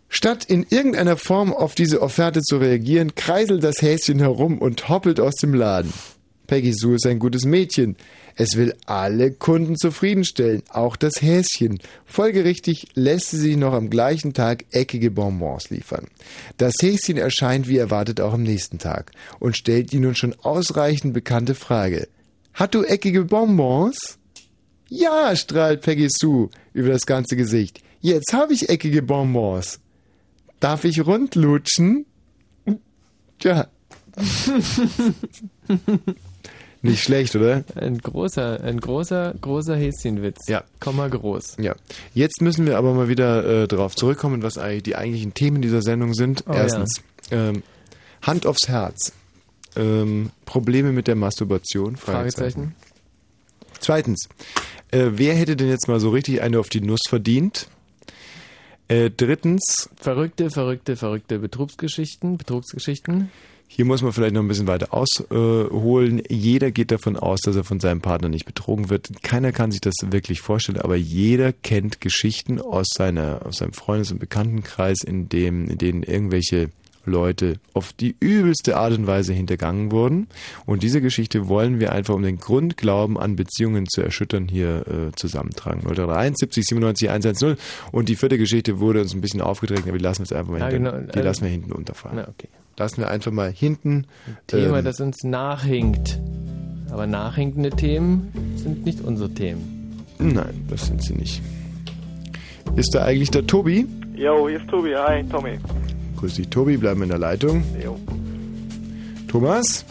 [0.10, 5.20] Statt in irgendeiner Form auf diese Offerte zu reagieren, kreiselt das Häschen herum und hoppelt
[5.20, 5.92] aus dem Laden.
[6.48, 7.96] Peggy Sue ist ein gutes Mädchen.
[8.36, 11.80] Es will alle Kunden zufriedenstellen, auch das Häschen.
[12.06, 16.08] Folgerichtig lässt sie sich noch am gleichen Tag eckige Bonbons liefern.
[16.58, 21.14] Das Häschen erscheint wie erwartet auch am nächsten Tag und stellt die nun schon ausreichend
[21.14, 22.08] bekannte Frage.
[22.54, 24.18] Hat du eckige Bonbons?
[24.90, 27.82] Ja, strahlt Peggy Sue über das ganze Gesicht.
[28.02, 29.80] Jetzt habe ich eckige Bonbons.
[30.60, 32.06] Darf ich rundlutschen?
[33.40, 33.68] Tja.
[36.92, 37.64] Nicht schlecht, oder?
[37.76, 40.48] Ein großer, ein großer, großer Häschenwitz.
[40.48, 40.64] Ja.
[40.80, 41.58] Komma groß.
[41.60, 41.76] Ja.
[42.14, 45.82] Jetzt müssen wir aber mal wieder äh, darauf zurückkommen, was eigentlich die eigentlichen Themen dieser
[45.82, 46.44] Sendung sind.
[46.48, 47.64] Oh, Erstens, ähm,
[48.22, 49.14] Hand aufs Herz.
[49.76, 51.98] Ähm, Probleme mit der Masturbation?
[51.98, 52.76] Fragezeichen.
[53.80, 54.30] Zweitens,
[54.92, 57.68] äh, wer hätte denn jetzt mal so richtig eine auf die Nuss verdient?
[58.88, 59.90] Äh, drittens.
[59.98, 63.32] Verrückte, verrückte, verrückte Betrugsgeschichten, Betrugsgeschichten.
[63.68, 66.22] Hier muss man vielleicht noch ein bisschen weiter ausholen.
[66.30, 69.10] jeder geht davon aus, dass er von seinem Partner nicht betrogen wird.
[69.22, 74.12] Keiner kann sich das wirklich vorstellen, aber jeder kennt Geschichten aus, seiner, aus seinem Freundes-
[74.12, 76.70] und Bekanntenkreis, in, dem, in denen irgendwelche
[77.06, 80.28] Leute auf die übelste Art und Weise hintergangen wurden.
[80.66, 85.16] Und diese Geschichte wollen wir einfach, um den Grundglauben an Beziehungen zu erschüttern, hier äh,
[85.16, 85.82] zusammentragen.
[85.82, 87.56] 031 70 97 110.
[87.92, 90.52] Und die vierte Geschichte wurde uns ein bisschen aufgedrängt, aber die lassen wir jetzt einfach
[90.52, 91.12] mal Ja, hinten, genau.
[91.12, 92.18] die lassen wir hinten unterfahren.
[92.18, 92.48] Na, okay.
[92.78, 94.06] Lassen wir einfach mal hinten.
[94.48, 96.20] Thema, ähm, das uns nachhinkt.
[96.92, 100.06] Aber nachhinkende Themen sind nicht unsere Themen.
[100.20, 101.42] Nein, das sind sie nicht.
[102.76, 103.88] Ist da eigentlich der Tobi?
[104.16, 104.94] Jo, hier ist Tobi.
[104.96, 105.58] Hi, Tommy.
[106.18, 107.64] Grüß dich, Tobi, bleiben in der Leitung.
[107.84, 107.98] Jo.
[109.28, 109.86] Thomas?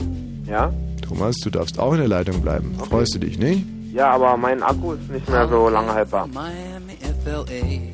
[0.46, 0.72] Ja?
[1.06, 2.74] Thomas, du darfst auch in der Leitung bleiben.
[2.88, 3.64] Freust du dich, nicht?
[3.92, 6.26] Ja, aber mein Akku ist nicht mehr so lange haltbar.
[6.26, 7.93] Miami, FLA.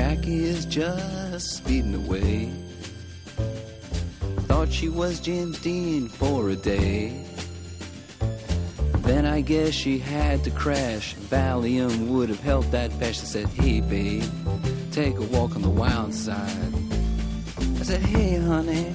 [0.00, 2.50] Jackie is just speeding away.
[4.48, 7.22] Thought she was James Dean for a day.
[9.00, 11.14] Then I guess she had to crash.
[11.16, 13.18] Valium would have helped that patch.
[13.18, 14.24] Said, Hey, babe,
[14.90, 16.72] take a walk on the wild side.
[17.78, 18.94] I said, Hey, honey,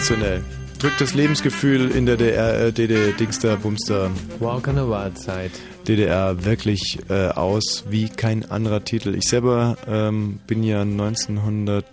[0.00, 0.44] Sensationell.
[0.78, 4.10] Drückt das Lebensgefühl in der DDR, äh, DDR, Dingster, Bumster.
[4.40, 5.52] Walk on Wild Side.
[5.88, 9.14] DDR wirklich äh, aus wie kein anderer Titel.
[9.14, 11.86] Ich selber ähm, bin ja 1900,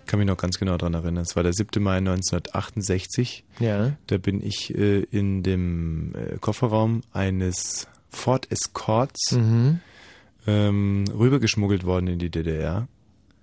[0.00, 1.82] ich kann mich noch ganz genau daran erinnern, es war der 7.
[1.82, 3.44] Mai 1968.
[3.60, 3.92] Ja.
[4.06, 9.80] Da bin ich äh, in dem äh, Kofferraum eines Ford Escorts Mhm.
[10.46, 12.88] ähm, rübergeschmuggelt worden in die DDR.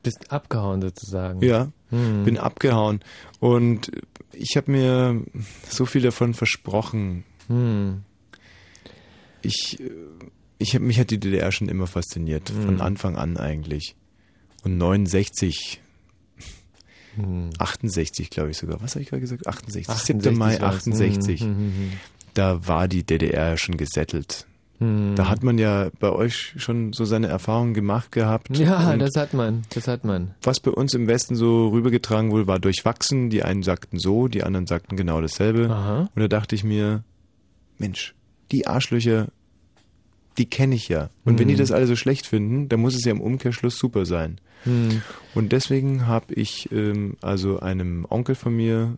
[0.02, 1.44] Bist abgehauen sozusagen.
[1.44, 2.24] Ja, Mhm.
[2.24, 3.02] bin abgehauen.
[3.40, 3.92] Und
[4.34, 5.24] ich habe mir
[5.70, 7.24] so viel davon versprochen.
[7.48, 8.04] Mhm.
[9.42, 9.90] Ich, äh,
[10.58, 12.82] ich hab, mich hat die DDR schon immer fasziniert, von Mhm.
[12.82, 13.96] Anfang an eigentlich.
[14.64, 15.82] Und 69,
[17.18, 17.50] Mhm.
[17.58, 18.82] 68 glaube ich sogar.
[18.82, 19.46] Was habe ich gerade gesagt?
[19.48, 19.90] 68.
[19.90, 20.38] 68 7.
[20.38, 20.76] Mai war's.
[20.88, 21.42] 68.
[21.42, 21.92] Mhm, mhm, mhm.
[22.34, 24.48] Da war die DDR schon gesettelt.
[24.82, 25.16] Mhm.
[25.16, 28.58] Da hat man ja bei euch schon so seine Erfahrungen gemacht gehabt.
[28.58, 30.34] Ja, das hat man, das hat man.
[30.42, 33.30] was bei uns im Westen so rübergetragen wurde, war durchwachsen.
[33.30, 36.10] Die einen sagten so, die anderen sagten genau dasselbe.
[36.14, 37.04] Und da dachte ich mir,
[37.78, 38.16] Mensch,
[38.52, 39.28] die Arschlöcher,
[40.38, 41.10] die kenne ich ja.
[41.26, 41.60] Und wenn die Mhm.
[41.60, 44.40] das alle so schlecht finden, dann muss es ja im Umkehrschluss super sein.
[44.66, 45.02] Mhm.
[45.36, 48.98] Und deswegen habe ich ähm, also einem Onkel von mir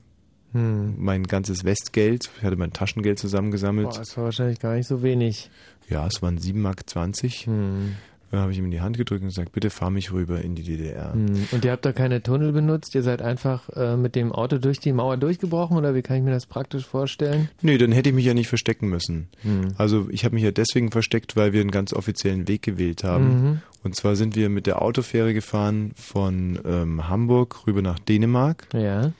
[0.53, 0.95] Mhm.
[0.98, 3.90] mein ganzes Westgeld, ich hatte mein Taschengeld zusammengesammelt.
[3.90, 5.49] Boah, das war wahrscheinlich gar nicht so wenig.
[5.90, 7.48] Ja, es waren 7,20 Mark.
[7.48, 7.95] Mhm.
[8.33, 10.56] Da habe ich ihm in die Hand gedrückt und gesagt, bitte fahr mich rüber in
[10.56, 11.14] die DDR.
[11.14, 11.49] Mhm.
[11.51, 12.95] Und ihr habt da keine Tunnel benutzt?
[12.95, 16.23] Ihr seid einfach äh, mit dem Auto durch die Mauer durchgebrochen oder wie kann ich
[16.23, 17.49] mir das praktisch vorstellen?
[17.61, 19.27] Nee, dann hätte ich mich ja nicht verstecken müssen.
[19.43, 19.75] Mhm.
[19.77, 23.25] Also ich habe mich ja deswegen versteckt, weil wir einen ganz offiziellen Weg gewählt haben.
[23.25, 23.61] Mhm.
[23.83, 28.67] Und zwar sind wir mit der Autofähre gefahren von ähm, Hamburg rüber nach Dänemark.
[28.73, 29.11] Ja.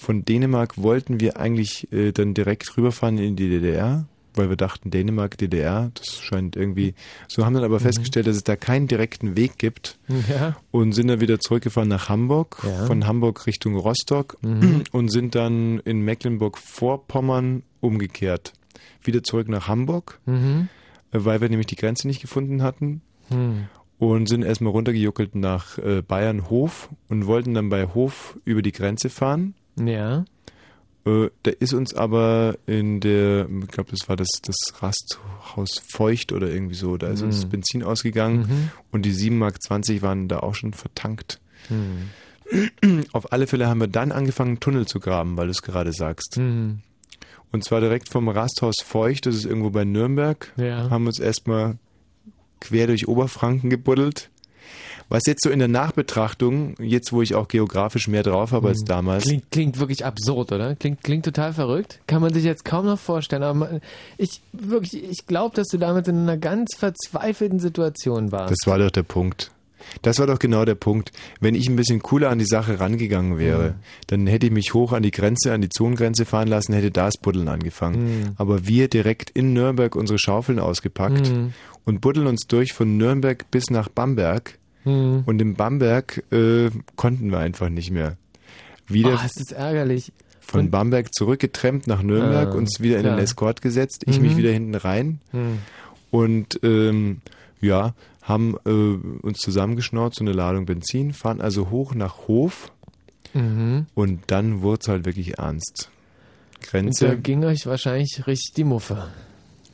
[0.00, 4.90] Von Dänemark wollten wir eigentlich äh, dann direkt rüberfahren in die DDR, weil wir dachten,
[4.90, 6.94] Dänemark, DDR, das scheint irgendwie.
[7.28, 7.82] So haben dann aber Mhm.
[7.82, 9.98] festgestellt, dass es da keinen direkten Weg gibt
[10.28, 10.56] Ja.
[10.70, 12.86] und sind dann wieder zurückgefahren nach Hamburg, Ja.
[12.86, 14.84] von Hamburg Richtung Rostock Mhm.
[14.92, 18.52] und sind dann in Mecklenburg-Vorpommern umgekehrt.
[19.02, 20.68] Wieder zurück nach Hamburg, Mhm.
[21.12, 23.64] äh, weil wir nämlich die Grenze nicht gefunden hatten Hm.
[23.98, 29.10] und sind erstmal runtergejuckelt nach äh, Bayern-Hof und wollten dann bei Hof über die Grenze
[29.10, 29.54] fahren.
[29.86, 30.24] Ja.
[31.06, 36.32] Äh, da ist uns aber in der, ich glaube, das war das, das Rasthaus Feucht
[36.32, 37.40] oder irgendwie so, da ist uns Mhm.
[37.40, 38.70] das Benzin ausgegangen Mhm.
[38.90, 41.40] und die 7,20 Mark waren da auch schon vertankt.
[41.68, 42.10] Hm.
[43.12, 46.36] Auf alle Fälle haben wir dann angefangen, Tunnel zu graben, weil du es gerade sagst.
[46.38, 46.80] Mhm.
[47.52, 50.90] Und zwar direkt vom Rasthaus Feucht, das ist irgendwo bei Nürnberg, Ja.
[50.90, 51.78] haben uns erstmal
[52.60, 54.30] quer durch Oberfranken gebuddelt.
[55.10, 58.82] Was jetzt so in der Nachbetrachtung, jetzt wo ich auch geografisch mehr drauf habe als
[58.84, 60.74] damals, Klingt, klingt wirklich absurd, oder?
[60.76, 62.00] Klingt, klingt total verrückt.
[62.06, 63.42] Kann man sich jetzt kaum noch vorstellen.
[63.42, 63.80] Aber man,
[64.16, 68.52] ich wirklich, ich glaube, dass du damals in einer ganz verzweifelten Situation warst.
[68.52, 69.50] das war doch der Punkt.
[70.02, 71.10] Das war doch genau der Punkt.
[71.40, 73.74] Wenn ich ein bisschen cooler an die Sache rangegangen wäre, Mhm.
[74.08, 77.06] dann hätte ich mich hoch an die Grenze, an die Zonengrenze fahren lassen, hätte da
[77.06, 78.04] das Buddeln angefangen.
[78.04, 78.28] Mhm.
[78.36, 81.54] Aber wir direkt in Nürnberg unsere Schaufeln ausgepackt Mhm.
[81.86, 84.58] und buddeln uns durch von Nürnberg bis nach Bamberg.
[84.84, 85.22] Mhm.
[85.26, 88.16] Und in Bamberg äh, konnten wir einfach nicht mehr.
[88.88, 90.12] Wieder Oh, ist ärgerlich.
[90.40, 93.22] von Und- Bamberg zurückgetrennt nach Nürnberg, Ah, uns wieder in den klar.
[93.22, 94.36] Escort gesetzt, ich mich Mhm.
[94.38, 95.58] wieder hinten rein Mhm.
[96.10, 97.20] und ähm,
[97.60, 102.72] ja, haben äh, uns zusammengeschnauzt, so eine Ladung Benzin, fahren also hoch nach Hof
[103.34, 103.86] Mhm.
[103.94, 105.88] und dann wurde es halt wirklich ernst.
[106.56, 109.08] Und da Grenze, ging euch wahrscheinlich richtig die Muffe.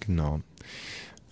[0.01, 0.41] genau.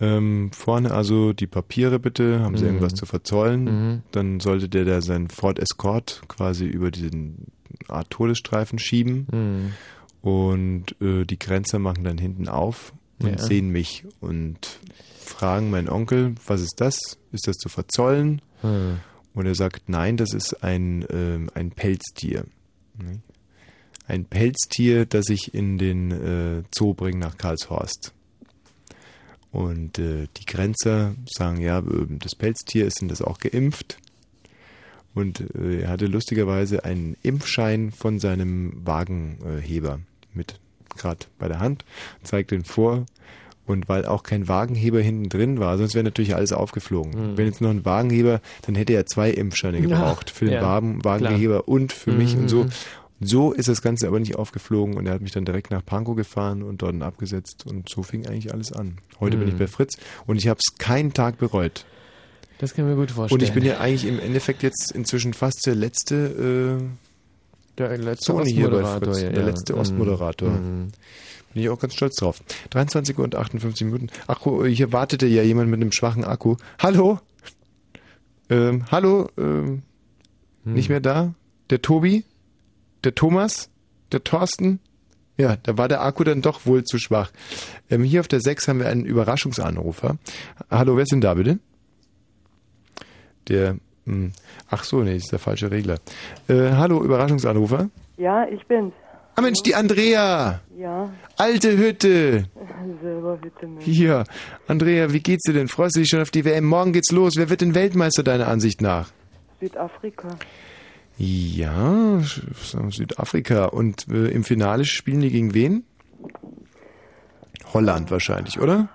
[0.01, 2.69] Ähm, vorne also die Papiere bitte, haben sie Mhm.
[2.71, 3.63] irgendwas zu verzollen.
[3.63, 4.01] Mhm.
[4.11, 7.45] Dann sollte der da seinen Ford Escort quasi über diesen
[7.87, 9.27] Art Todesstreifen schieben.
[9.31, 9.71] Mhm.
[10.29, 13.37] Und äh, die Grenzer machen dann hinten auf und Ja.
[13.37, 14.57] sehen mich und
[15.21, 17.17] fragen meinen Onkel, was ist das?
[17.31, 18.41] Ist das zu verzollen?
[18.61, 18.97] Hm.
[19.33, 22.45] Und er sagt, nein, das ist ein, ähm, ein Pelztier.
[24.07, 28.13] Ein Pelztier, das ich in den äh, Zoo bringe nach Karlshorst.
[29.55, 31.83] Und äh, die Grenzer sagen, ja, äh,
[32.19, 33.97] das Pelztier ist denn das auch geimpft.
[35.13, 39.99] Und äh, er hatte lustigerweise einen Impfschein von seinem Wagenheber
[40.33, 40.59] mit
[40.97, 41.85] gerade bei der Hand,
[42.21, 43.05] zeigt den vor.
[43.65, 47.31] Und weil auch kein Wagenheber hinten drin war, sonst wäre natürlich alles aufgeflogen.
[47.31, 47.37] Mhm.
[47.37, 50.31] Wenn jetzt noch ein Wagenheber, dann hätte er zwei Impfscheine Ja, gebraucht.
[50.31, 52.67] für den ja, Wagen, Wagenheber und für mich und so.
[53.21, 56.15] So ist das Ganze aber nicht aufgeflogen und er hat mich dann direkt nach Pankow
[56.15, 58.97] gefahren und dort abgesetzt und so fing eigentlich alles an.
[59.19, 59.59] Heute bin ich Mhm.
[59.59, 59.95] bei Fritz
[60.27, 61.85] und ich habe es keinen Tag bereut.
[62.59, 63.39] Das kann ich mir gut vorstellen.
[63.41, 68.33] Und ich bin ja eigentlich im Endeffekt jetzt inzwischen fast der letzte, äh, der letzte
[68.33, 69.23] Sony hier bei Ostmoderator, Fritz.
[69.23, 69.79] ja, Der letzte Mhm.
[69.79, 70.49] Ostmoderator.
[70.49, 70.91] Mhm.
[71.53, 72.41] Bin ich auch ganz stolz drauf.
[72.71, 74.07] 23 Uhr und 58 Minuten.
[74.27, 76.57] Akku, hier wartete ja jemand mit einem schwachen Akku.
[76.79, 77.19] Hallo?
[78.49, 79.29] Ähm, hallo?
[79.37, 79.81] Ähm,
[80.65, 80.73] Hm.
[80.73, 81.33] Nicht mehr da?
[81.69, 82.23] Der Tobi?
[83.05, 83.69] Der Thomas?
[84.11, 84.79] Der Thorsten?
[85.37, 87.31] Ja, da war der Akku dann doch wohl zu schwach.
[87.89, 90.17] Ähm, hier auf der 6 haben wir einen Überraschungsanrufer.
[90.71, 91.59] Hallo, wer ist denn da bitte?
[93.47, 93.75] Der,
[94.05, 94.31] mh,
[94.71, 95.99] ach so, nee, ist der falsche Regler.
[96.47, 97.89] Äh, hallo, Überraschungsanrufer.
[98.17, 98.93] Ja, ich bin's.
[99.35, 100.61] Ah Mensch, die Andrea!
[100.77, 101.13] Ja.
[101.35, 102.45] Alte Hütte!
[103.03, 103.83] Selber bitte Mensch.
[103.85, 104.23] Hier,
[104.67, 105.67] Andrea, wie geht's dir denn?
[105.67, 106.65] Freust du dich schon auf die WM?
[106.65, 107.33] Morgen geht's los.
[107.35, 109.11] Wer wird denn Weltmeister deiner Ansicht nach?
[109.59, 110.29] Südafrika.
[111.17, 112.19] Ja,
[112.89, 113.65] Südafrika.
[113.65, 115.85] Und äh, im Finale spielen die gegen wen?
[117.73, 118.89] Holland wahrscheinlich, oder?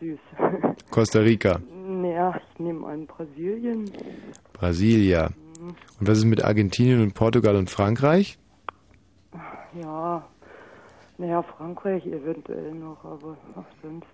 [0.00, 0.18] Süß.
[0.90, 3.90] Costa Rica, Naja, ich nehme an Brasilien.
[4.52, 5.30] Brasilia.
[6.00, 8.38] Und was ist mit Argentinien und Portugal und Frankreich?
[9.80, 10.26] Ja.
[11.18, 14.06] Naja, Frankreich eventuell noch, aber ach, sonst.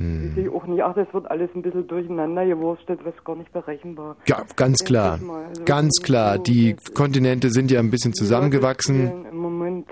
[0.00, 0.32] Hm.
[0.36, 0.82] Ich auch nicht.
[0.82, 4.16] Ach, das wird alles ein bisschen durcheinander gewurschtelt, was gar nicht berechenbar.
[4.26, 5.20] Ja, ganz klar.
[5.48, 6.38] Also Ganz klar.
[6.38, 9.26] Die Kontinente sind ja ein bisschen zusammengewachsen.
[9.30, 9.86] Im Moment.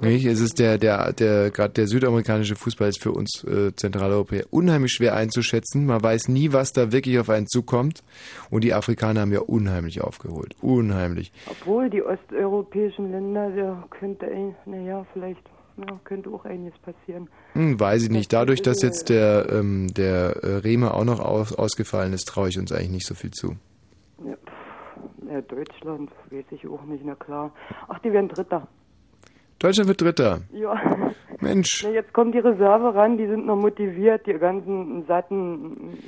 [0.00, 0.26] Nicht?
[0.26, 4.90] Es ist der, der, der, gerade der südamerikanische Fußball ist für uns äh, Zentraleuropäer unheimlich
[4.92, 5.86] schwer einzuschätzen.
[5.86, 8.02] Man weiß nie, was da wirklich auf einen zukommt.
[8.50, 10.56] Und die Afrikaner haben ja unheimlich aufgeholt.
[10.60, 11.30] Unheimlich.
[11.48, 15.42] Obwohl die osteuropäischen Länder, da könnte, ein- naja, vielleicht
[15.76, 17.28] ja, könnte auch einiges passieren.
[17.54, 18.32] Hm, weiß ich nicht.
[18.32, 22.58] Dadurch, dass jetzt der, ähm, der äh, Rehmer auch noch aus, ausgefallen ist, traue ich
[22.58, 23.56] uns eigentlich nicht so viel zu.
[25.28, 27.52] Ja, Deutschland, weiß ich auch nicht, na klar.
[27.88, 28.68] Ach, die werden Dritter.
[29.62, 30.40] Deutschland wird Dritter.
[30.52, 30.74] Ja.
[31.40, 31.82] Mensch.
[31.84, 35.98] Na, jetzt kommt die Reserve ran, die sind noch motiviert, die ganzen satten.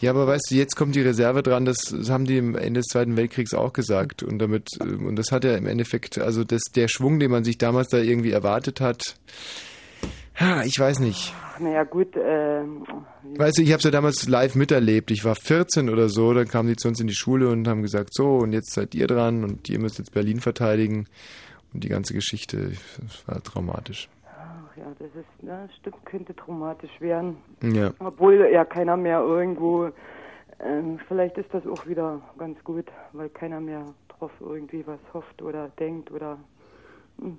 [0.00, 2.86] Ja, aber weißt du, jetzt kommt die Reserve dran, das, haben die am Ende des
[2.86, 4.24] Zweiten Weltkriegs auch gesagt.
[4.24, 7.44] Und damit, ähm, und das hat ja im Endeffekt, also das, der Schwung, den man
[7.44, 9.16] sich damals da irgendwie erwartet hat,
[10.40, 11.32] ha, ich weiß nicht.
[11.60, 12.84] Naja, gut, ähm,
[13.36, 15.10] Weißt du, ich habe es ja damals live miterlebt.
[15.10, 17.82] Ich war 14 oder so, dann kamen die zu uns in die Schule und haben
[17.82, 21.06] gesagt, so, und jetzt seid ihr dran und ihr müsst jetzt Berlin verteidigen.
[21.78, 22.72] Und die ganze Geschichte,
[23.26, 24.08] war traumatisch.
[24.26, 27.36] ach ja, das ist, ja, stimmt, könnte traumatisch werden.
[27.62, 27.92] Ja.
[28.00, 29.92] Obwohl ja keiner mehr irgendwo,
[30.58, 35.40] ähm, vielleicht ist das auch wieder ganz gut, weil keiner mehr drauf irgendwie was hofft
[35.40, 36.36] oder denkt oder.
[37.20, 37.36] Hm.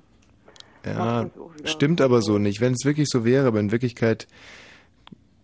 [0.85, 1.30] Ja,
[1.66, 2.61] stimmt aber so nicht.
[2.61, 4.26] Wenn es wirklich so wäre, aber in Wirklichkeit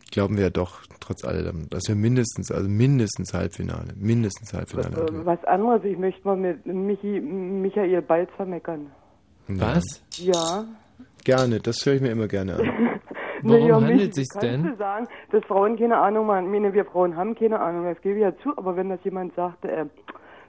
[0.09, 5.06] glauben wir ja doch, trotz alledem, dass wir mindestens, also mindestens Halbfinale, mindestens Halbfinale.
[5.08, 8.92] Äh, was anderes, ich möchte mal mit Michi, Michael Balzer meckern.
[9.48, 10.03] Was?
[10.17, 10.66] Ja.
[11.24, 13.00] Gerne, das höre ich mir immer gerne an.
[13.43, 16.45] Naja, Michi, kannst du sagen, dass Frauen keine Ahnung haben?
[16.45, 19.03] Ich meine, wir Frauen haben keine Ahnung, das gebe ich ja zu, aber wenn das
[19.03, 19.85] jemand sagt, äh,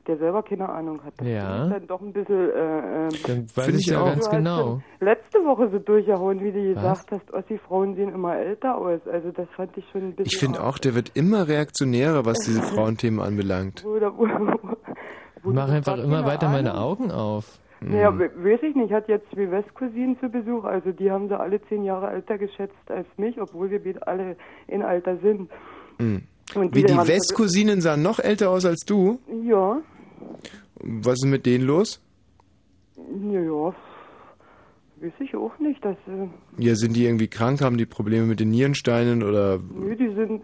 [0.06, 1.64] der selber keine Ahnung hat, das Ja.
[1.64, 2.50] ist dann doch ein bisschen...
[2.50, 4.80] Äh, äh, Dann weiß ich ja ganz genau.
[5.00, 7.04] Letzte Woche so durchgehauen, wie du Was?
[7.06, 9.00] gesagt hast, Ossi-Frauen sehen immer älter aus.
[9.10, 10.26] Also das fand ich schon ein bisschen...
[10.26, 13.84] Ich finde auch, der wird immer reaktionärer, was diese Frauenthemen anbelangt.
[13.84, 17.58] Oder, wo, Ich mache einfach immer weiter meine Augen auf.
[17.80, 18.18] Naja, Mhm.
[18.20, 18.86] we- weiß ich nicht.
[18.86, 20.64] Ich hatte jetzt zwei Westcousinen zu Besuch.
[20.64, 24.36] Also die haben sie alle zehn Jahre älter geschätzt als mich, obwohl wir beide alle
[24.66, 25.50] in Alter sind.
[25.98, 26.22] Mhm.
[26.54, 29.18] Und Wie die Westcousinen sahen noch älter aus als du.
[29.44, 29.78] Ja,
[30.82, 32.00] Was ist mit denen los?
[33.30, 33.74] ja, ja.
[34.98, 35.84] Weiß ich auch nicht.
[35.84, 39.94] Dass, äh, Ja, sind die irgendwie krank, haben die Probleme mit den Nierensteinen oder nö,
[39.94, 40.42] die sind,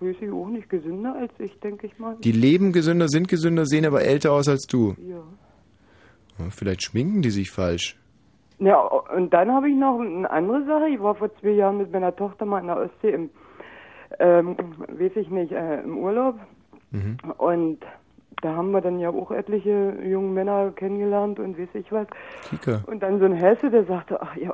[0.00, 2.16] weiß ich auch nicht, gesünder als ich, denke ich mal.
[2.20, 4.94] die leben gesünder, sind gesünder, sehen aber älter aus als du.
[5.06, 5.22] Ja.
[6.38, 7.98] Ja, Vielleicht schminken die sich falsch.
[8.58, 10.88] Ja, und dann habe ich noch eine andere Sache.
[10.88, 13.30] Ich war vor zwei Jahren mit meiner Tochter mal in der Ostsee im,
[14.18, 14.56] ähm,
[14.88, 16.36] weiß ich nicht, äh, im Urlaub.
[16.90, 17.18] Mhm.
[17.36, 17.78] Und
[18.40, 22.06] da haben wir dann ja auch etliche junge Männer kennengelernt und weiß ich was.
[22.48, 22.82] Kika.
[22.86, 24.46] Und dann so ein Hesse, der sagte, ach, ihr